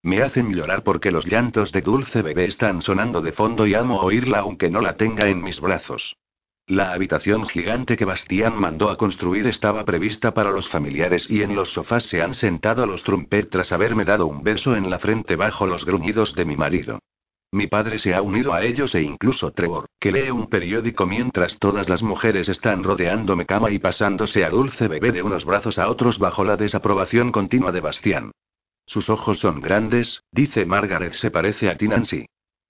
[0.03, 3.99] Me hacen llorar porque los llantos de dulce bebé están sonando de fondo y amo
[3.99, 6.15] oírla aunque no la tenga en mis brazos.
[6.67, 11.55] La habitación gigante que Bastián mandó a construir estaba prevista para los familiares y en
[11.55, 15.35] los sofás se han sentado los Trumpet tras haberme dado un beso en la frente
[15.35, 16.99] bajo los gruñidos de mi marido.
[17.51, 21.57] Mi padre se ha unido a ellos e incluso Trevor, que lee un periódico mientras
[21.57, 25.89] todas las mujeres están rodeándome cama y pasándose a dulce bebé de unos brazos a
[25.89, 28.31] otros bajo la desaprobación continua de Bastián.
[28.85, 32.27] Sus ojos son grandes, dice Margaret, se parece a ti Nancy.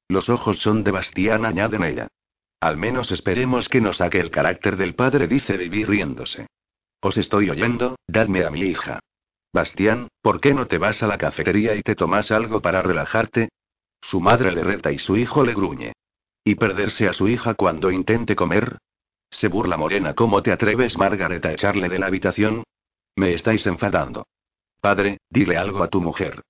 [0.08, 2.08] Los ojos son de Bastián, añaden ella.
[2.62, 6.48] Al menos esperemos que no saque el carácter del padre, dice Vivi riéndose.
[7.02, 9.00] Os estoy oyendo, dadme a mi hija.
[9.54, 13.50] Bastián, ¿por qué no te vas a la cafetería y te tomas algo para relajarte?
[14.02, 15.94] Su madre le reta y su hijo le gruñe.
[16.44, 18.78] ¿Y perderse a su hija cuando intente comer?
[19.30, 22.64] Se burla Morena, ¿cómo te atreves, Margaret, a echarle de la habitación?
[23.16, 24.26] Me estáis enfadando.
[24.82, 26.42] Padre, dile algo a tu mujer.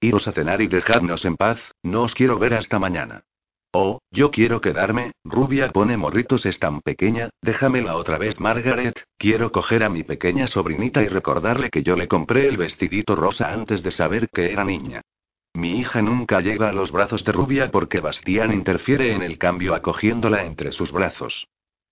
[0.00, 3.22] Iros a cenar y dejadnos en paz, no os quiero ver hasta mañana.
[3.72, 9.52] Oh, yo quiero quedarme, rubia pone morritos es tan pequeña, déjamela otra vez Margaret, quiero
[9.52, 13.82] coger a mi pequeña sobrinita y recordarle que yo le compré el vestidito rosa antes
[13.82, 15.02] de saber que era niña.
[15.56, 19.74] Mi hija nunca llega a los brazos de Rubia porque Bastián interfiere en el cambio
[19.74, 21.48] acogiéndola entre sus brazos.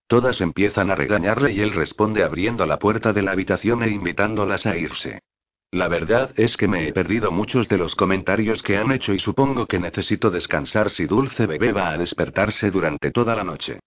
[0.07, 4.67] Todas empiezan a regañarle y él responde abriendo la puerta de la habitación e invitándolas
[4.67, 5.23] a irse.
[5.71, 9.19] La verdad es que me he perdido muchos de los comentarios que han hecho y
[9.19, 13.81] supongo que necesito descansar si Dulce Bebé va a despertarse durante toda la noche.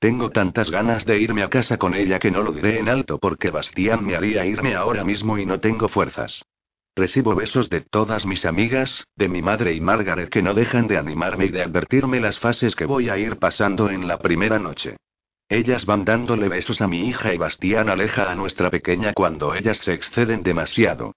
[0.00, 3.18] Tengo tantas ganas de irme a casa con ella que no lo diré en alto
[3.18, 6.42] porque Bastián me haría irme ahora mismo y no tengo fuerzas.
[6.96, 10.98] Recibo besos de todas mis amigas, de mi madre y Margaret que no dejan de
[10.98, 14.96] animarme y de advertirme las fases que voy a ir pasando en la primera noche.
[15.48, 19.78] Ellas van dándole besos a mi hija y Bastián aleja a nuestra pequeña cuando ellas
[19.78, 21.12] se exceden demasiado.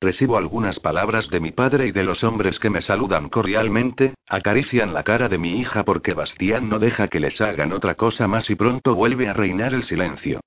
[0.00, 4.92] Recibo algunas palabras de mi padre y de los hombres que me saludan cordialmente, acarician
[4.92, 8.50] la cara de mi hija porque Bastián no deja que les hagan otra cosa más
[8.50, 10.40] y pronto vuelve a reinar el silencio.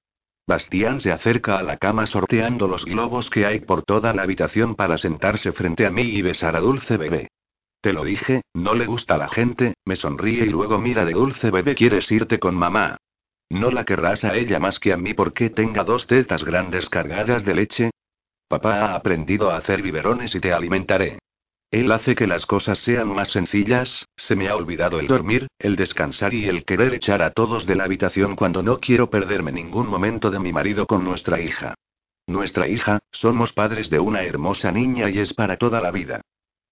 [0.49, 4.73] Bastián se acerca a la cama sorteando los globos que hay por toda la habitación
[4.73, 7.27] para sentarse frente a mí y besar a Dulce Bebé.
[7.81, 11.51] Te lo dije, no le gusta la gente, me sonríe y luego mira de Dulce
[11.51, 12.97] Bebé, ¿quieres irte con mamá?
[13.51, 17.45] No la querrás a ella más que a mí porque tenga dos tetas grandes cargadas
[17.45, 17.91] de leche.
[18.47, 21.19] Papá ha aprendido a hacer biberones y te alimentaré.
[21.71, 25.75] Él hace que las cosas sean más sencillas, se me ha olvidado el dormir, el
[25.75, 29.87] descansar y el querer echar a todos de la habitación cuando no quiero perderme ningún
[29.87, 31.75] momento de mi marido con nuestra hija.
[32.25, 36.21] Nuestra hija, somos padres de una hermosa niña y es para toda la vida.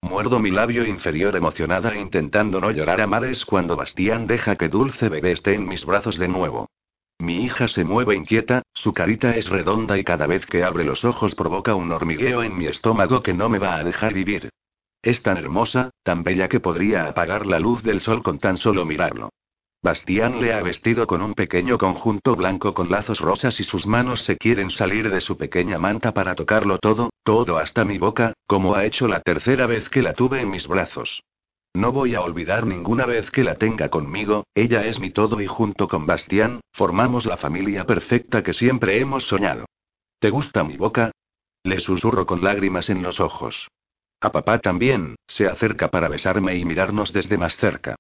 [0.02, 5.10] Muerdo mi labio inferior emocionada intentando no llorar a mares cuando Bastián deja que Dulce
[5.10, 6.70] Bebé esté en mis brazos de nuevo.
[7.20, 11.06] Mi hija se mueve inquieta, su carita es redonda y cada vez que abre los
[11.06, 14.50] ojos provoca un hormigueo en mi estómago que no me va a dejar vivir.
[15.08, 18.84] Es tan hermosa, tan bella que podría apagar la luz del sol con tan solo
[18.84, 19.30] mirarlo.
[19.82, 24.26] Bastián le ha vestido con un pequeño conjunto blanco con lazos rosas y sus manos
[24.26, 28.76] se quieren salir de su pequeña manta para tocarlo todo, todo hasta mi boca, como
[28.76, 31.24] ha hecho la tercera vez que la tuve en mis brazos.
[31.74, 35.48] No voy a olvidar ninguna vez que la tenga conmigo, ella es mi todo y
[35.48, 39.68] junto con Bastián, formamos la familia perfecta que siempre hemos soñado.
[40.20, 41.12] ¿Te gusta mi boca?
[41.64, 43.70] Le susurro con lágrimas en los ojos.
[44.20, 47.96] A papá también, se acerca para besarme y mirarnos desde más cerca.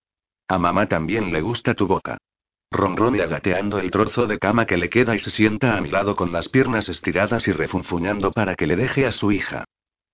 [0.47, 2.17] A mamá también le gusta tu boca.
[2.71, 6.15] Ronrone agateando el trozo de cama que le queda y se sienta a mi lado
[6.15, 9.65] con las piernas estiradas y refunfuñando para que le deje a su hija.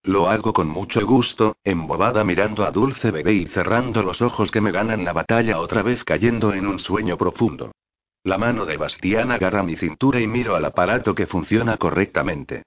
[0.04, 4.60] Lo hago con mucho gusto, embobada mirando a Dulce Bebé y cerrando los ojos que
[4.60, 7.72] me ganan la batalla otra vez cayendo en un sueño profundo.
[8.24, 12.64] La mano de Bastián agarra mi cintura y miro al aparato que funciona correctamente.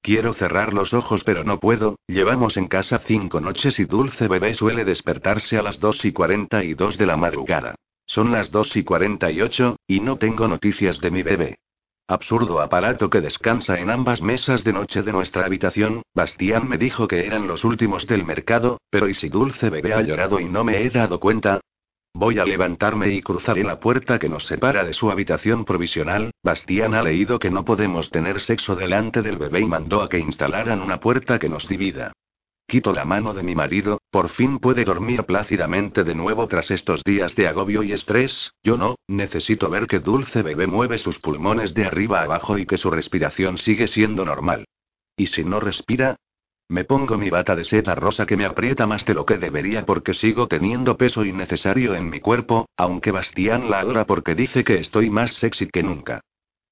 [0.00, 4.54] Quiero cerrar los ojos pero no puedo, llevamos en casa cinco noches y Dulce Bebé
[4.54, 7.74] suele despertarse a las 2 y 42 de la madrugada.
[8.06, 11.58] Son las 2 y 48, y no tengo noticias de mi bebé.
[12.06, 17.06] Absurdo aparato que descansa en ambas mesas de noche de nuestra habitación, Bastián me dijo
[17.06, 20.64] que eran los últimos del mercado, pero ¿y si Dulce Bebé ha llorado y no
[20.64, 21.60] me he dado cuenta?
[22.14, 26.30] Voy a levantarme y cruzaré la puerta que nos separa de su habitación provisional.
[26.42, 30.18] Bastián ha leído que no podemos tener sexo delante del bebé y mandó a que
[30.18, 32.12] instalaran una puerta que nos divida.
[32.66, 37.02] Quito la mano de mi marido, por fin puede dormir plácidamente de nuevo tras estos
[37.02, 38.52] días de agobio y estrés.
[38.62, 42.76] Yo no, necesito ver que Dulce Bebé mueve sus pulmones de arriba abajo y que
[42.76, 44.66] su respiración sigue siendo normal.
[45.16, 46.16] ¿Y si no respira?
[46.70, 49.86] Me pongo mi bata de seda rosa que me aprieta más de lo que debería
[49.86, 54.78] porque sigo teniendo peso innecesario en mi cuerpo, aunque Bastián la adora porque dice que
[54.78, 56.20] estoy más sexy que nunca.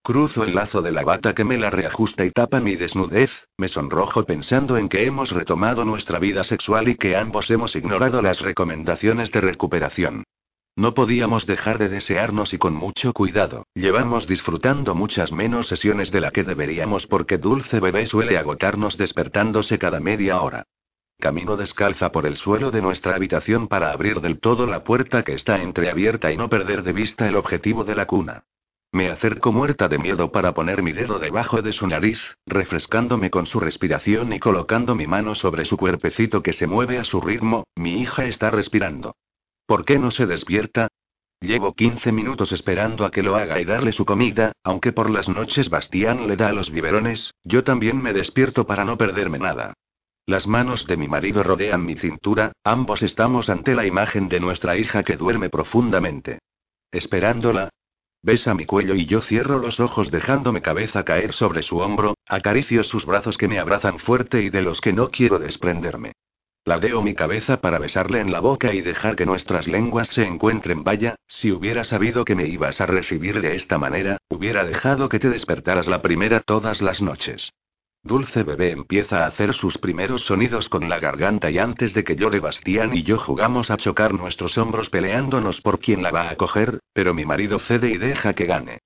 [0.03, 3.69] Cruzo el lazo de la bata que me la reajusta y tapa mi desnudez, me
[3.69, 8.43] sonrojo pensando en que hemos retomado nuestra vida sexual y que ambos hemos ignorado las
[8.43, 10.25] recomendaciones de recuperación.
[10.79, 16.21] No podíamos dejar de desearnos y con mucho cuidado, llevamos disfrutando muchas menos sesiones de
[16.21, 20.67] la que deberíamos porque Dulce Bebé suele agotarnos despertándose cada media hora.
[21.19, 25.33] Camino descalza por el suelo de nuestra habitación para abrir del todo la puerta que
[25.33, 28.45] está entreabierta y no perder de vista el objetivo de la cuna.
[28.93, 33.47] Me acerco muerta de miedo para poner mi dedo debajo de su nariz, refrescándome con
[33.47, 37.65] su respiración y colocando mi mano sobre su cuerpecito que se mueve a su ritmo,
[37.77, 39.15] mi hija está respirando.
[39.67, 40.89] ¿Por qué no se despierta?
[41.41, 45.29] Llevo 15 minutos esperando a que lo haga y darle su comida, aunque por las
[45.29, 49.75] noches Bastián le da los biberones, yo también me despierto para no perderme nada.
[50.25, 54.77] Las manos de mi marido rodean mi cintura, ambos estamos ante la imagen de nuestra
[54.77, 56.39] hija que duerme profundamente.
[56.91, 57.71] Esperándola,
[58.27, 62.83] Besa mi cuello y yo cierro los ojos dejándome cabeza caer sobre su hombro, acaricio
[62.83, 66.13] sus brazos que me abrazan fuerte y de los que no quiero desprenderme.
[66.67, 70.83] Ladeo mi cabeza para besarle en la boca y dejar que nuestras lenguas se encuentren.
[70.83, 75.21] Vaya, si hubiera sabido que me ibas a recibir de esta manera, hubiera dejado que
[75.21, 77.53] te despertaras la primera todas las noches.
[78.03, 82.17] Dulce bebé empieza a hacer sus primeros sonidos con la garganta y antes de que
[82.17, 86.35] llore Bastián y yo jugamos a chocar nuestros hombros peleándonos por quién la va a
[86.35, 88.81] coger, pero mi marido cede y deja que gane.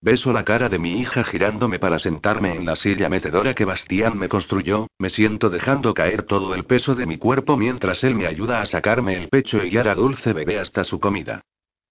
[0.00, 4.18] Beso la cara de mi hija girándome para sentarme en la silla metedora que Bastián
[4.18, 8.26] me construyó, me siento dejando caer todo el peso de mi cuerpo mientras él me
[8.26, 11.42] ayuda a sacarme el pecho y guiar a Dulce bebé hasta su comida.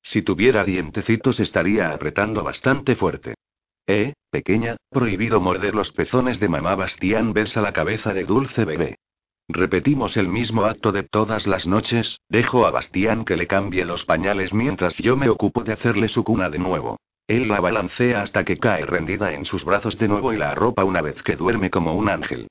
[0.02, 3.34] Si tuviera dientecitos estaría apretando bastante fuerte.
[3.88, 8.98] Eh, pequeña, prohibido morder los pezones de mamá Bastián besa la cabeza de dulce bebé.
[9.48, 14.06] Repetimos el mismo acto de todas las noches, dejo a Bastián que le cambie los
[14.06, 16.98] pañales mientras yo me ocupo de hacerle su cuna de nuevo.
[17.28, 20.84] Él la balancea hasta que cae rendida en sus brazos de nuevo y la arropa
[20.84, 22.48] una vez que duerme como un ángel.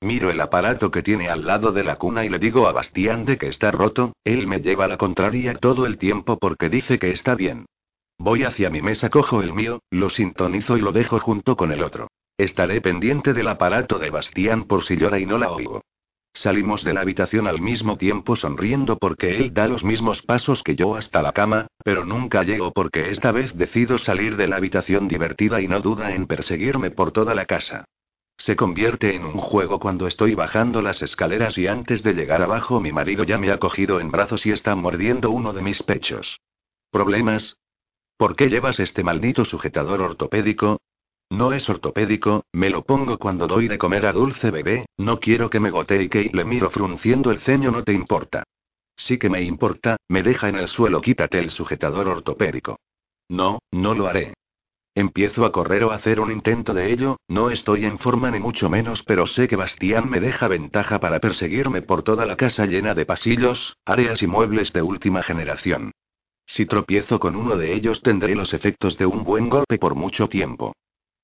[0.00, 3.24] Miro el aparato que tiene al lado de la cuna y le digo a Bastián
[3.24, 7.10] de que está roto, él me lleva la contraria todo el tiempo porque dice que
[7.10, 7.66] está bien.
[8.18, 11.82] Voy hacia mi mesa, cojo el mío, lo sintonizo y lo dejo junto con el
[11.82, 12.08] otro.
[12.36, 15.82] Estaré pendiente del aparato de Bastián por si llora y no la oigo.
[16.36, 20.76] Salimos de la habitación al mismo tiempo sonriendo porque él da los mismos pasos que
[20.76, 25.08] yo hasta la cama, pero nunca llego porque esta vez decido salir de la habitación
[25.08, 27.86] divertida y no duda en perseguirme por toda la casa.
[28.36, 32.80] Se convierte en un juego cuando estoy bajando las escaleras y antes de llegar abajo
[32.80, 36.42] mi marido ya me ha cogido en brazos y está mordiendo uno de mis pechos.
[36.90, 37.56] ¿Problemas?
[38.18, 40.82] ¿Por qué llevas este maldito sujetador ortopédico?
[41.30, 45.50] No es ortopédico, me lo pongo cuando doy de comer a dulce bebé, no quiero
[45.50, 48.44] que me gotee y le miro frunciendo el ceño, no te importa.
[48.96, 52.78] Sí que me importa, me deja en el suelo, quítate el sujetador ortopédico.
[53.28, 54.34] No, no lo haré.
[54.94, 58.38] Empiezo a correr o a hacer un intento de ello, no estoy en forma ni
[58.38, 62.64] mucho menos, pero sé que Bastián me deja ventaja para perseguirme por toda la casa
[62.64, 65.92] llena de pasillos, áreas y muebles de última generación.
[66.46, 70.28] Si tropiezo con uno de ellos tendré los efectos de un buen golpe por mucho
[70.28, 70.72] tiempo.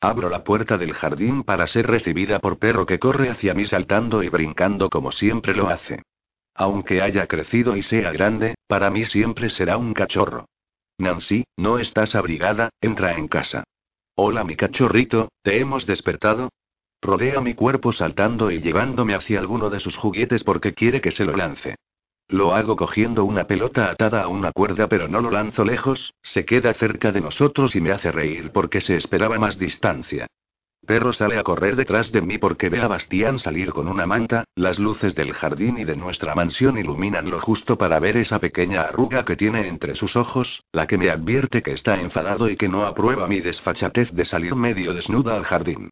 [0.05, 4.25] Abro la puerta del jardín para ser recibida por perro que corre hacia mí saltando
[4.25, 6.03] y brincando como siempre lo hace.
[6.57, 10.47] Aunque haya crecido y sea grande, para mí siempre será un cachorro.
[10.99, 12.71] Nancy, ¿no estás abrigada?
[12.81, 13.63] Entra en casa.
[14.17, 16.49] Hola mi cachorrito, ¿te hemos despertado?
[17.01, 21.25] Rodea mi cuerpo saltando y llevándome hacia alguno de sus juguetes porque quiere que se
[21.25, 21.77] lo lance.
[22.33, 26.47] Lo hago cogiendo una pelota atada a una cuerda pero no lo lanzo lejos, se
[26.47, 30.27] queda cerca de nosotros y me hace reír porque se esperaba más distancia.
[30.87, 34.45] Perro sale a correr detrás de mí porque ve a Bastián salir con una manta,
[34.55, 38.85] las luces del jardín y de nuestra mansión iluminan lo justo para ver esa pequeña
[38.85, 42.71] arruga que tiene entre sus ojos, la que me advierte que está enfadado y que
[42.71, 45.91] no aprueba mi desfachatez de salir medio desnuda al jardín.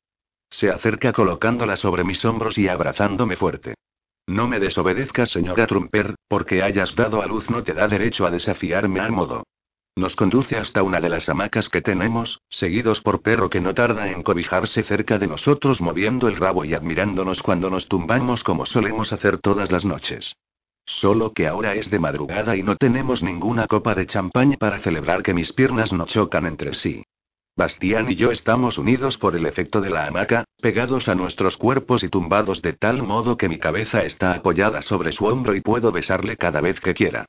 [0.48, 3.74] Se acerca colocándola sobre mis hombros y abrazándome fuerte.
[4.30, 8.30] No me desobedezcas, señora Trumper, porque hayas dado a luz no te da derecho a
[8.30, 9.42] desafiarme al modo.
[9.96, 14.08] Nos conduce hasta una de las hamacas que tenemos, seguidos por perro que no tarda
[14.08, 19.12] en cobijarse cerca de nosotros moviendo el rabo y admirándonos cuando nos tumbamos como solemos
[19.12, 20.36] hacer todas las noches.
[20.84, 25.24] Solo que ahora es de madrugada y no tenemos ninguna copa de champaña para celebrar
[25.24, 27.02] que mis piernas no chocan entre sí.
[27.60, 32.02] Bastián y yo estamos unidos por el efecto de la hamaca, pegados a nuestros cuerpos
[32.02, 35.92] y tumbados de tal modo que mi cabeza está apoyada sobre su hombro y puedo
[35.92, 37.26] besarle cada vez que quiera.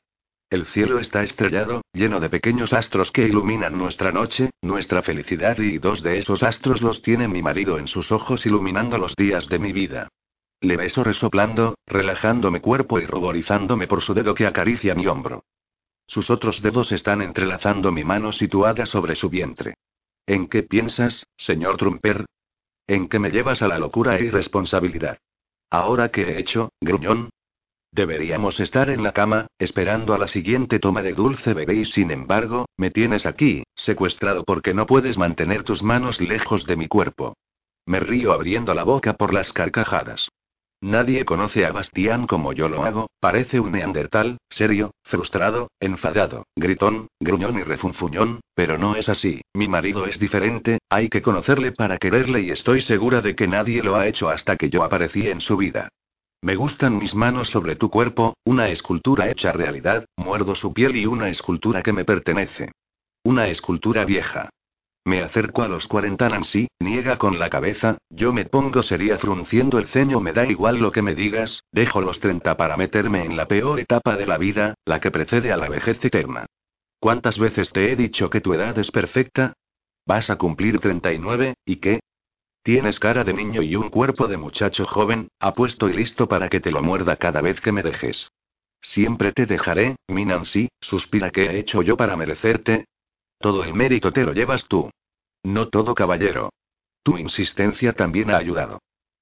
[0.48, 5.76] El cielo está estrellado, lleno de pequeños astros que iluminan nuestra noche, nuestra felicidad y
[5.76, 9.58] dos de esos astros los tiene mi marido en sus ojos iluminando los días de
[9.58, 10.08] mi vida.
[10.62, 15.44] Le beso resoplando, relajando mi cuerpo y ruborizándome por su dedo que acaricia mi hombro.
[16.06, 19.74] Sus otros dedos están entrelazando mi mano situada sobre su vientre.
[20.26, 22.26] ¿En qué piensas, señor Trumper?
[22.86, 25.18] ¿En qué me llevas a la locura e irresponsabilidad?
[25.70, 27.30] ¿Ahora qué he hecho, gruñón?
[27.90, 32.10] Deberíamos estar en la cama, esperando a la siguiente toma de dulce bebé y sin
[32.10, 37.34] embargo, me tienes aquí, secuestrado porque no puedes mantener tus manos lejos de mi cuerpo.
[37.84, 40.28] Me río abriendo la boca por las carcajadas.
[40.82, 47.06] Nadie conoce a Bastián como yo lo hago, parece un neandertal, serio, frustrado, enfadado, gritón,
[47.20, 51.98] gruñón y refunfuñón, pero no es así, mi marido es diferente, hay que conocerle para
[51.98, 55.40] quererle y estoy segura de que nadie lo ha hecho hasta que yo aparecí en
[55.40, 55.88] su vida.
[56.42, 61.06] Me gustan mis manos sobre tu cuerpo, una escultura hecha realidad, muerdo su piel y
[61.06, 62.72] una escultura que me pertenece.
[63.22, 64.50] Una escultura vieja.
[65.04, 69.78] Me acerco a los 40 Nancy, niega con la cabeza, yo me pongo sería frunciendo
[69.78, 73.36] el ceño me da igual lo que me digas, dejo los 30 para meterme en
[73.36, 76.46] la peor etapa de la vida, la que precede a la vejez eterna.
[77.00, 79.54] ¿Cuántas veces te he dicho que tu edad es perfecta?
[80.06, 82.00] Vas a cumplir 39, ¿y qué?
[82.62, 86.60] Tienes cara de niño y un cuerpo de muchacho joven, apuesto y listo para que
[86.60, 88.30] te lo muerda cada vez que me dejes.
[88.80, 92.86] Siempre te dejaré, mi Nancy, suspira que he hecho yo para merecerte,
[93.42, 94.90] todo el mérito te lo llevas tú.
[95.42, 96.50] No todo caballero.
[97.02, 98.80] Tu insistencia también ha ayudado.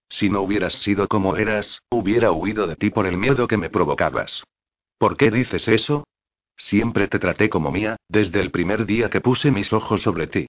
[0.08, 3.70] Si no hubieras sido como eras, hubiera huido de ti por el miedo que me
[3.70, 4.44] provocabas.
[4.98, 6.04] ¿Por qué dices eso?
[6.56, 10.46] Siempre te traté como mía, desde el primer día que puse mis ojos sobre ti.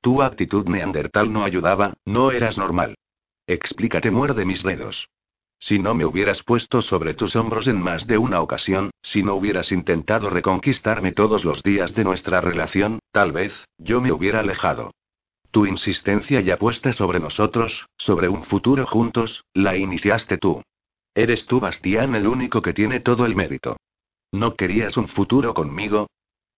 [0.00, 2.96] Tu actitud neandertal no ayudaba, no eras normal.
[3.46, 5.08] Explícate, muerde mis dedos.
[5.58, 9.34] Si no me hubieras puesto sobre tus hombros en más de una ocasión, si no
[9.34, 14.92] hubieras intentado reconquistarme todos los días de nuestra relación, tal vez, yo me hubiera alejado.
[15.50, 20.62] Tu insistencia y apuesta sobre nosotros, sobre un futuro juntos, la iniciaste tú.
[21.14, 23.76] Eres tú, Bastián, el único que tiene todo el mérito.
[24.30, 26.06] ¿No querías un futuro conmigo?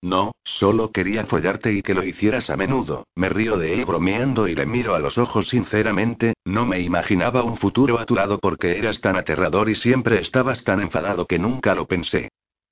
[0.03, 3.07] No, solo quería follarte y que lo hicieras a menudo.
[3.15, 7.43] Me río de él bromeando y le miro a los ojos sinceramente, no me imaginaba
[7.43, 11.39] un futuro a tu lado porque eras tan aterrador y siempre estabas tan enfadado que
[11.39, 12.31] nunca lo pensé.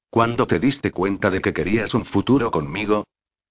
[0.09, 3.05] ¿Cuándo te diste cuenta de que querías un futuro conmigo?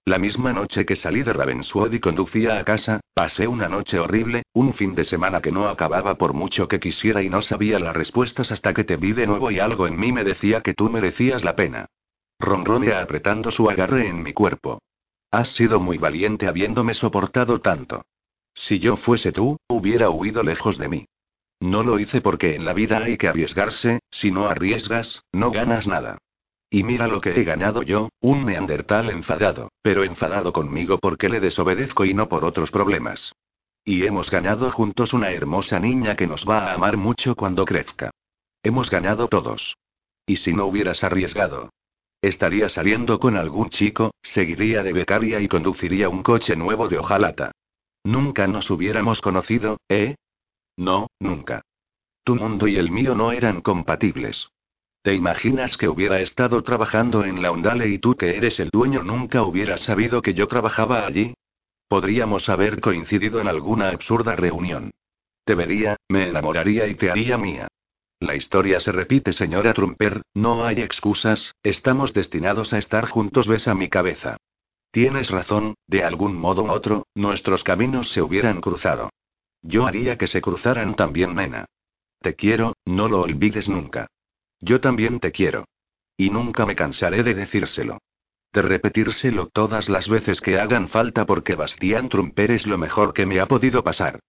[0.05, 4.43] La misma noche que salí de Ravenswood y conducía a casa, pasé una noche horrible,
[4.53, 7.95] un fin de semana que no acababa por mucho que quisiera y no sabía las
[7.95, 10.89] respuestas hasta que te vi de nuevo y algo en mí me decía que tú
[10.89, 11.87] merecías la pena.
[12.39, 14.79] Ronronea apretando su agarre en mi cuerpo.
[15.31, 18.03] Has sido muy valiente habiéndome soportado tanto.
[18.53, 21.05] Si yo fuese tú, hubiera huido lejos de mí.
[21.59, 25.87] No lo hice porque en la vida hay que arriesgarse, si no arriesgas, no ganas
[25.87, 26.19] nada.
[26.69, 31.39] Y mira lo que he ganado yo, un neandertal enfadado, pero enfadado conmigo porque le
[31.39, 33.33] desobedezco y no por otros problemas.
[33.83, 38.11] Y hemos ganado juntos una hermosa niña que nos va a amar mucho cuando crezca.
[38.61, 39.77] Hemos ganado todos.
[40.25, 41.69] ¿Y si no hubieras arriesgado?
[42.21, 47.51] Estaría saliendo con algún chico, seguiría de becaria y conduciría un coche nuevo de hojalata.
[48.03, 50.15] Nunca nos hubiéramos conocido, ¿eh?
[50.77, 51.61] No, nunca.
[52.23, 54.49] Tu mundo y el mío no eran compatibles.
[55.01, 59.03] ¿Te imaginas que hubiera estado trabajando en la Ondale y tú que eres el dueño
[59.03, 61.33] nunca hubieras sabido que yo trabajaba allí?
[61.87, 64.91] Podríamos haber coincidido en alguna absurda reunión.
[65.45, 67.69] Te vería, me enamoraría y te haría mía.
[68.19, 73.75] La historia se repite, señora Trumper, no hay excusas, estamos destinados a estar juntos, besa
[73.75, 74.37] mi cabeza.
[74.91, 79.11] Tienes razón, de algún modo u otro, nuestros caminos se hubieran cruzado.
[79.61, 81.65] Yo haría que se cruzaran también, nena.
[82.19, 84.07] Te quiero, no lo olvides nunca.
[84.59, 85.65] Yo también te quiero.
[86.17, 87.99] Y nunca me cansaré de decírselo.
[88.51, 93.27] De repetírselo todas las veces que hagan falta porque Bastián Trumper es lo mejor que
[93.27, 94.19] me ha podido pasar.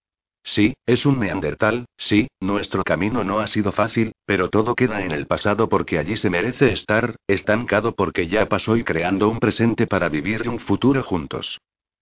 [0.50, 5.12] Sí, es un neandertal, sí, nuestro camino no ha sido fácil, pero todo queda en
[5.12, 9.86] el pasado porque allí se merece estar, estancado porque ya pasó y creando un presente
[9.86, 11.60] para vivir un futuro juntos.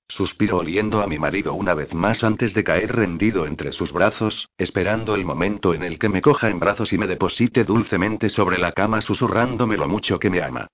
[0.09, 4.49] Suspiro oliendo a mi marido una vez más antes de caer rendido entre sus brazos,
[4.57, 8.59] esperando el momento en el que me coja en brazos y me deposite dulcemente sobre
[8.59, 10.69] la cama susurrándome lo mucho que me ama.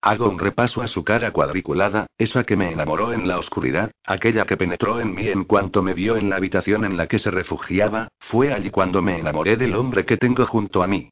[0.00, 4.44] Hago un repaso a su cara cuadriculada, esa que me enamoró en la oscuridad, aquella
[4.44, 7.32] que penetró en mí en cuanto me vio en la habitación en la que se
[7.32, 11.10] refugiaba, fue allí cuando me enamoré del hombre que tengo junto a mí.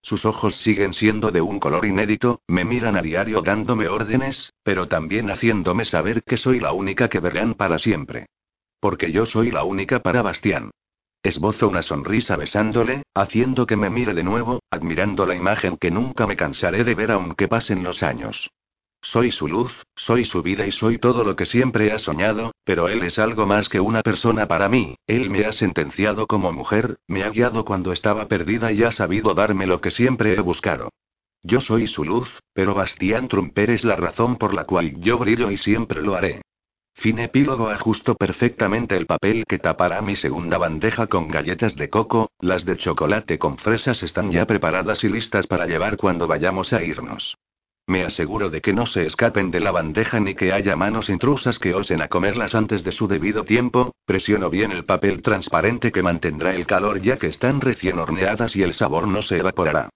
[0.00, 4.86] sus ojos siguen siendo de un color inédito, me miran a diario dándome órdenes, pero
[4.86, 8.26] también haciéndome saber que soy la única que verán para siempre.
[8.80, 10.70] Porque yo soy la única para Bastián.
[11.22, 16.26] Esbozo una sonrisa besándole, haciendo que me mire de nuevo, admirando la imagen que nunca
[16.26, 18.50] me cansaré de ver aunque pasen los años.
[19.00, 22.88] Soy su luz, soy su vida y soy todo lo que siempre ha soñado, pero
[22.88, 26.98] él es algo más que una persona para mí, él me ha sentenciado como mujer,
[27.06, 30.90] me ha guiado cuando estaba perdida y ha sabido darme lo que siempre he buscado.
[31.42, 35.50] Yo soy su luz, pero Bastián Trumper es la razón por la cual yo brillo
[35.50, 36.42] y siempre lo haré.
[36.98, 42.32] Fin epílogo ajusto perfectamente el papel que tapará mi segunda bandeja con galletas de coco,
[42.40, 46.82] las de chocolate con fresas están ya preparadas y listas para llevar cuando vayamos a
[46.82, 47.38] irnos.
[47.86, 51.60] Me aseguro de que no se escapen de la bandeja ni que haya manos intrusas
[51.60, 56.02] que osen a comerlas antes de su debido tiempo, presiono bien el papel transparente que
[56.02, 59.88] mantendrá el calor ya que están recién horneadas y el sabor no se evaporará.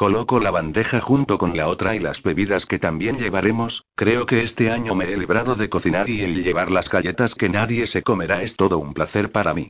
[0.00, 4.40] Coloco la bandeja junto con la otra y las bebidas que también llevaremos, creo que
[4.40, 8.02] este año me he librado de cocinar y el llevar las galletas que nadie se
[8.02, 9.68] comerá es todo un placer para mí.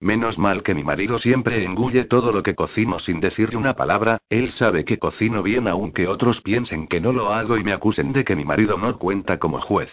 [0.00, 4.18] Menos mal que mi marido siempre engulle todo lo que cocino sin decirle una palabra,
[4.28, 8.12] él sabe que cocino bien aunque otros piensen que no lo hago y me acusen
[8.12, 9.92] de que mi marido no cuenta como juez.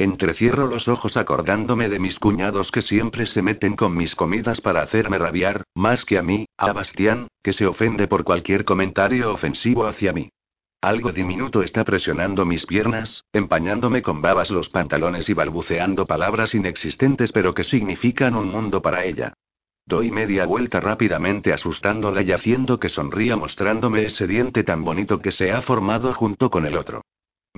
[0.00, 4.80] Entrecierro los ojos acordándome de mis cuñados que siempre se meten con mis comidas para
[4.80, 9.88] hacerme rabiar, más que a mí, a Bastián, que se ofende por cualquier comentario ofensivo
[9.88, 10.30] hacia mí.
[10.80, 17.32] Algo diminuto está presionando mis piernas, empañándome con babas los pantalones y balbuceando palabras inexistentes
[17.32, 19.32] pero que significan un mundo para ella.
[19.84, 25.32] Doy media vuelta rápidamente asustándola y haciendo que sonría mostrándome ese diente tan bonito que
[25.32, 27.02] se ha formado junto con el otro.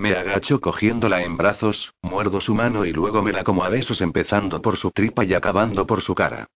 [0.00, 4.00] Me agacho cogiéndola en brazos, muerdo su mano y luego me la como a besos
[4.00, 6.46] empezando por su tripa y acabando por su cara.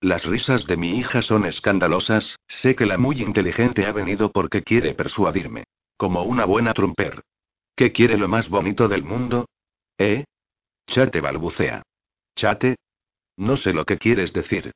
[0.00, 4.62] Las risas de mi hija son escandalosas, sé que la muy inteligente ha venido porque
[4.62, 5.64] quiere persuadirme.
[5.96, 7.22] Como una buena trumper.
[7.74, 9.46] ¿Qué quiere lo más bonito del mundo?
[9.98, 10.22] ¿Eh?
[10.86, 11.82] Chate balbucea.
[12.36, 12.76] ¿Chate?
[13.36, 14.70] No sé lo que quieres decir.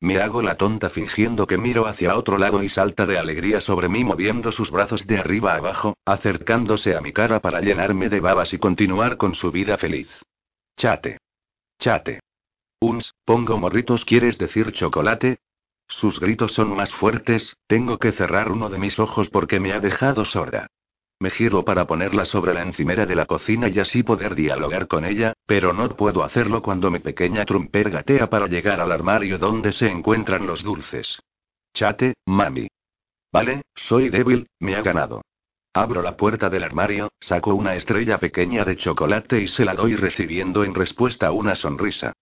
[0.00, 3.88] Me hago la tonta fingiendo que miro hacia otro lado y salta de alegría sobre
[3.88, 8.52] mí moviendo sus brazos de arriba abajo, acercándose a mi cara para llenarme de babas
[8.52, 10.08] y continuar con su vida feliz.
[10.76, 11.18] Chate.
[11.80, 12.20] Chate.
[12.80, 15.38] Uns, pongo morritos, ¿quieres decir chocolate?
[15.88, 19.80] Sus gritos son más fuertes, tengo que cerrar uno de mis ojos porque me ha
[19.80, 20.68] dejado sorda.
[21.20, 25.04] Me giro para ponerla sobre la encimera de la cocina y así poder dialogar con
[25.04, 29.72] ella, pero no puedo hacerlo cuando mi pequeña trumper gatea para llegar al armario donde
[29.72, 31.20] se encuentran los dulces.
[31.74, 32.68] Chate, mami.
[33.32, 35.22] Vale, soy débil, me ha ganado.
[35.74, 39.96] Abro la puerta del armario, saco una estrella pequeña de chocolate y se la doy
[39.96, 42.12] recibiendo en respuesta una sonrisa.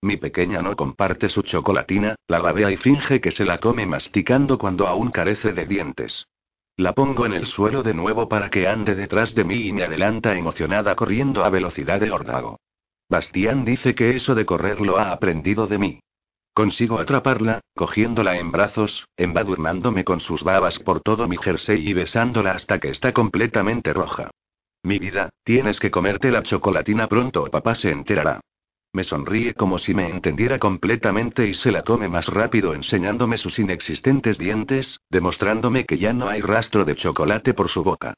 [0.00, 4.58] Mi pequeña no comparte su chocolatina, la babea y finge que se la come masticando
[4.58, 6.26] cuando aún carece de dientes.
[6.76, 9.84] La pongo en el suelo de nuevo para que ande detrás de mí y me
[9.84, 12.58] adelanta emocionada corriendo a velocidad de órdago.
[13.08, 16.00] Bastián dice que eso de correr lo ha aprendido de mí.
[16.52, 22.52] Consigo atraparla, cogiéndola en brazos, embadurnándome con sus babas por todo mi jersey y besándola
[22.52, 24.30] hasta que está completamente roja.
[24.82, 28.40] Mi vida, tienes que comerte la chocolatina pronto o papá se enterará.
[28.94, 33.58] Me sonríe como si me entendiera completamente y se la come más rápido enseñándome sus
[33.58, 38.14] inexistentes dientes, demostrándome que ya no hay rastro de chocolate por su boca.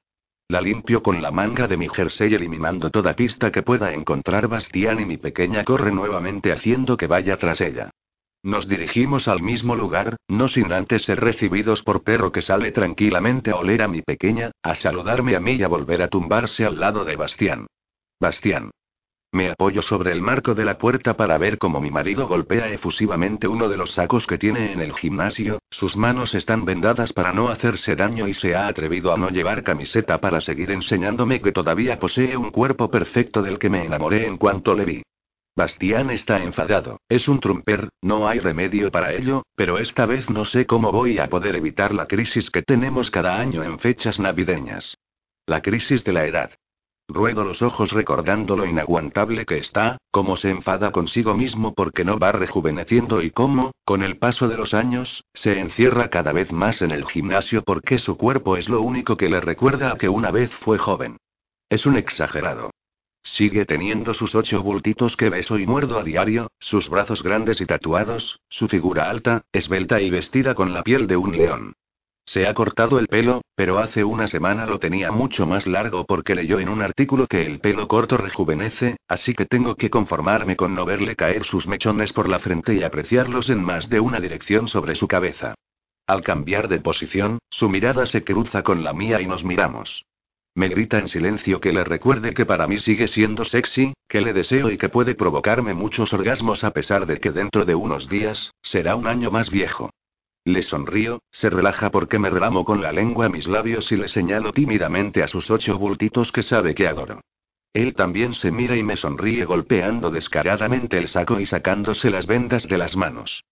[0.48, 5.00] La limpio con la manga de mi jersey eliminando toda pista que pueda encontrar Bastián
[5.00, 7.90] y mi pequeña corre nuevamente haciendo que vaya tras ella.
[8.42, 13.50] Nos dirigimos al mismo lugar, no sin antes ser recibidos por perro que sale tranquilamente
[13.50, 16.78] a oler a mi pequeña, a saludarme a mí y a volver a tumbarse al
[16.78, 17.66] lado de Bastián.
[18.20, 18.70] Bastián.
[19.36, 23.46] Me apoyo sobre el marco de la puerta para ver cómo mi marido golpea efusivamente
[23.46, 27.50] uno de los sacos que tiene en el gimnasio, sus manos están vendadas para no
[27.50, 31.98] hacerse daño y se ha atrevido a no llevar camiseta para seguir enseñándome que todavía
[31.98, 35.02] posee un cuerpo perfecto del que me enamoré en cuanto le vi.
[35.54, 40.46] Bastián está enfadado, es un trumper, no hay remedio para ello, pero esta vez no
[40.46, 44.96] sé cómo voy a poder evitar la crisis que tenemos cada año en fechas navideñas.
[45.44, 46.52] La crisis de la edad.
[47.08, 52.18] Ruedo los ojos recordando lo inaguantable que está, cómo se enfada consigo mismo porque no
[52.18, 56.82] va rejuveneciendo y cómo, con el paso de los años, se encierra cada vez más
[56.82, 60.32] en el gimnasio porque su cuerpo es lo único que le recuerda a que una
[60.32, 61.18] vez fue joven.
[61.68, 62.70] Es un exagerado.
[63.22, 67.66] Sigue teniendo sus ocho bultitos que beso y muerdo a diario, sus brazos grandes y
[67.66, 71.74] tatuados, su figura alta, esbelta y vestida con la piel de un león.
[72.26, 76.34] Se ha cortado el pelo, pero hace una semana lo tenía mucho más largo porque
[76.34, 80.74] leyó en un artículo que el pelo corto rejuvenece, así que tengo que conformarme con
[80.74, 84.66] no verle caer sus mechones por la frente y apreciarlos en más de una dirección
[84.66, 85.54] sobre su cabeza.
[86.08, 90.04] Al cambiar de posición, su mirada se cruza con la mía y nos miramos.
[90.56, 94.32] Me grita en silencio que le recuerde que para mí sigue siendo sexy, que le
[94.32, 98.50] deseo y que puede provocarme muchos orgasmos a pesar de que dentro de unos días,
[98.62, 99.90] será un año más viejo.
[100.46, 104.52] Le sonrío, se relaja porque me relamo con la lengua mis labios y le señalo
[104.52, 107.20] tímidamente a sus ocho bultitos que sabe que adoro.
[107.72, 112.68] Él también se mira y me sonríe golpeando descaradamente el saco y sacándose las vendas
[112.68, 113.42] de las manos.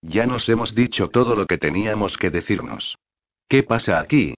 [0.00, 2.96] Ya nos hemos dicho todo lo que teníamos que decirnos.
[3.48, 4.34] ¿Qué pasa aquí?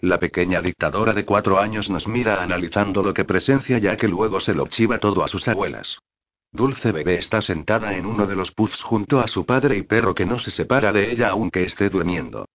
[0.00, 4.38] La pequeña dictadora de cuatro años nos mira analizando lo que presencia ya que luego
[4.38, 5.98] se lo chiva todo a sus abuelas.
[6.54, 10.14] Dulce bebé está sentada en uno de los puffs junto a su padre y perro
[10.14, 12.46] que no se separa de ella aunque esté durmiendo.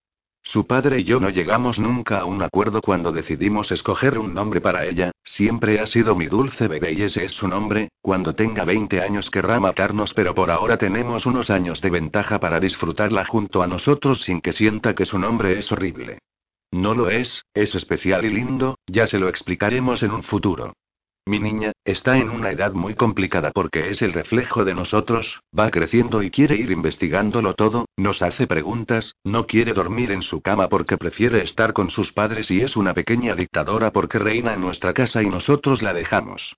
[0.41, 4.61] Su padre y yo no llegamos nunca a un acuerdo cuando decidimos escoger un nombre
[4.61, 8.63] para ella, siempre ha sido mi dulce bebé y ese es su nombre, cuando tenga
[8.63, 13.61] 20 años querrá matarnos pero por ahora tenemos unos años de ventaja para disfrutarla junto
[13.61, 16.19] a nosotros sin que sienta que su nombre es horrible.
[16.71, 20.73] No lo es, es especial y lindo, ya se lo explicaremos en un futuro.
[21.30, 25.69] Mi niña, está en una edad muy complicada porque es el reflejo de nosotros, va
[25.69, 30.69] creciendo y quiere ir investigándolo todo, nos hace preguntas, no quiere dormir en su cama
[30.69, 34.91] porque prefiere estar con sus padres y es una pequeña dictadora porque reina en nuestra
[34.95, 36.56] casa y nosotros la dejamos.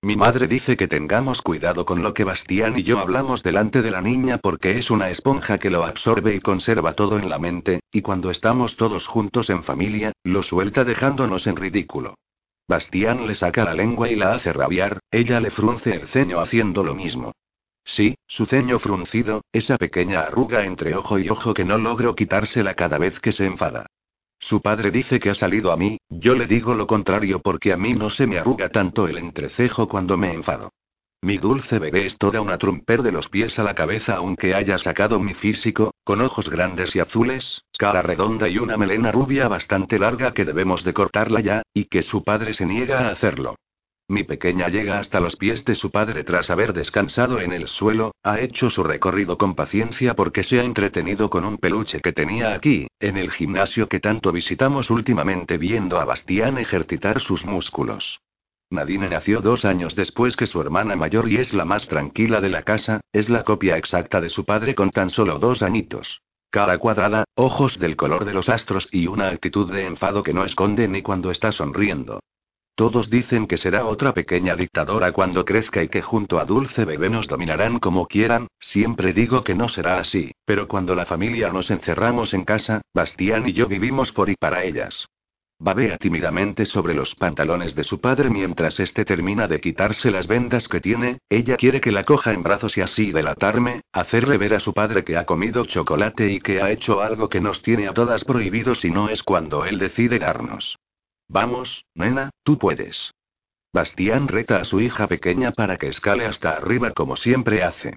[0.00, 3.90] Mi madre dice que tengamos cuidado con lo que Bastián y yo hablamos delante de
[3.90, 7.80] la niña porque es una esponja que lo absorbe y conserva todo en la mente,
[7.92, 12.14] y cuando estamos todos juntos en familia, lo suelta dejándonos en ridículo.
[12.66, 16.82] Bastián le saca la lengua y la hace rabiar, ella le frunce el ceño haciendo
[16.82, 17.32] lo mismo.
[17.84, 22.74] Sí, su ceño fruncido, esa pequeña arruga entre ojo y ojo que no logro quitársela
[22.74, 23.86] cada vez que se enfada.
[24.38, 27.76] Su padre dice que ha salido a mí, yo le digo lo contrario porque a
[27.76, 30.70] mí no se me arruga tanto el entrecejo cuando me enfado.
[31.22, 34.76] Mi dulce bebé es toda una trumper de los pies a la cabeza aunque haya
[34.76, 39.98] sacado mi físico, con ojos grandes y azules, cara redonda y una melena rubia bastante
[39.98, 43.56] larga que debemos de cortarla ya, y que su padre se niega a hacerlo.
[44.06, 48.14] Mi pequeña llega hasta los pies de su padre tras haber descansado en el suelo,
[48.22, 52.52] ha hecho su recorrido con paciencia porque se ha entretenido con un peluche que tenía
[52.52, 58.20] aquí, en el gimnasio que tanto visitamos últimamente viendo a Bastián ejercitar sus músculos.
[58.74, 62.50] Nadine nació dos años después que su hermana mayor y es la más tranquila de
[62.50, 66.20] la casa, es la copia exacta de su padre con tan solo dos añitos.
[66.50, 70.44] Cara cuadrada, ojos del color de los astros y una actitud de enfado que no
[70.44, 72.20] esconde ni cuando está sonriendo.
[72.76, 77.08] Todos dicen que será otra pequeña dictadora cuando crezca y que junto a Dulce Bebé
[77.08, 81.70] nos dominarán como quieran, siempre digo que no será así, pero cuando la familia nos
[81.70, 85.06] encerramos en casa, Bastián y yo vivimos por y para ellas.
[85.58, 90.68] Babea tímidamente sobre los pantalones de su padre mientras éste termina de quitarse las vendas
[90.68, 94.60] que tiene, ella quiere que la coja en brazos y así delatarme, hacerle ver a
[94.60, 97.94] su padre que ha comido chocolate y que ha hecho algo que nos tiene a
[97.94, 100.76] todas prohibidos y no es cuando él decide darnos.
[101.28, 103.12] Vamos, nena, tú puedes.
[103.72, 107.96] Bastián reta a su hija pequeña para que escale hasta arriba como siempre hace.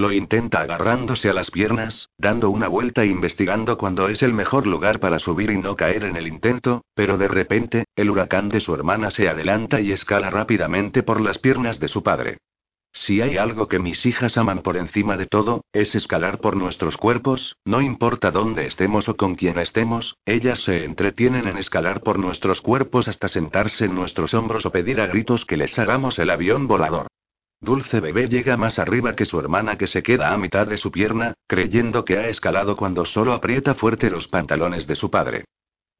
[0.00, 4.66] Lo intenta agarrándose a las piernas, dando una vuelta e investigando cuándo es el mejor
[4.66, 8.60] lugar para subir y no caer en el intento, pero de repente, el huracán de
[8.60, 12.38] su hermana se adelanta y escala rápidamente por las piernas de su padre.
[12.94, 16.96] Si hay algo que mis hijas aman por encima de todo, es escalar por nuestros
[16.96, 22.18] cuerpos, no importa dónde estemos o con quién estemos, ellas se entretienen en escalar por
[22.18, 26.30] nuestros cuerpos hasta sentarse en nuestros hombros o pedir a gritos que les hagamos el
[26.30, 27.08] avión volador.
[27.62, 30.90] Dulce bebé llega más arriba que su hermana que se queda a mitad de su
[30.90, 35.44] pierna, creyendo que ha escalado cuando solo aprieta fuerte los pantalones de su padre.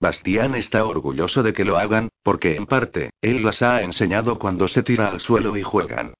[0.01, 4.69] Bastián está orgulloso de que lo hagan, porque en parte, él las ha enseñado cuando
[4.69, 6.15] se tira al suelo y juegan.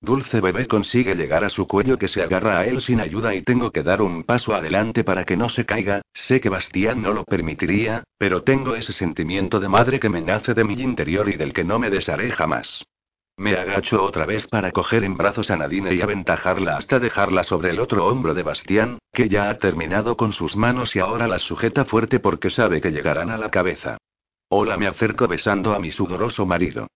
[0.00, 3.42] Dulce bebé consigue llegar a su cuello que se agarra a él sin ayuda y
[3.42, 7.12] tengo que dar un paso adelante para que no se caiga, sé que Bastián no
[7.12, 11.36] lo permitiría, pero tengo ese sentimiento de madre que me nace de mi interior y
[11.36, 12.84] del que no me desharé jamás.
[13.36, 17.70] Me agacho otra vez para coger en brazos a Nadine y aventajarla hasta dejarla sobre
[17.70, 21.42] el otro hombro de Bastián, que ya ha terminado con sus manos y ahora las
[21.42, 23.98] sujeta fuerte porque sabe que llegarán a la cabeza.
[24.48, 26.86] Hola, me acerco besando a mi sudoroso marido.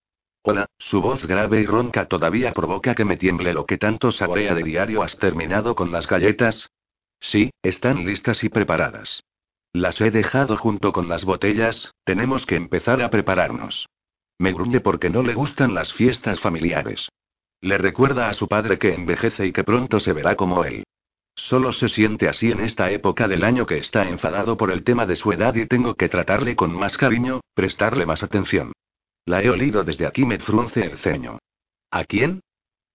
[0.42, 4.54] Hola, su voz grave y ronca todavía provoca que me tiemble lo que tanto saborea
[4.54, 5.02] de diario.
[5.02, 6.70] ¿Has terminado con las galletas?
[7.18, 9.24] Sí, están listas y preparadas.
[9.72, 13.88] Las he dejado junto con las botellas, tenemos que empezar a prepararnos.
[14.38, 17.08] Me gruñe porque no le gustan las fiestas familiares.
[17.60, 20.84] Le recuerda a su padre que envejece y que pronto se verá como él.
[21.34, 25.06] Solo se siente así en esta época del año que está enfadado por el tema
[25.06, 28.72] de su edad y tengo que tratarle con más cariño, prestarle más atención.
[29.24, 31.38] La he olido desde aquí, me frunce el ceño.
[31.90, 32.40] ¿A quién?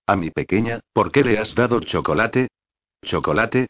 [0.08, 2.48] A mi pequeña, ¿por qué le has dado chocolate?
[3.04, 3.68] ¿Chocolate?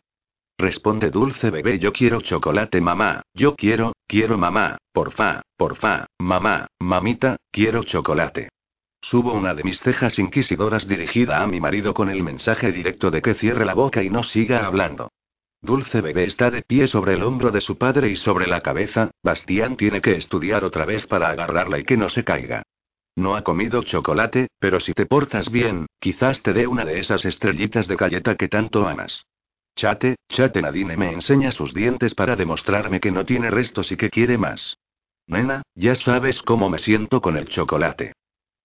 [0.58, 7.38] Responde dulce bebé, yo quiero chocolate mamá, yo quiero, quiero mamá, porfa, porfa, mamá, mamita,
[7.52, 8.50] quiero chocolate.
[9.02, 13.22] Subo una de mis cejas inquisidoras dirigida a mi marido con el mensaje directo de
[13.22, 15.12] que cierre la boca y no siga hablando.
[15.62, 19.12] Dulce bebé está de pie sobre el hombro de su padre y sobre la cabeza,
[19.22, 22.64] Bastián tiene que estudiar otra vez para agarrarla y que no se caiga.
[23.16, 27.26] No ha comido chocolate, pero si te portas bien, quizás te dé una de esas
[27.26, 29.26] estrellitas de galleta que tanto amas.
[29.76, 34.10] Chate, chate Nadine me enseña sus dientes para demostrarme que no tiene restos y que
[34.10, 34.78] quiere más.
[35.28, 38.14] Nena, ya sabes cómo me siento con el chocolate.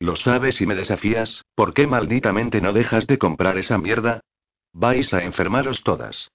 [0.01, 4.21] Lo sabes y me desafías, ¿por qué malditamente no dejas de comprar esa mierda?
[4.73, 6.31] Vais a enfermaros todas.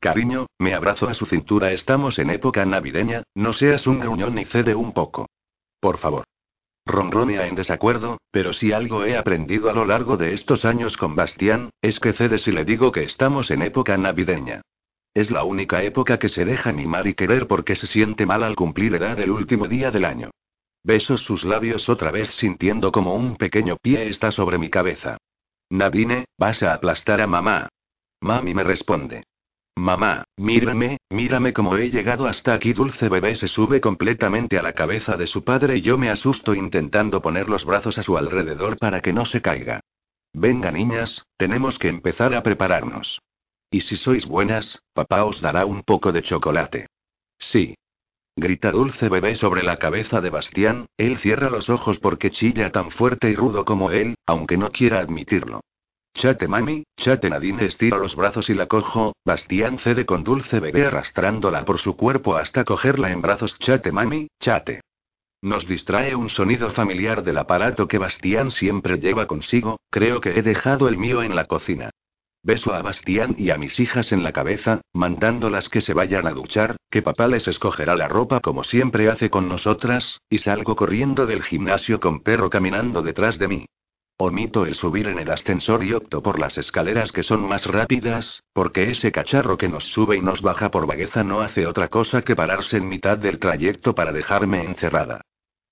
[0.00, 4.44] Cariño, me abrazo a su cintura, estamos en época navideña, no seas un gruñón ni
[4.44, 5.28] cede un poco.
[5.80, 6.24] Por favor.
[6.84, 11.16] Ronronea en desacuerdo, pero si algo he aprendido a lo largo de estos años con
[11.16, 14.62] Bastián, es que cede si le digo que estamos en época navideña.
[15.16, 18.54] Es la única época que se deja mimar y querer porque se siente mal al
[18.54, 20.30] cumplir edad el último día del año.
[20.84, 25.16] Beso sus labios otra vez sintiendo como un pequeño pie está sobre mi cabeza.
[25.70, 27.70] Nadine, vas a aplastar a mamá.
[28.20, 29.24] Mami me responde.
[29.74, 32.74] Mamá, mírame, mírame cómo he llegado hasta aquí.
[32.74, 36.54] Dulce bebé se sube completamente a la cabeza de su padre y yo me asusto
[36.54, 39.80] intentando poner los brazos a su alrededor para que no se caiga.
[40.34, 43.22] Venga niñas, tenemos que empezar a prepararnos.
[43.70, 46.86] Y si sois buenas, papá os dará un poco de chocolate.
[47.38, 47.74] Sí.
[48.36, 52.90] Grita dulce bebé sobre la cabeza de Bastián, él cierra los ojos porque chilla tan
[52.90, 55.62] fuerte y rudo como él, aunque no quiera admitirlo.
[56.16, 60.86] Chate mami, chate Nadine estiro los brazos y la cojo, Bastián cede con dulce bebé
[60.86, 63.58] arrastrándola por su cuerpo hasta cogerla en brazos.
[63.58, 64.80] Chate mami, chate.
[65.42, 70.42] Nos distrae un sonido familiar del aparato que Bastián siempre lleva consigo, creo que he
[70.42, 71.90] dejado el mío en la cocina.
[72.42, 76.30] Beso a Bastián y a mis hijas en la cabeza, mandándolas que se vayan a
[76.30, 81.26] duchar, que papá les escogerá la ropa como siempre hace con nosotras, y salgo corriendo
[81.26, 83.66] del gimnasio con perro caminando detrás de mí.
[84.18, 88.42] Omito el subir en el ascensor y opto por las escaleras que son más rápidas,
[88.54, 92.22] porque ese cacharro que nos sube y nos baja por vagueza no hace otra cosa
[92.22, 95.20] que pararse en mitad del trayecto para dejarme encerrada.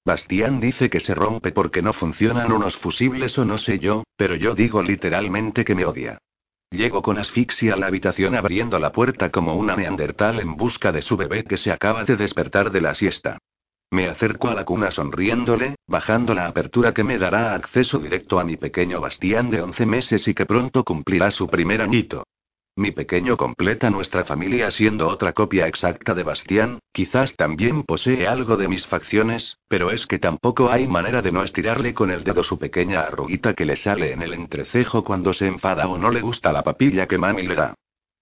[0.05, 4.35] Bastián dice que se rompe porque no funcionan unos fusibles o no sé yo, pero
[4.37, 6.19] yo digo literalmente que me odia.
[6.75, 11.03] Llego con asfixia a la habitación abriendo la puerta como una neandertal en busca de
[11.03, 13.39] su bebé que se acaba de despertar de la siesta.
[13.93, 18.45] Me acerco a la cuna sonriéndole, bajando la apertura que me dará acceso directo a
[18.45, 22.25] mi pequeño Bastián de 11 meses y que pronto cumplirá su primer añito.
[22.77, 28.57] Mi pequeño completa nuestra familia siendo otra copia exacta de Bastián, quizás también posee algo
[28.57, 32.43] de mis facciones, pero es que tampoco hay manera de no estirarle con el dedo
[32.43, 36.21] su pequeña arruguita que le sale en el entrecejo cuando se enfada o no le
[36.21, 37.75] gusta la papilla que mami le da.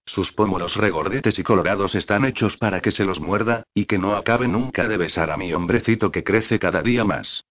[0.05, 4.15] Sus pómulos regordetes y colorados están hechos para que se los muerda, y que no
[4.15, 7.43] acabe nunca de besar a mi hombrecito que crece cada día más.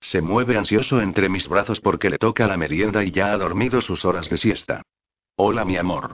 [0.00, 3.80] Se mueve ansioso entre mis brazos porque le toca la merienda y ya ha dormido
[3.80, 4.82] sus horas de siesta.
[5.36, 6.12] Hola mi amor.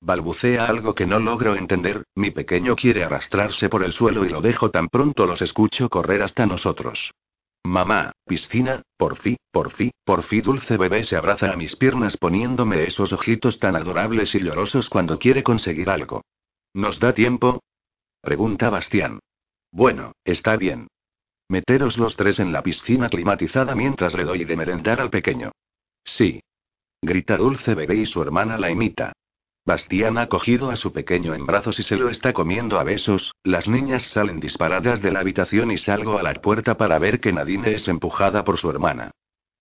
[0.00, 4.40] Balbucea algo que no logro entender, mi pequeño quiere arrastrarse por el suelo y lo
[4.40, 7.12] dejo tan pronto los escucho correr hasta nosotros.
[7.64, 12.16] Mamá, piscina, por fin, por fin, por fin dulce bebé se abraza a mis piernas
[12.16, 16.22] poniéndome esos ojitos tan adorables y llorosos cuando quiere conseguir algo.
[16.74, 17.60] ¿Nos da tiempo?
[18.20, 19.18] Pregunta Bastián.
[19.72, 20.86] Bueno, está bien.
[21.48, 25.52] Meteros los tres en la piscina climatizada mientras le doy de merendar al pequeño.
[26.04, 26.42] Sí.
[27.02, 29.12] Grita dulce bebé y su hermana la imita.
[29.66, 33.34] Bastián ha cogido a su pequeño en brazos y se lo está comiendo a besos,
[33.42, 37.32] las niñas salen disparadas de la habitación y salgo a la puerta para ver que
[37.32, 39.10] Nadine es empujada por su hermana.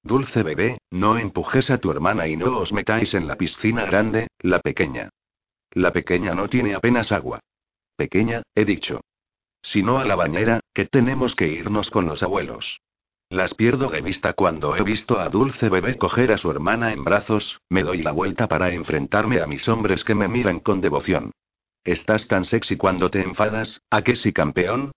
[0.04, 4.28] Dulce bebé, no empujes a tu hermana y no os metáis en la piscina grande,
[4.38, 5.10] la pequeña.
[5.72, 7.40] La pequeña no tiene apenas agua.
[7.98, 9.02] Pequeña, he dicho.
[9.64, 12.80] Si no a la bañera, que tenemos que irnos con los abuelos.
[13.30, 17.04] Las pierdo de vista cuando he visto a Dulce Bebé coger a su hermana en
[17.04, 21.32] brazos, me doy la vuelta para enfrentarme a mis hombres que me miran con devoción.
[21.84, 24.92] Estás tan sexy cuando te enfadas, ¿a qué sí campeón?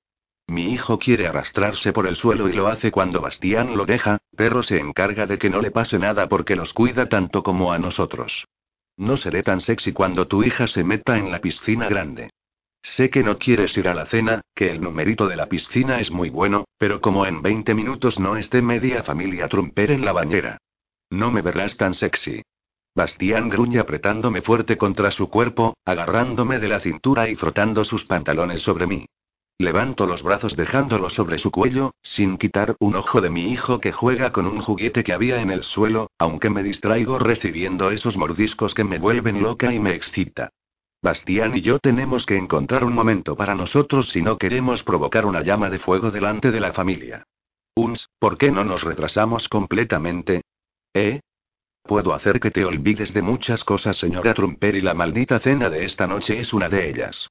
[0.47, 4.63] Mi hijo quiere arrastrarse por el suelo y lo hace cuando Bastián lo deja, perro
[4.63, 8.47] se encarga de que no le pase nada porque los cuida tanto como a nosotros.
[8.97, 12.31] No seré tan sexy cuando tu hija se meta en la piscina grande.
[12.83, 16.11] Sé que no quieres ir a la cena, que el numerito de la piscina es
[16.11, 20.59] muy bueno, pero como en 20 minutos no esté media familia trumper en la bañera.
[21.11, 22.43] No me verás tan sexy.
[22.95, 28.61] Bastián gruñe apretándome fuerte contra su cuerpo, agarrándome de la cintura y frotando sus pantalones
[28.63, 29.07] sobre mí.
[29.61, 33.91] Levanto los brazos dejándolo sobre su cuello, sin quitar un ojo de mi hijo que
[33.91, 38.73] juega con un juguete que había en el suelo, aunque me distraigo recibiendo esos mordiscos
[38.73, 40.51] que me vuelven loca y me excita.
[41.01, 45.43] Bastián y yo tenemos que encontrar un momento para nosotros si no queremos provocar una
[45.43, 47.25] llama de fuego delante de la familia.
[47.77, 50.43] Uns, ¿por qué no nos retrasamos completamente?
[50.93, 51.21] ¿Eh?
[51.85, 55.85] Puedo hacer que te olvides de muchas cosas, señora Trumper, y la maldita cena de
[55.85, 57.29] esta noche es una de ellas.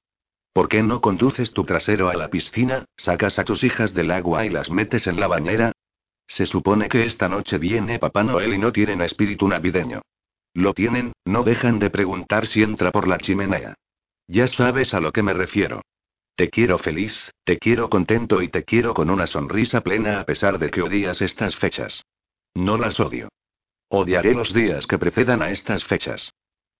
[0.54, 4.46] ¿Por qué no conduces tu trasero a la piscina, sacas a tus hijas del agua
[4.46, 5.72] y las metes en la bañera?
[6.26, 10.00] Se supone que esta noche viene Papá Noel y no tienen espíritu navideño.
[10.58, 13.74] Lo tienen, no dejan de preguntar si entra por la chimenea.
[14.26, 15.82] Ya sabes a lo que me refiero.
[16.34, 20.58] Te quiero feliz, te quiero contento y te quiero con una sonrisa plena a pesar
[20.58, 22.02] de que odias estas fechas.
[22.54, 23.28] No las odio.
[23.88, 26.32] Odiaré los días que precedan a estas fechas.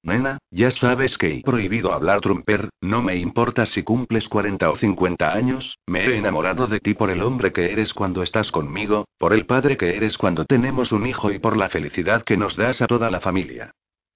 [0.02, 4.76] Nena, ya sabes que he prohibido hablar trumper, no me importa si cumples 40 o
[4.76, 9.06] 50 años, me he enamorado de ti por el hombre que eres cuando estás conmigo,
[9.18, 12.56] por el padre que eres cuando tenemos un hijo y por la felicidad que nos
[12.56, 13.72] das a toda la familia.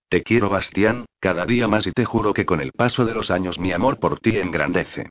[0.08, 3.30] Te quiero, Bastián, cada día más y te juro que con el paso de los
[3.30, 5.08] años mi amor por ti engrandece.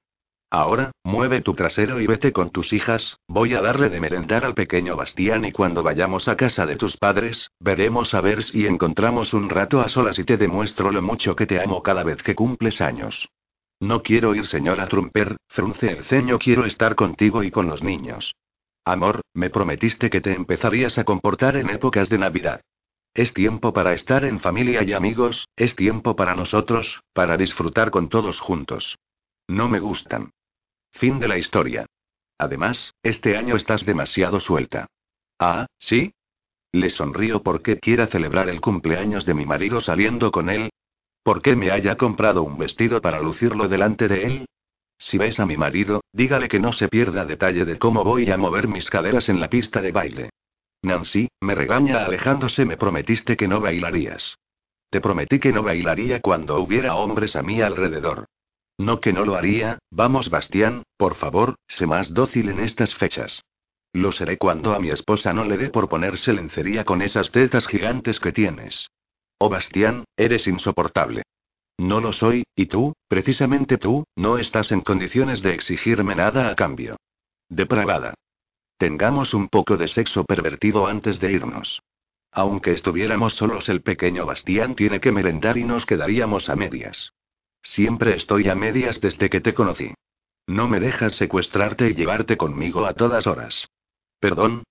[0.53, 4.53] Ahora, mueve tu trasero y vete con tus hijas, voy a darle de merendar al
[4.53, 9.34] pequeño Bastián y cuando vayamos a casa de tus padres, veremos a ver si encontramos
[9.34, 12.36] un rato a solas y te demuestro lo mucho que te amo cada vez que
[12.36, 13.30] cumples años.
[13.80, 18.36] No quiero ir, señora Trumper, frunce el ceño, quiero estar contigo y con los niños.
[18.84, 22.60] Amor, me prometiste que te empezarías a comportar en épocas de Navidad.
[23.14, 28.10] Es tiempo para estar en familia y amigos, es tiempo para nosotros, para disfrutar con
[28.10, 28.98] todos juntos.
[29.48, 30.32] No me gustan.
[30.91, 31.85] Fin de la historia.
[32.38, 34.88] Además, este año estás demasiado suelta.
[35.39, 36.13] Ah, ¿sí?
[36.72, 40.69] Le sonrío porque quiera celebrar el cumpleaños de mi marido saliendo con él.
[41.23, 44.45] ¿Por qué me haya comprado un vestido para lucirlo delante de él?
[44.97, 48.38] Si ves a mi marido, dígale que no se pierda detalle de cómo voy a
[48.38, 50.30] mover mis caderas en la pista de baile.
[50.84, 54.38] Nancy, me regaña alejándose, me prometiste que no bailarías.
[54.89, 58.27] Te prometí que no bailaría cuando hubiera hombres a mi alrededor.
[58.82, 63.44] No que no lo haría, vamos Bastián, por favor, sé más dócil en estas fechas.
[63.94, 67.68] Lo seré cuando a mi esposa no le dé por ponerse lencería con esas tetas
[67.68, 68.90] gigantes que tienes.
[69.38, 71.22] Oh Bastián, eres insoportable.
[71.78, 76.56] No lo soy, y tú, precisamente tú, no estás en condiciones de exigirme nada a
[76.56, 76.95] cambio.
[77.49, 78.16] Depravada.
[78.78, 81.84] Tengamos un poco de sexo pervertido antes de irnos.
[82.32, 87.12] Aunque estuviéramos solos, el pequeño Bastián tiene que merendar y nos quedaríamos a medias.
[87.61, 89.93] Siempre estoy a medias desde que te conocí.
[90.47, 93.67] No me dejas secuestrarte y llevarte conmigo a todas horas.
[94.19, 94.63] ¿Perdón?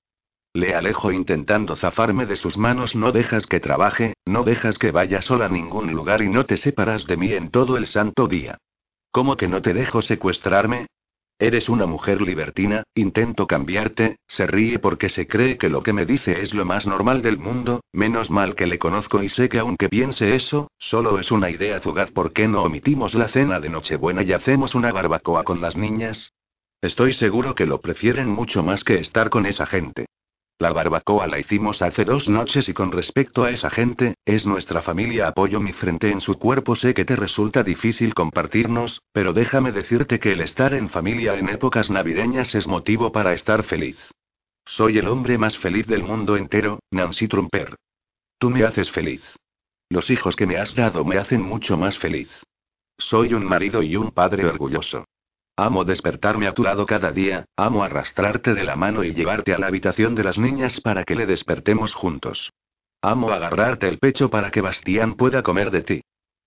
[0.52, 2.96] Le alejo intentando zafarme de sus manos.
[2.96, 6.56] No dejas que trabaje, no dejas que vaya sola a ningún lugar y no te
[6.56, 8.58] separas de mí en todo el santo día.
[9.12, 10.86] ¿Cómo que no te dejo secuestrarme?
[11.42, 16.04] Eres una mujer libertina, intento cambiarte, se ríe porque se cree que lo que me
[16.04, 19.58] dice es lo más normal del mundo, menos mal que le conozco y sé que
[19.58, 22.10] aunque piense eso, solo es una idea fugaz.
[22.10, 26.34] ¿Por qué no omitimos la cena de Nochebuena y hacemos una barbacoa con las niñas?
[26.82, 30.04] Estoy seguro que lo prefieren mucho más que estar con esa gente.
[30.60, 34.82] La barbacoa la hicimos hace dos noches y con respecto a esa gente, es nuestra
[34.82, 35.26] familia.
[35.26, 36.74] Apoyo mi frente en su cuerpo.
[36.74, 41.48] Sé que te resulta difícil compartirnos, pero déjame decirte que el estar en familia en
[41.48, 43.96] épocas navideñas es motivo para estar feliz.
[44.66, 47.76] Soy el hombre más feliz del mundo entero, Nancy Trumper.
[48.38, 49.22] Tú me haces feliz.
[49.88, 52.28] Los hijos que me has dado me hacen mucho más feliz.
[52.98, 55.06] Soy un marido y un padre orgulloso.
[55.60, 59.58] Amo despertarme a tu lado cada día, amo arrastrarte de la mano y llevarte a
[59.58, 62.50] la habitación de las niñas para que le despertemos juntos.
[63.02, 66.00] Amo agarrarte el pecho para que Bastián pueda comer de ti.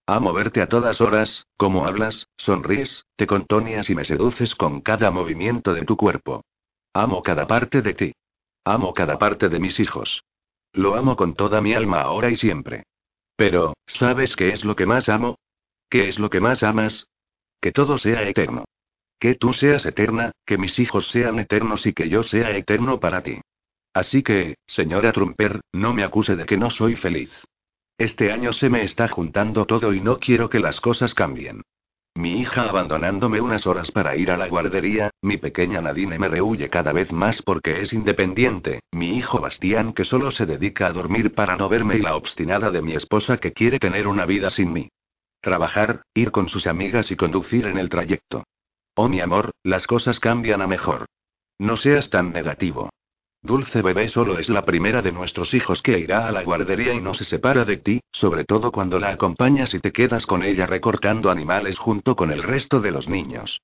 [0.07, 5.11] Amo verte a todas horas, como hablas, sonríes, te contonias y me seduces con cada
[5.11, 6.43] movimiento de tu cuerpo.
[6.91, 8.13] Amo cada parte de ti.
[8.65, 10.23] Amo cada parte de mis hijos.
[10.71, 12.87] Lo amo con toda mi alma ahora y siempre.
[13.35, 15.37] Pero, ¿sabes qué es lo que más amo?
[15.87, 17.05] ¿Qué es lo que más amas?
[17.61, 18.65] Que todo sea eterno.
[19.23, 23.23] Que tú seas eterna, que mis hijos sean eternos y que yo sea eterno para
[23.23, 23.39] ti.
[23.93, 27.31] Así que, señora Trumper, no me acuse de que no soy feliz.
[27.97, 31.61] Este año se me está juntando todo y no quiero que las cosas cambien.
[32.15, 36.69] Mi hija abandonándome unas horas para ir a la guardería, mi pequeña Nadine me rehuye
[36.69, 41.33] cada vez más porque es independiente, mi hijo Bastián que solo se dedica a dormir
[41.33, 44.73] para no verme y la obstinada de mi esposa que quiere tener una vida sin
[44.73, 44.89] mí.
[45.39, 48.43] Trabajar, ir con sus amigas y conducir en el trayecto.
[48.95, 51.07] Oh mi amor, las cosas cambian a mejor.
[51.57, 52.89] No seas tan negativo.
[53.41, 57.01] Dulce bebé solo es la primera de nuestros hijos que irá a la guardería y
[57.01, 60.67] no se separa de ti, sobre todo cuando la acompañas y te quedas con ella
[60.67, 63.61] recortando animales junto con el resto de los niños.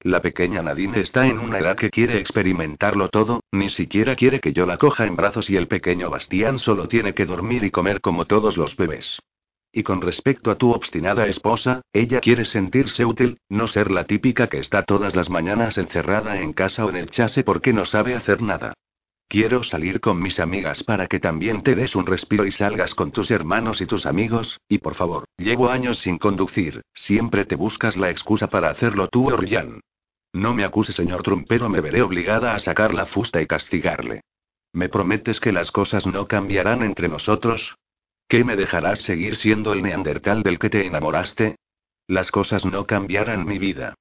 [0.00, 4.52] La pequeña Nadine está en una edad que quiere experimentarlo todo, ni siquiera quiere que
[4.52, 8.00] yo la coja en brazos y el pequeño Bastián solo tiene que dormir y comer
[8.00, 9.20] como todos los bebés.
[9.72, 14.48] Y con respecto a tu obstinada esposa, ella quiere sentirse útil, no ser la típica
[14.48, 18.14] que está todas las mañanas encerrada en casa o en el chase porque no sabe
[18.14, 18.74] hacer nada.
[19.28, 23.12] Quiero salir con mis amigas para que también te des un respiro y salgas con
[23.12, 27.96] tus hermanos y tus amigos, y por favor, llevo años sin conducir, siempre te buscas
[27.96, 29.80] la excusa para hacerlo tú o Ryan.
[30.34, 34.20] No me acuse, señor Trump, pero me veré obligada a sacar la fusta y castigarle.
[34.74, 37.76] ¿Me prometes que las cosas no cambiarán entre nosotros?
[38.32, 41.56] ¿Qué me dejarás seguir siendo el neandertal del que te enamoraste?
[42.08, 43.92] Las cosas no cambiarán mi vida.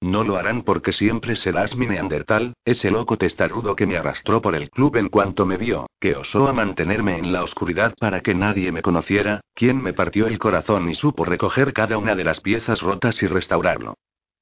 [0.00, 4.56] No lo harán porque siempre serás mi neandertal, ese loco testarudo que me arrastró por
[4.56, 8.34] el club en cuanto me vio, que osó a mantenerme en la oscuridad para que
[8.34, 12.40] nadie me conociera, quien me partió el corazón y supo recoger cada una de las
[12.40, 13.94] piezas rotas y restaurarlo.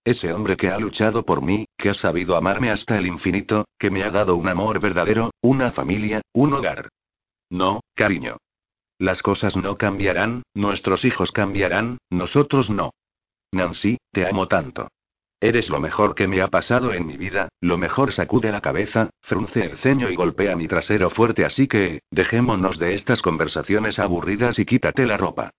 [0.04, 3.90] Ese hombre que ha luchado por mí, que ha sabido amarme hasta el infinito, que
[3.90, 6.88] me ha dado un amor verdadero, una familia, un hogar.
[7.50, 8.38] No, cariño.
[8.98, 12.92] Las cosas no cambiarán, nuestros hijos cambiarán, nosotros no.
[13.52, 14.88] Nancy, te amo tanto.
[15.40, 19.10] Eres lo mejor que me ha pasado en mi vida, lo mejor sacude la cabeza,
[19.20, 24.58] frunce el ceño y golpea mi trasero fuerte, así que, dejémonos de estas conversaciones aburridas
[24.58, 25.50] y quítate la ropa.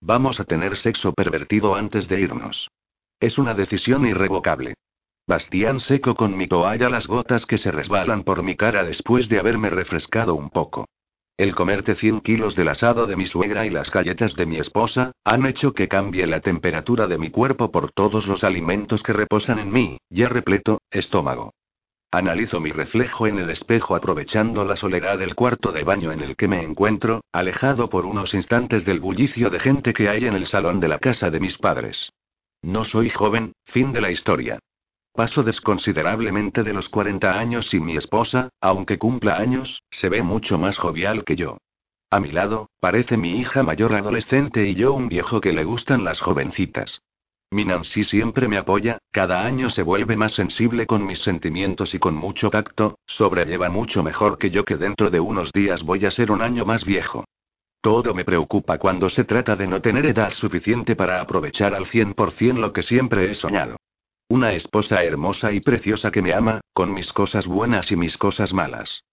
[0.00, 2.70] Vamos a tener sexo pervertido antes de irnos.
[3.18, 4.74] Es una decisión irrevocable.
[5.26, 9.38] Bastián seco con mi toalla las gotas que se resbalan por mi cara después de
[9.38, 10.86] haberme refrescado un poco.
[11.36, 15.12] El comerte 100 kilos del asado de mi suegra y las galletas de mi esposa,
[15.24, 19.58] han hecho que cambie la temperatura de mi cuerpo por todos los alimentos que reposan
[19.58, 21.54] en mí, ya repleto, estómago.
[22.10, 26.36] Analizo mi reflejo en el espejo aprovechando la soledad del cuarto de baño en el
[26.36, 30.46] que me encuentro, alejado por unos instantes del bullicio de gente que hay en el
[30.46, 32.12] salón de la casa de mis padres.
[32.60, 34.58] No soy joven, fin de la historia.
[35.14, 40.56] Paso desconsiderablemente de los 40 años y mi esposa, aunque cumpla años, se ve mucho
[40.58, 41.58] más jovial que yo.
[42.10, 46.02] A mi lado, parece mi hija mayor adolescente y yo un viejo que le gustan
[46.04, 47.02] las jovencitas.
[47.50, 51.98] Mi Nancy siempre me apoya, cada año se vuelve más sensible con mis sentimientos y
[51.98, 56.10] con mucho tacto, sobrelleva mucho mejor que yo que dentro de unos días voy a
[56.10, 57.26] ser un año más viejo.
[57.82, 62.54] Todo me preocupa cuando se trata de no tener edad suficiente para aprovechar al 100%
[62.54, 63.76] lo que siempre he soñado.
[64.32, 68.54] Una esposa hermosa y preciosa que me ama, con mis cosas buenas y mis cosas
[68.54, 69.04] malas.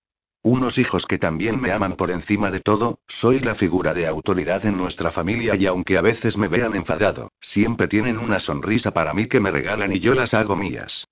[0.44, 4.66] Unos hijos que también me aman por encima de todo, soy la figura de autoridad
[4.66, 9.14] en nuestra familia y aunque a veces me vean enfadado, siempre tienen una sonrisa para
[9.14, 11.06] mí que me regalan y yo las hago mías.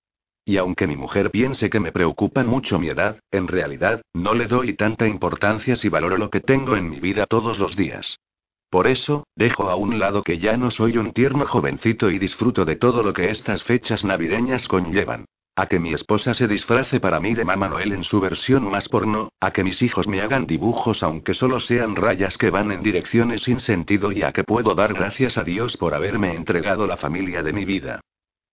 [0.46, 4.48] Y aunque mi mujer piense que me preocupa mucho mi edad, en realidad, no le
[4.48, 8.22] doy tanta importancia si valoro lo que tengo en mi vida todos los días.
[8.69, 12.65] Por eso, dejo a un lado que ya no soy un tierno jovencito y disfruto
[12.65, 15.26] de todo lo que estas fechas navideñas conllevan.
[15.56, 18.89] A que mi esposa se disfrace para mí de Mamá Noel en su versión más
[18.89, 22.84] porno, a que mis hijos me hagan dibujos aunque solo sean rayas que van en
[22.84, 26.98] direcciones sin sentido y a que puedo dar gracias a Dios por haberme entregado la
[26.98, 28.02] familia de mi vida.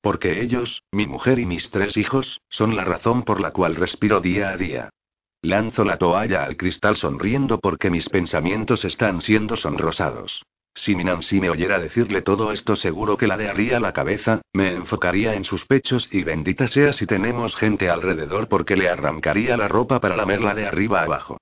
[0.01, 4.21] Porque ellos, mi mujer y mis tres hijos, son la razón por la cual respiro
[4.21, 4.91] día a día.
[5.45, 10.43] Lanzo la toalla al cristal sonriendo porque mis pensamientos están siendo sonrosados.
[10.75, 15.35] Si Nancy me oyera decirle todo esto seguro que la haría la cabeza, me enfocaría
[15.35, 20.01] en sus pechos y bendita sea si tenemos gente alrededor porque le arrancaría la ropa
[20.01, 21.37] para lamerla de arriba abajo.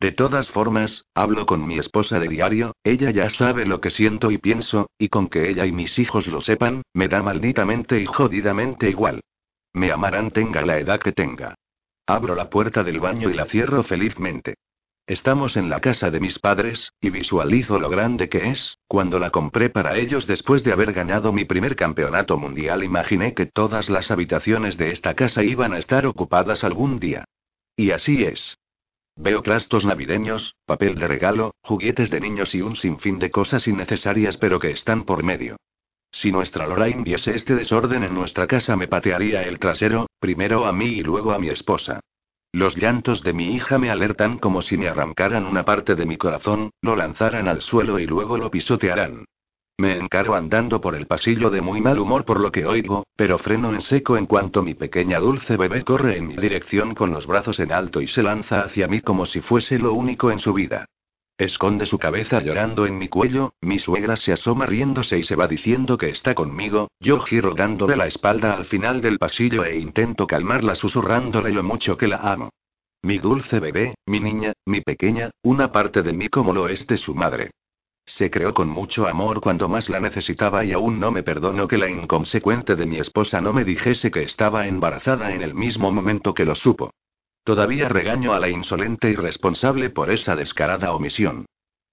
[0.00, 4.30] De todas formas, hablo con mi esposa de diario, ella ya sabe lo que siento
[4.30, 8.06] y pienso, y con que ella y mis hijos lo sepan, me da malditamente y
[8.06, 9.20] jodidamente igual.
[9.74, 11.54] Me amarán tenga la edad que tenga.
[12.06, 14.56] Abro la puerta del baño y la cierro felizmente.
[15.06, 18.78] Estamos en la casa de mis padres, y visualizo lo grande que es.
[18.86, 23.46] Cuando la compré para ellos después de haber ganado mi primer campeonato mundial, imaginé que
[23.46, 27.24] todas las habitaciones de esta casa iban a estar ocupadas algún día.
[27.76, 28.58] Y así es.
[29.16, 34.36] Veo plastos navideños, papel de regalo, juguetes de niños y un sinfín de cosas innecesarias
[34.36, 35.56] pero que están por medio.
[36.12, 40.72] Si nuestra Lorraine viese este desorden en nuestra casa me patearía el trasero, primero a
[40.72, 42.00] mí y luego a mi esposa.
[42.52, 46.18] Los llantos de mi hija me alertan como si me arrancaran una parte de mi
[46.18, 49.24] corazón, lo lanzaran al suelo y luego lo pisotearan.
[49.78, 53.38] Me encaro andando por el pasillo de muy mal humor por lo que oigo, pero
[53.38, 57.26] freno en seco en cuanto mi pequeña dulce bebé corre en mi dirección con los
[57.26, 60.52] brazos en alto y se lanza hacia mí como si fuese lo único en su
[60.52, 60.84] vida.
[61.42, 65.48] Esconde su cabeza llorando en mi cuello, mi suegra se asoma riéndose y se va
[65.48, 70.28] diciendo que está conmigo, yo giro dándole la espalda al final del pasillo e intento
[70.28, 72.50] calmarla susurrándole lo mucho que la amo.
[73.02, 76.96] Mi dulce bebé, mi niña, mi pequeña, una parte de mí como lo es de
[76.96, 77.50] su madre.
[78.06, 81.76] Se creó con mucho amor cuando más la necesitaba y aún no me perdono que
[81.76, 86.34] la inconsecuente de mi esposa no me dijese que estaba embarazada en el mismo momento
[86.34, 86.92] que lo supo.
[87.44, 91.46] Todavía regaño a la insolente y responsable por esa descarada omisión.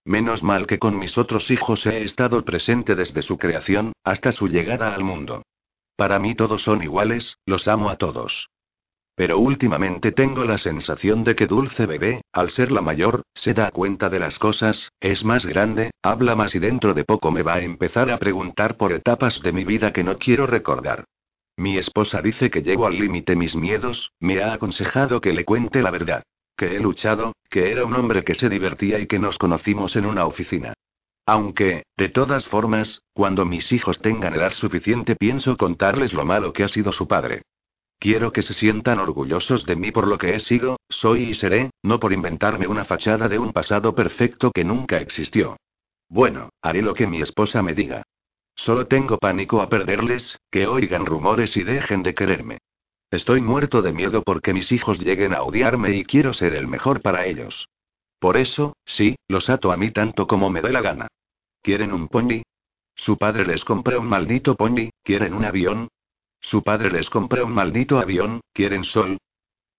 [0.06, 4.48] Menos mal que con mis otros hijos he estado presente desde su creación, hasta su
[4.48, 5.44] llegada al mundo.
[5.96, 8.50] Para mí todos son iguales, los amo a todos.
[9.16, 13.70] Pero últimamente tengo la sensación de que Dulce Bebé, al ser la mayor, se da
[13.70, 17.56] cuenta de las cosas, es más grande, habla más y dentro de poco me va
[17.56, 21.04] a empezar a preguntar por etapas de mi vida que no quiero recordar.
[21.60, 25.82] Mi esposa dice que llevo al límite mis miedos, me ha aconsejado que le cuente
[25.82, 26.24] la verdad.
[26.56, 30.06] Que he luchado, que era un hombre que se divertía y que nos conocimos en
[30.06, 30.72] una oficina.
[31.26, 36.64] Aunque, de todas formas, cuando mis hijos tengan edad suficiente pienso contarles lo malo que
[36.64, 37.42] ha sido su padre.
[38.00, 41.72] Quiero que se sientan orgullosos de mí por lo que he sido, soy y seré,
[41.84, 45.58] no por inventarme una fachada de un pasado perfecto que nunca existió.
[46.08, 48.04] Bueno, haré lo que mi esposa me diga.
[48.66, 52.58] Solo tengo pánico a perderles, que oigan rumores y dejen de quererme.
[53.10, 57.02] Estoy muerto de miedo porque mis hijos lleguen a odiarme y quiero ser el mejor
[57.02, 57.70] para ellos.
[58.20, 61.08] Por eso, sí, los ato a mí tanto como me dé la gana.
[61.62, 62.42] ¿Quieren un pony?
[62.96, 65.88] Su padre les compra un maldito pony, ¿quieren un avión?
[66.42, 69.20] Su padre les compra un maldito avión, ¿quieren sol?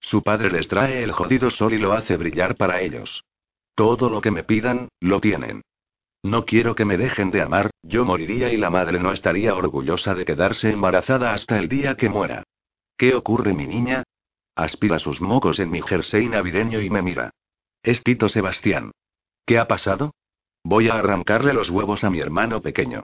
[0.00, 3.24] Su padre les trae el jodido sol y lo hace brillar para ellos.
[3.74, 5.60] Todo lo que me pidan, lo tienen.
[6.22, 10.14] No quiero que me dejen de amar, yo moriría y la madre no estaría orgullosa
[10.14, 12.44] de quedarse embarazada hasta el día que muera.
[12.96, 14.02] ¿Qué ocurre, mi niña?
[14.54, 17.30] Aspira sus mocos en mi jersey navideño y me mira.
[17.82, 18.90] Es Tito Sebastián.
[19.46, 20.12] ¿Qué ha pasado?
[20.62, 23.02] Voy a arrancarle los huevos a mi hermano pequeño.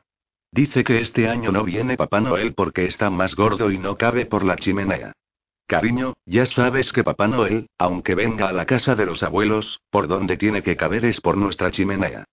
[0.52, 4.26] Dice que este año no viene Papá Noel porque está más gordo y no cabe
[4.26, 5.12] por la chimenea.
[5.66, 10.06] Cariño, ya sabes que Papá Noel, aunque venga a la casa de los abuelos, por
[10.06, 12.26] donde tiene que caber es por nuestra chimenea.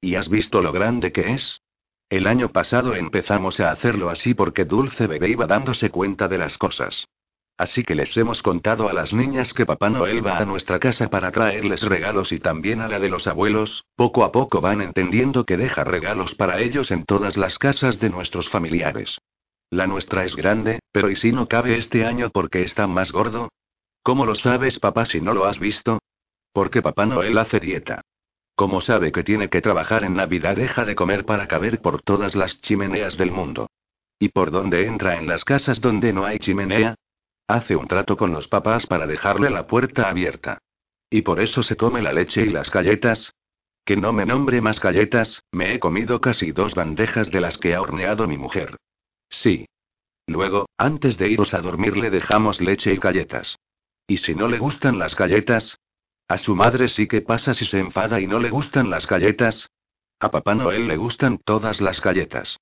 [0.00, 1.60] ¿Y has visto lo grande que es?
[2.08, 6.58] El año pasado empezamos a hacerlo así porque Dulce Bebé iba dándose cuenta de las
[6.58, 7.06] cosas.
[7.58, 11.10] Así que les hemos contado a las niñas que Papá Noel va a nuestra casa
[11.10, 15.44] para traerles regalos y también a la de los abuelos, poco a poco van entendiendo
[15.44, 19.18] que deja regalos para ellos en todas las casas de nuestros familiares.
[19.68, 23.50] La nuestra es grande, pero ¿y si no cabe este año porque está más gordo?
[24.02, 25.98] ¿Cómo lo sabes papá si no lo has visto?
[26.52, 28.00] Porque Papá Noel hace dieta.
[28.60, 32.34] Como sabe que tiene que trabajar en Navidad deja de comer para caber por todas
[32.34, 33.70] las chimeneas del mundo.
[34.18, 36.94] ¿Y por dónde entra en las casas donde no hay chimenea?
[37.48, 40.58] Hace un trato con los papás para dejarle la puerta abierta.
[41.08, 43.32] ¿Y por eso se come la leche y las galletas?
[43.82, 47.74] Que no me nombre más galletas, me he comido casi dos bandejas de las que
[47.74, 48.76] ha horneado mi mujer.
[49.30, 49.64] Sí.
[50.26, 53.56] Luego, antes de iros a dormir le dejamos leche y galletas.
[54.06, 55.79] ¿Y si no le gustan las galletas?
[56.30, 59.68] ¿A su madre sí que pasa si se enfada y no le gustan las galletas?
[60.20, 62.56] A Papá Noel le gustan todas las galletas.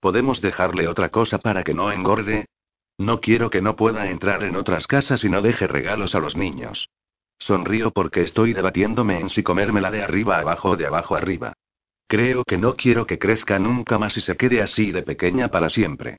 [0.00, 2.46] ¿Podemos dejarle otra cosa para que no engorde?
[2.96, 6.34] No quiero que no pueda entrar en otras casas y no deje regalos a los
[6.34, 6.88] niños.
[7.38, 11.52] Sonrío porque estoy debatiéndome en si comérmela de arriba abajo o de abajo arriba.
[12.08, 15.68] Creo que no quiero que crezca nunca más y se quede así de pequeña para
[15.68, 16.16] siempre.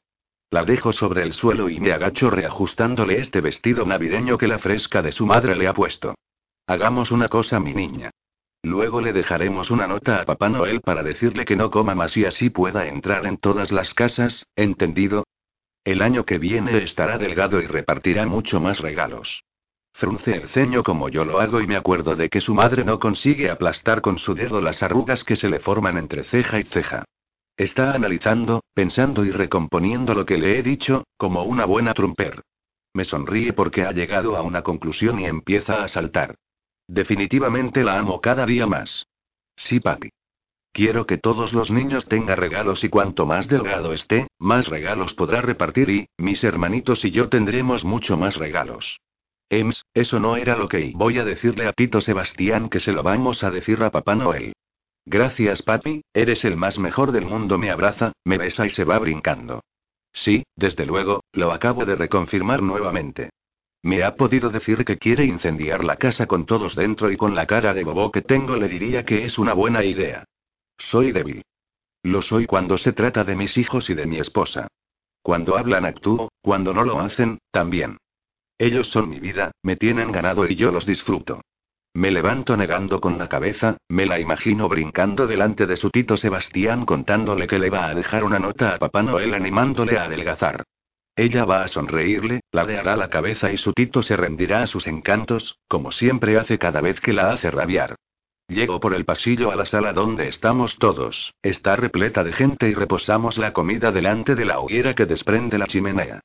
[0.52, 5.02] La dejo sobre el suelo y me agacho reajustándole este vestido navideño que la fresca
[5.02, 6.14] de su madre le ha puesto.
[6.72, 8.12] Hagamos una cosa, mi niña.
[8.64, 12.24] Luego le dejaremos una nota a Papá Noel para decirle que no coma más y
[12.24, 15.26] así pueda entrar en todas las casas, ¿entendido?
[15.84, 19.44] El año que viene estará delgado y repartirá mucho más regalos.
[19.92, 23.00] Frunce el ceño como yo lo hago y me acuerdo de que su madre no
[23.00, 27.04] consigue aplastar con su dedo las arrugas que se le forman entre ceja y ceja.
[27.58, 32.44] Está analizando, pensando y recomponiendo lo que le he dicho, como una buena trumper.
[32.94, 36.36] Me sonríe porque ha llegado a una conclusión y empieza a saltar.
[36.92, 39.08] Definitivamente la amo cada día más.
[39.56, 40.10] Sí, papi.
[40.74, 45.42] Quiero que todos los niños tengan regalos y cuanto más delgado esté, más regalos podrá
[45.42, 49.00] repartir y, mis hermanitos y yo tendremos mucho más regalos.
[49.50, 53.04] Ems, eso no era lo que voy a decirle a Tito Sebastián que se lo
[53.04, 54.52] vamos a decir a Papá Noel.
[55.06, 59.00] Gracias papi, eres el más mejor del mundo, me abraza, me besa y se va
[59.00, 59.62] brincando.
[60.12, 63.30] Sí, desde luego, lo acabo de reconfirmar nuevamente.
[63.84, 67.48] Me ha podido decir que quiere incendiar la casa con todos dentro y con la
[67.48, 70.26] cara de bobo que tengo le diría que es una buena idea.
[70.78, 71.44] Soy débil.
[72.04, 74.68] Lo soy cuando se trata de mis hijos y de mi esposa.
[75.22, 77.98] Cuando hablan actúo, cuando no lo hacen, también.
[78.58, 81.42] Ellos son mi vida, me tienen ganado y yo los disfruto.
[81.94, 86.86] Me levanto negando con la cabeza, me la imagino brincando delante de su tito Sebastián
[86.86, 90.64] contándole que le va a dejar una nota a Papá Noel animándole a adelgazar.
[91.16, 95.58] Ella va a sonreírle, ladeará la cabeza y su tito se rendirá a sus encantos,
[95.68, 97.96] como siempre hace cada vez que la hace rabiar.
[98.48, 101.34] Llego por el pasillo a la sala donde estamos todos.
[101.42, 105.68] Está repleta de gente y reposamos la comida delante de la hoguera que desprende la
[105.68, 106.22] chimenea.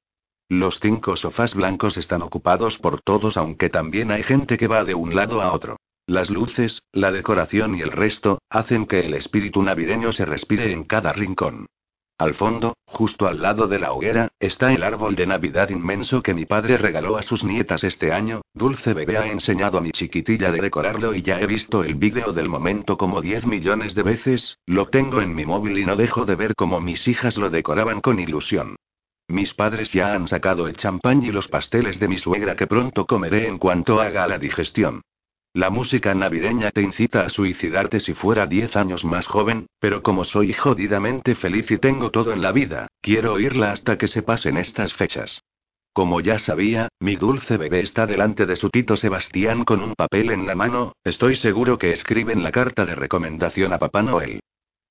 [0.48, 4.94] Los cinco sofás blancos están ocupados por todos, aunque también hay gente que va de
[4.94, 5.76] un lado a otro.
[6.06, 10.84] Las luces, la decoración y el resto, hacen que el espíritu navideño se respire en
[10.84, 11.66] cada rincón.
[12.18, 16.32] Al fondo, justo al lado de la hoguera, está el árbol de Navidad inmenso que
[16.32, 18.40] mi padre regaló a sus nietas este año.
[18.54, 22.32] Dulce Bebé ha enseñado a mi chiquitilla de decorarlo y ya he visto el vídeo
[22.32, 26.24] del momento como 10 millones de veces, lo tengo en mi móvil y no dejo
[26.24, 28.76] de ver cómo mis hijas lo decoraban con ilusión.
[29.28, 33.06] Mis padres ya han sacado el champán y los pasteles de mi suegra que pronto
[33.06, 35.02] comeré en cuanto haga la digestión.
[35.56, 40.24] La música navideña te incita a suicidarte si fuera 10 años más joven, pero como
[40.24, 44.58] soy jodidamente feliz y tengo todo en la vida, quiero oírla hasta que se pasen
[44.58, 45.40] estas fechas.
[45.94, 50.30] Como ya sabía, mi dulce bebé está delante de su tito Sebastián con un papel
[50.30, 54.40] en la mano, estoy seguro que escriben la carta de recomendación a Papá Noel.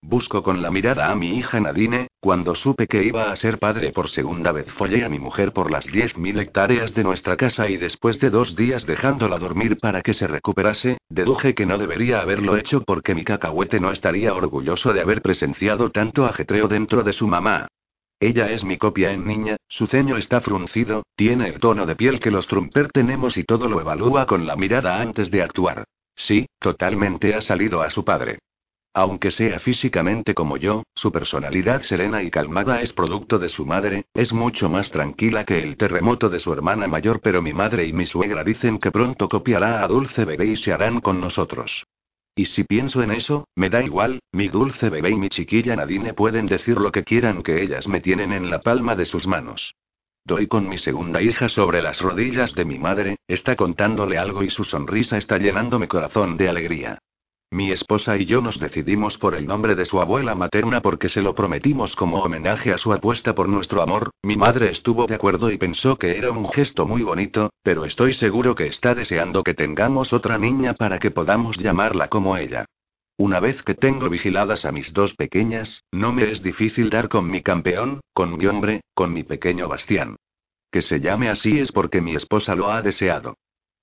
[0.08, 3.92] Busco con la mirada a mi hija Nadine, cuando supe que iba a ser padre
[3.92, 7.78] por segunda vez follé a mi mujer por las 10.000 hectáreas de nuestra casa y
[7.78, 12.56] después de dos días dejándola dormir para que se recuperase, deduje que no debería haberlo
[12.56, 17.28] hecho porque mi cacahuete no estaría orgulloso de haber presenciado tanto ajetreo dentro de su
[17.28, 17.68] mamá.
[18.20, 22.20] Ella es mi copia en niña, su ceño está fruncido, tiene el tono de piel
[22.20, 25.84] que los Trumper tenemos y todo lo evalúa con la mirada antes de actuar.
[26.16, 28.38] Sí, totalmente ha salido a su padre.
[28.98, 34.06] Aunque sea físicamente como yo, su personalidad serena y calmada es producto de su madre,
[34.14, 37.92] es mucho más tranquila que el terremoto de su hermana mayor, pero mi madre y
[37.92, 41.84] mi suegra dicen que pronto copiará a Dulce Bebé y se harán con nosotros.
[42.38, 46.14] Y si pienso en eso, me da igual, mi dulce bebé y mi chiquilla Nadine
[46.14, 49.76] pueden decir lo que quieran que ellas me tienen en la palma de sus manos.
[50.24, 54.50] Doy con mi segunda hija sobre las rodillas de mi madre, está contándole algo y
[54.50, 57.00] su sonrisa está llenando mi corazón de alegría.
[57.56, 61.22] Mi esposa y yo nos decidimos por el nombre de su abuela materna porque se
[61.22, 64.12] lo prometimos como homenaje a su apuesta por nuestro amor.
[64.24, 68.14] Mi madre estuvo de acuerdo y pensó que era un gesto muy bonito, pero estoy
[68.14, 72.66] seguro que está deseando que tengamos otra niña para que podamos llamarla como ella.
[73.16, 77.32] Una vez que tengo vigiladas a mis dos pequeñas, no me es difícil dar con
[77.32, 80.18] mi campeón, con mi hombre, con mi pequeño Bastián.
[80.70, 83.36] Que se llame así es porque mi esposa lo ha deseado.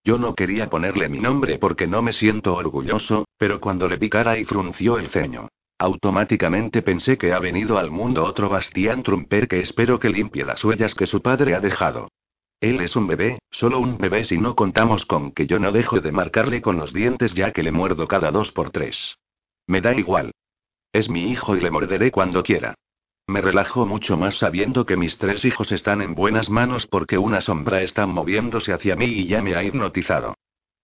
[0.05, 4.11] Yo no quería ponerle mi nombre porque no me siento orgulloso, pero cuando le vi
[4.11, 5.49] cara y frunció el ceño.
[5.79, 10.65] Automáticamente pensé que ha venido al mundo otro Bastián Trumper que espero que limpie las
[10.65, 12.09] huellas que su padre ha dejado.
[12.61, 16.01] Él es un bebé, solo un bebé si no contamos con que yo no dejo
[16.01, 19.19] de marcarle con los dientes ya que le muerdo cada dos por tres.
[19.66, 20.31] Me da igual.
[20.93, 22.74] Es mi hijo y le morderé cuando quiera.
[23.27, 27.40] Me relajo mucho más sabiendo que mis tres hijos están en buenas manos porque una
[27.40, 30.35] sombra está moviéndose hacia mí y ya me ha hipnotizado.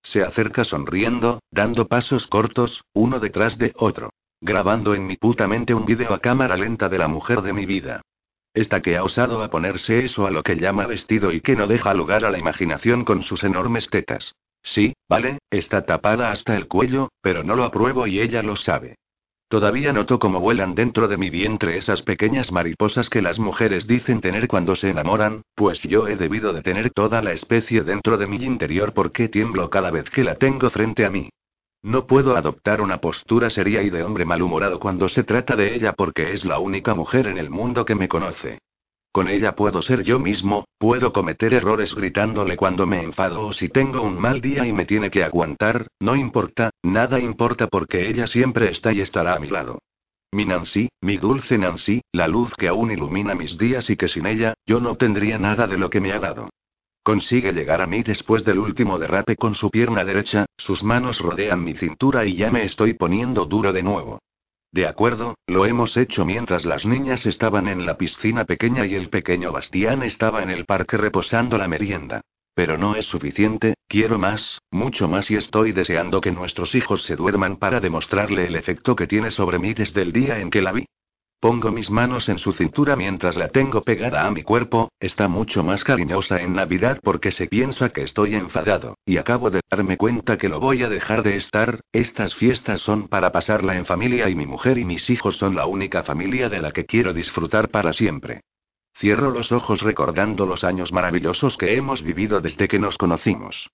[0.03, 4.11] Se acerca sonriendo, dando pasos cortos, uno detrás de otro.
[4.41, 7.67] Grabando en mi puta mente un vídeo a cámara lenta de la mujer de mi
[7.67, 8.03] vida.
[8.55, 11.67] Esta que ha osado a ponerse eso a lo que llama vestido y que no
[11.67, 14.35] deja lugar a la imaginación con sus enormes tetas.
[14.63, 18.97] Sí, vale, está tapada hasta el cuello, pero no lo apruebo y ella lo sabe.
[19.49, 24.21] Todavía noto cómo vuelan dentro de mi vientre esas pequeñas mariposas que las mujeres dicen
[24.21, 28.27] tener cuando se enamoran, pues yo he debido de tener toda la especie dentro de
[28.27, 31.31] mi interior porque tiemblo cada vez que la tengo frente a mí.
[31.83, 35.95] No puedo adoptar una postura seria y de hombre malhumorado cuando se trata de ella
[35.95, 38.59] porque es la única mujer en el mundo que me conoce.
[39.13, 43.69] Con ella puedo ser yo mismo, puedo cometer errores gritándole cuando me enfado o si
[43.69, 48.27] tengo un mal día y me tiene que aguantar, no importa, nada importa porque ella
[48.27, 49.81] siempre está y estará a mi lado.
[50.31, 54.27] Mi Nancy, mi dulce Nancy, la luz que aún ilumina mis días y que sin
[54.27, 56.51] ella, yo no tendría nada de lo que me ha dado.
[57.03, 61.65] Consigue llegar a mí después del último derrape con su pierna derecha, sus manos rodean
[61.65, 64.21] mi cintura y ya me estoy poniendo duro de nuevo.
[64.79, 69.09] De acuerdo, lo hemos hecho mientras las niñas estaban en la piscina pequeña y el
[69.09, 72.21] pequeño Bastián estaba en el parque reposando la merienda.
[72.55, 77.17] Pero no es suficiente, quiero más, mucho más y estoy deseando que nuestros hijos se
[77.17, 80.71] duerman para demostrarle el efecto que tiene sobre mí desde el día en que la
[80.71, 80.87] vi.
[81.41, 85.63] Pongo mis manos en su cintura mientras la tengo pegada a mi cuerpo, está mucho
[85.63, 90.37] más cariñosa en Navidad porque se piensa que estoy enfadado, y acabo de darme cuenta
[90.37, 94.35] que lo voy a dejar de estar, estas fiestas son para pasarla en familia y
[94.35, 97.93] mi mujer y mis hijos son la única familia de la que quiero disfrutar para
[97.93, 98.41] siempre.
[98.97, 103.71] Cierro los ojos recordando los años maravillosos que hemos vivido desde que nos conocimos.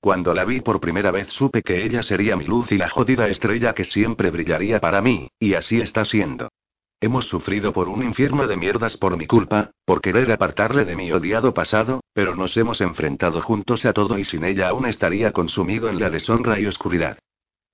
[0.00, 3.26] Cuando la vi por primera vez supe que ella sería mi luz y la jodida
[3.26, 6.50] estrella que siempre brillaría para mí, y así está siendo.
[6.98, 11.12] Hemos sufrido por un infierno de mierdas por mi culpa, por querer apartarle de mi
[11.12, 15.90] odiado pasado, pero nos hemos enfrentado juntos a todo y sin ella aún estaría consumido
[15.90, 17.18] en la deshonra y oscuridad.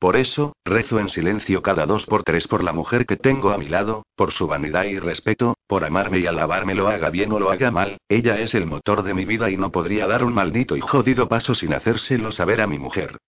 [0.00, 3.58] Por eso, rezo en silencio cada dos por tres por la mujer que tengo a
[3.58, 7.38] mi lado, por su vanidad y respeto, por amarme y alabarme lo haga bien o
[7.38, 10.34] lo haga mal, ella es el motor de mi vida y no podría dar un
[10.34, 13.18] maldito y jodido paso sin hacérselo saber a mi mujer.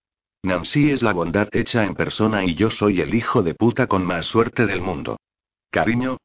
[0.43, 4.05] Nancy es la bondad hecha en persona y yo soy el hijo de puta con
[4.05, 5.19] más suerte del mundo.
[5.75, 6.19] Cariño.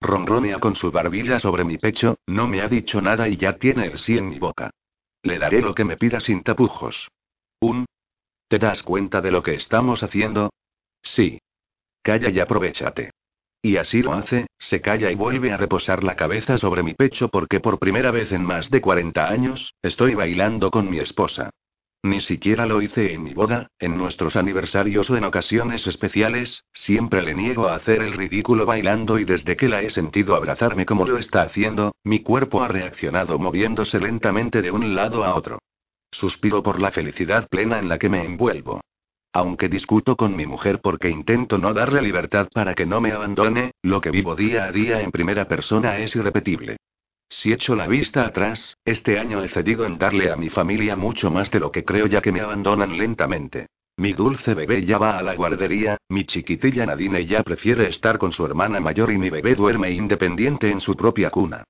[0.00, 3.84] Ronronea con su barbilla sobre mi pecho, no me ha dicho nada y ya tiene
[3.88, 4.70] el sí en mi boca.
[5.22, 7.10] Le daré lo que me pida sin tapujos.
[7.60, 7.84] Un.
[8.48, 10.48] ¿Te das cuenta de lo que estamos haciendo?
[11.02, 11.38] Sí.
[12.00, 13.10] Calla y aprovechate.
[13.60, 17.28] Y así lo hace, se calla y vuelve a reposar la cabeza sobre mi pecho
[17.28, 21.50] porque por primera vez en más de 40 años, estoy bailando con mi esposa.
[22.02, 27.22] Ni siquiera lo hice en mi boda, en nuestros aniversarios o en ocasiones especiales, siempre
[27.22, 31.04] le niego a hacer el ridículo bailando y desde que la he sentido abrazarme como
[31.04, 35.58] lo está haciendo, mi cuerpo ha reaccionado moviéndose lentamente de un lado a otro.
[36.12, 38.80] Suspiro por la felicidad plena en la que me envuelvo.
[39.32, 43.72] Aunque discuto con mi mujer porque intento no darle libertad para que no me abandone,
[43.82, 46.78] lo que vivo día a día en primera persona es irrepetible.
[47.28, 51.30] Si echo la vista atrás, este año he cedido en darle a mi familia mucho
[51.30, 53.66] más de lo que creo ya que me abandonan lentamente.
[53.96, 58.30] Mi dulce bebé ya va a la guardería, mi chiquitilla Nadine ya prefiere estar con
[58.30, 61.64] su hermana mayor y mi bebé duerme independiente en su propia cuna.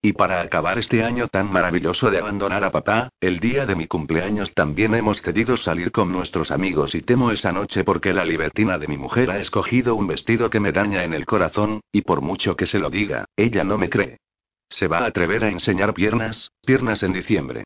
[0.00, 3.86] Y para acabar este año tan maravilloso de abandonar a papá, el día de mi
[3.86, 8.78] cumpleaños también hemos cedido salir con nuestros amigos y temo esa noche porque la libertina
[8.78, 12.20] de mi mujer ha escogido un vestido que me daña en el corazón, y por
[12.20, 14.18] mucho que se lo diga, ella no me cree.
[14.72, 17.64] Se va a atrever a enseñar piernas, piernas en diciembre.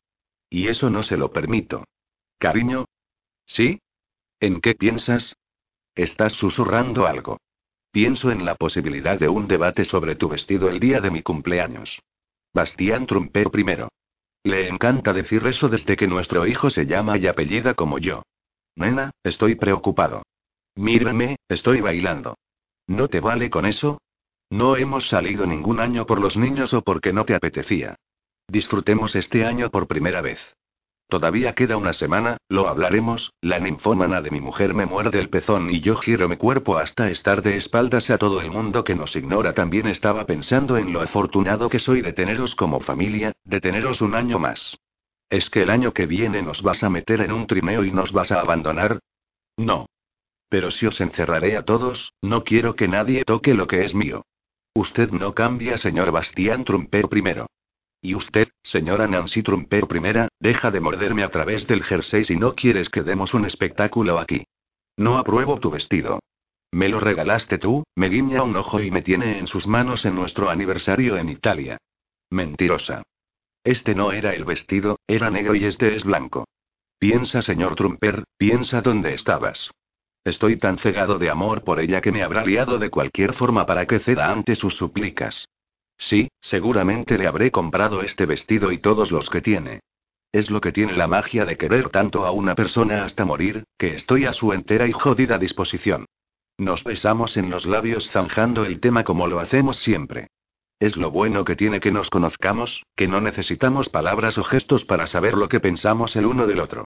[0.50, 1.84] Y eso no se lo permito.
[2.38, 2.86] Cariño.
[3.44, 3.80] ¿Sí?
[4.40, 5.36] ¿En qué piensas?
[5.94, 7.38] Estás susurrando algo.
[7.92, 12.02] Pienso en la posibilidad de un debate sobre tu vestido el día de mi cumpleaños.
[12.52, 13.88] Bastián Trumper primero.
[14.42, 18.24] Le encanta decir eso desde que nuestro hijo se llama y apellida como yo.
[18.74, 20.24] Nena, estoy preocupado.
[20.74, 22.36] Mírame, estoy bailando.
[22.88, 23.98] ¿No te vale con eso?
[24.50, 27.96] No hemos salido ningún año por los niños o porque no te apetecía.
[28.48, 30.38] Disfrutemos este año por primera vez.
[31.08, 35.70] Todavía queda una semana, lo hablaremos, la ninfómana de mi mujer me muerde el pezón
[35.70, 39.14] y yo giro mi cuerpo hasta estar de espaldas a todo el mundo que nos
[39.14, 39.52] ignora.
[39.52, 44.14] También estaba pensando en lo afortunado que soy de teneros como familia, de teneros un
[44.14, 44.78] año más.
[45.28, 48.12] ¿Es que el año que viene nos vas a meter en un trineo y nos
[48.12, 49.00] vas a abandonar?
[49.56, 49.86] No.
[50.48, 54.24] Pero si os encerraré a todos, no quiero que nadie toque lo que es mío.
[54.76, 57.46] Usted no cambia, señor Bastián Trumper primero.
[58.02, 62.54] Y usted, señora Nancy Trumper primera, deja de morderme a través del jersey si no
[62.54, 64.44] quieres que demos un espectáculo aquí.
[64.98, 66.20] No apruebo tu vestido.
[66.72, 70.14] Me lo regalaste tú, me guiña un ojo y me tiene en sus manos en
[70.14, 71.78] nuestro aniversario en Italia.
[72.28, 73.02] Mentirosa.
[73.64, 76.44] Este no era el vestido, era negro y este es blanco.
[76.98, 79.70] Piensa, señor Trumper, piensa dónde estabas.
[80.26, 83.86] Estoy tan cegado de amor por ella que me habrá liado de cualquier forma para
[83.86, 85.48] que ceda ante sus súplicas.
[85.98, 89.82] Sí, seguramente le habré comprado este vestido y todos los que tiene.
[90.32, 93.94] Es lo que tiene la magia de querer tanto a una persona hasta morir, que
[93.94, 96.06] estoy a su entera y jodida disposición.
[96.58, 100.26] Nos besamos en los labios zanjando el tema como lo hacemos siempre.
[100.80, 105.06] Es lo bueno que tiene que nos conozcamos, que no necesitamos palabras o gestos para
[105.06, 106.84] saber lo que pensamos el uno del otro.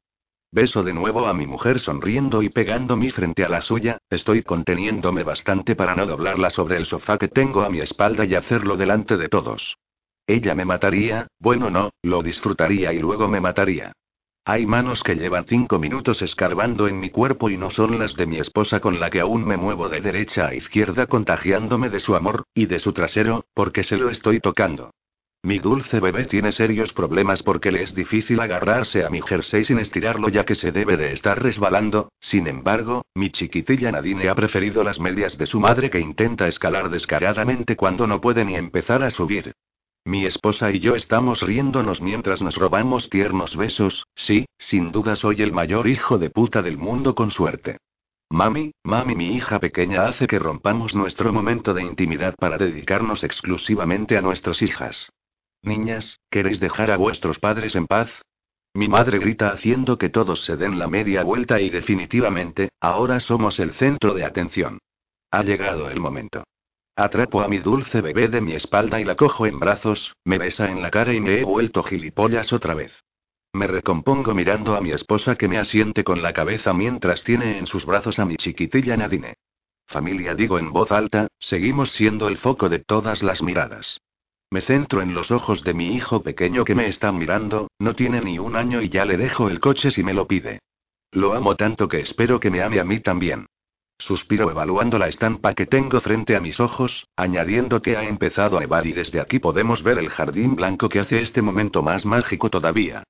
[0.53, 4.43] Beso de nuevo a mi mujer sonriendo y pegando mi frente a la suya, estoy
[4.43, 8.77] conteniéndome bastante para no doblarla sobre el sofá que tengo a mi espalda y hacerlo
[8.77, 9.79] delante de todos.
[10.27, 13.93] Ella me mataría, bueno no, lo disfrutaría y luego me mataría.
[14.45, 18.27] Hay manos que llevan cinco minutos escarbando en mi cuerpo y no son las de
[18.27, 22.17] mi esposa con la que aún me muevo de derecha a izquierda contagiándome de su
[22.17, 24.91] amor, y de su trasero, porque se lo estoy tocando.
[25.43, 29.79] Mi dulce bebé tiene serios problemas porque le es difícil agarrarse a mi jersey sin
[29.79, 34.85] estirarlo ya que se debe de estar resbalando, sin embargo, mi chiquitilla Nadine ha preferido
[34.85, 39.09] las medias de su madre que intenta escalar descaradamente cuando no puede ni empezar a
[39.09, 39.55] subir.
[40.05, 45.41] Mi esposa y yo estamos riéndonos mientras nos robamos tiernos besos, sí, sin duda soy
[45.41, 47.79] el mayor hijo de puta del mundo con suerte.
[48.29, 54.19] Mami, mami, mi hija pequeña hace que rompamos nuestro momento de intimidad para dedicarnos exclusivamente
[54.19, 55.11] a nuestras hijas.
[55.63, 58.11] Niñas, ¿queréis dejar a vuestros padres en paz?
[58.73, 63.59] Mi madre grita haciendo que todos se den la media vuelta y definitivamente, ahora somos
[63.59, 64.79] el centro de atención.
[65.31, 66.45] Ha llegado el momento.
[66.97, 70.71] Atrapo a mi dulce bebé de mi espalda y la cojo en brazos, me besa
[70.71, 72.93] en la cara y me he vuelto gilipollas otra vez.
[73.53, 77.67] Me recompongo mirando a mi esposa que me asiente con la cabeza mientras tiene en
[77.67, 79.35] sus brazos a mi chiquitilla Nadine.
[79.87, 84.01] Familia digo en voz alta, seguimos siendo el foco de todas las miradas.
[84.53, 88.21] Me centro en los ojos de mi hijo pequeño que me está mirando, no tiene
[88.21, 90.59] ni un año y ya le dejo el coche si me lo pide.
[91.13, 93.47] Lo amo tanto que espero que me ame a mí también.
[93.97, 98.61] Suspiro evaluando la estampa que tengo frente a mis ojos, añadiendo que ha empezado a
[98.61, 102.51] nevar y desde aquí podemos ver el jardín blanco que hace este momento más mágico
[102.51, 103.05] todavía.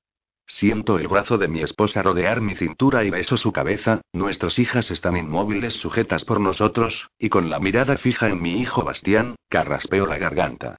[0.47, 4.91] Siento el brazo de mi esposa rodear mi cintura y beso su cabeza, nuestras hijas
[4.91, 10.05] están inmóviles sujetas por nosotros, y con la mirada fija en mi hijo Bastián, carraspeo
[10.05, 10.77] la garganta.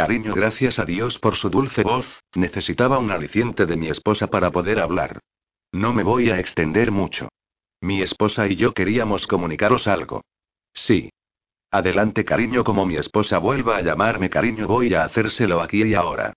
[0.00, 4.50] Cariño, gracias a Dios por su dulce voz, necesitaba un aliciente de mi esposa para
[4.50, 5.20] poder hablar.
[5.72, 7.28] No me voy a extender mucho.
[7.82, 10.22] Mi esposa y yo queríamos comunicaros algo.
[10.72, 11.10] Sí.
[11.70, 16.32] Adelante, cariño, como mi esposa vuelva a llamarme cariño, voy a hacérselo aquí y ahora.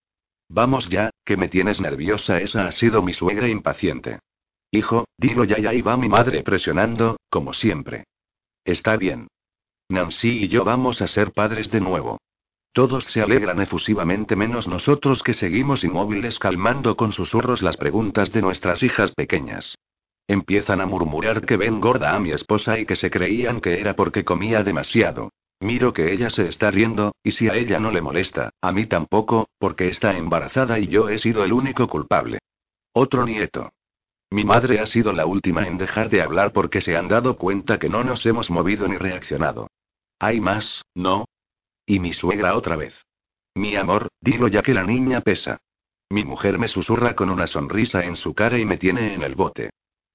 [0.49, 4.19] Vamos ya, que me tienes nerviosa, esa ha sido mi suegra impaciente.
[4.71, 8.03] Hijo, dilo ya y ahí va mi madre presionando, como siempre.
[8.65, 9.29] Está bien.
[9.87, 12.19] Nancy y yo vamos a ser padres de nuevo.
[12.73, 18.41] Todos se alegran efusivamente menos nosotros que seguimos inmóviles calmando con susurros las preguntas de
[18.41, 19.75] nuestras hijas pequeñas.
[20.27, 23.95] Empiezan a murmurar que ven gorda a mi esposa y que se creían que era
[23.95, 25.29] porque comía demasiado.
[25.59, 28.87] Miro que ella se está riendo, y si a ella no le molesta, a mí
[28.87, 32.39] tampoco, porque está embarazada y yo he sido el único culpable.
[32.91, 33.71] Otro nieto.
[34.31, 37.77] Mi madre ha sido la última en dejar de hablar porque se han dado cuenta
[37.77, 39.67] que no nos hemos movido ni reaccionado.
[40.19, 41.25] Hay más, ¿no?
[41.85, 42.93] Y mi suegra otra vez.
[43.55, 45.59] Mi amor, dilo ya que la niña pesa.
[46.09, 49.35] Mi mujer me susurra con una sonrisa en su cara y me tiene en el
[49.35, 49.71] bote.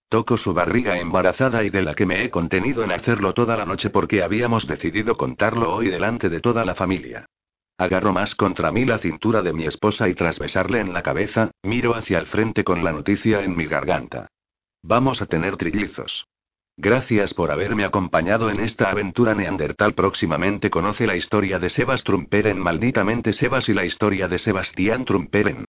[0.08, 3.66] Toco su barriga embarazada y de la que me he contenido en hacerlo toda la
[3.66, 7.26] noche porque habíamos decidido contarlo hoy delante de toda la familia.
[7.76, 11.50] Agarro más contra mí la cintura de mi esposa y tras besarle en la cabeza,
[11.62, 14.28] miro hacia el frente con la noticia en mi garganta.
[14.82, 16.26] Vamos a tener trillizos.
[16.80, 19.94] Gracias por haberme acompañado en esta aventura neandertal.
[19.94, 25.64] Próximamente conoce la historia de Sebas Trumperen, malditamente Sebas y la historia de Sebastián Trumperen.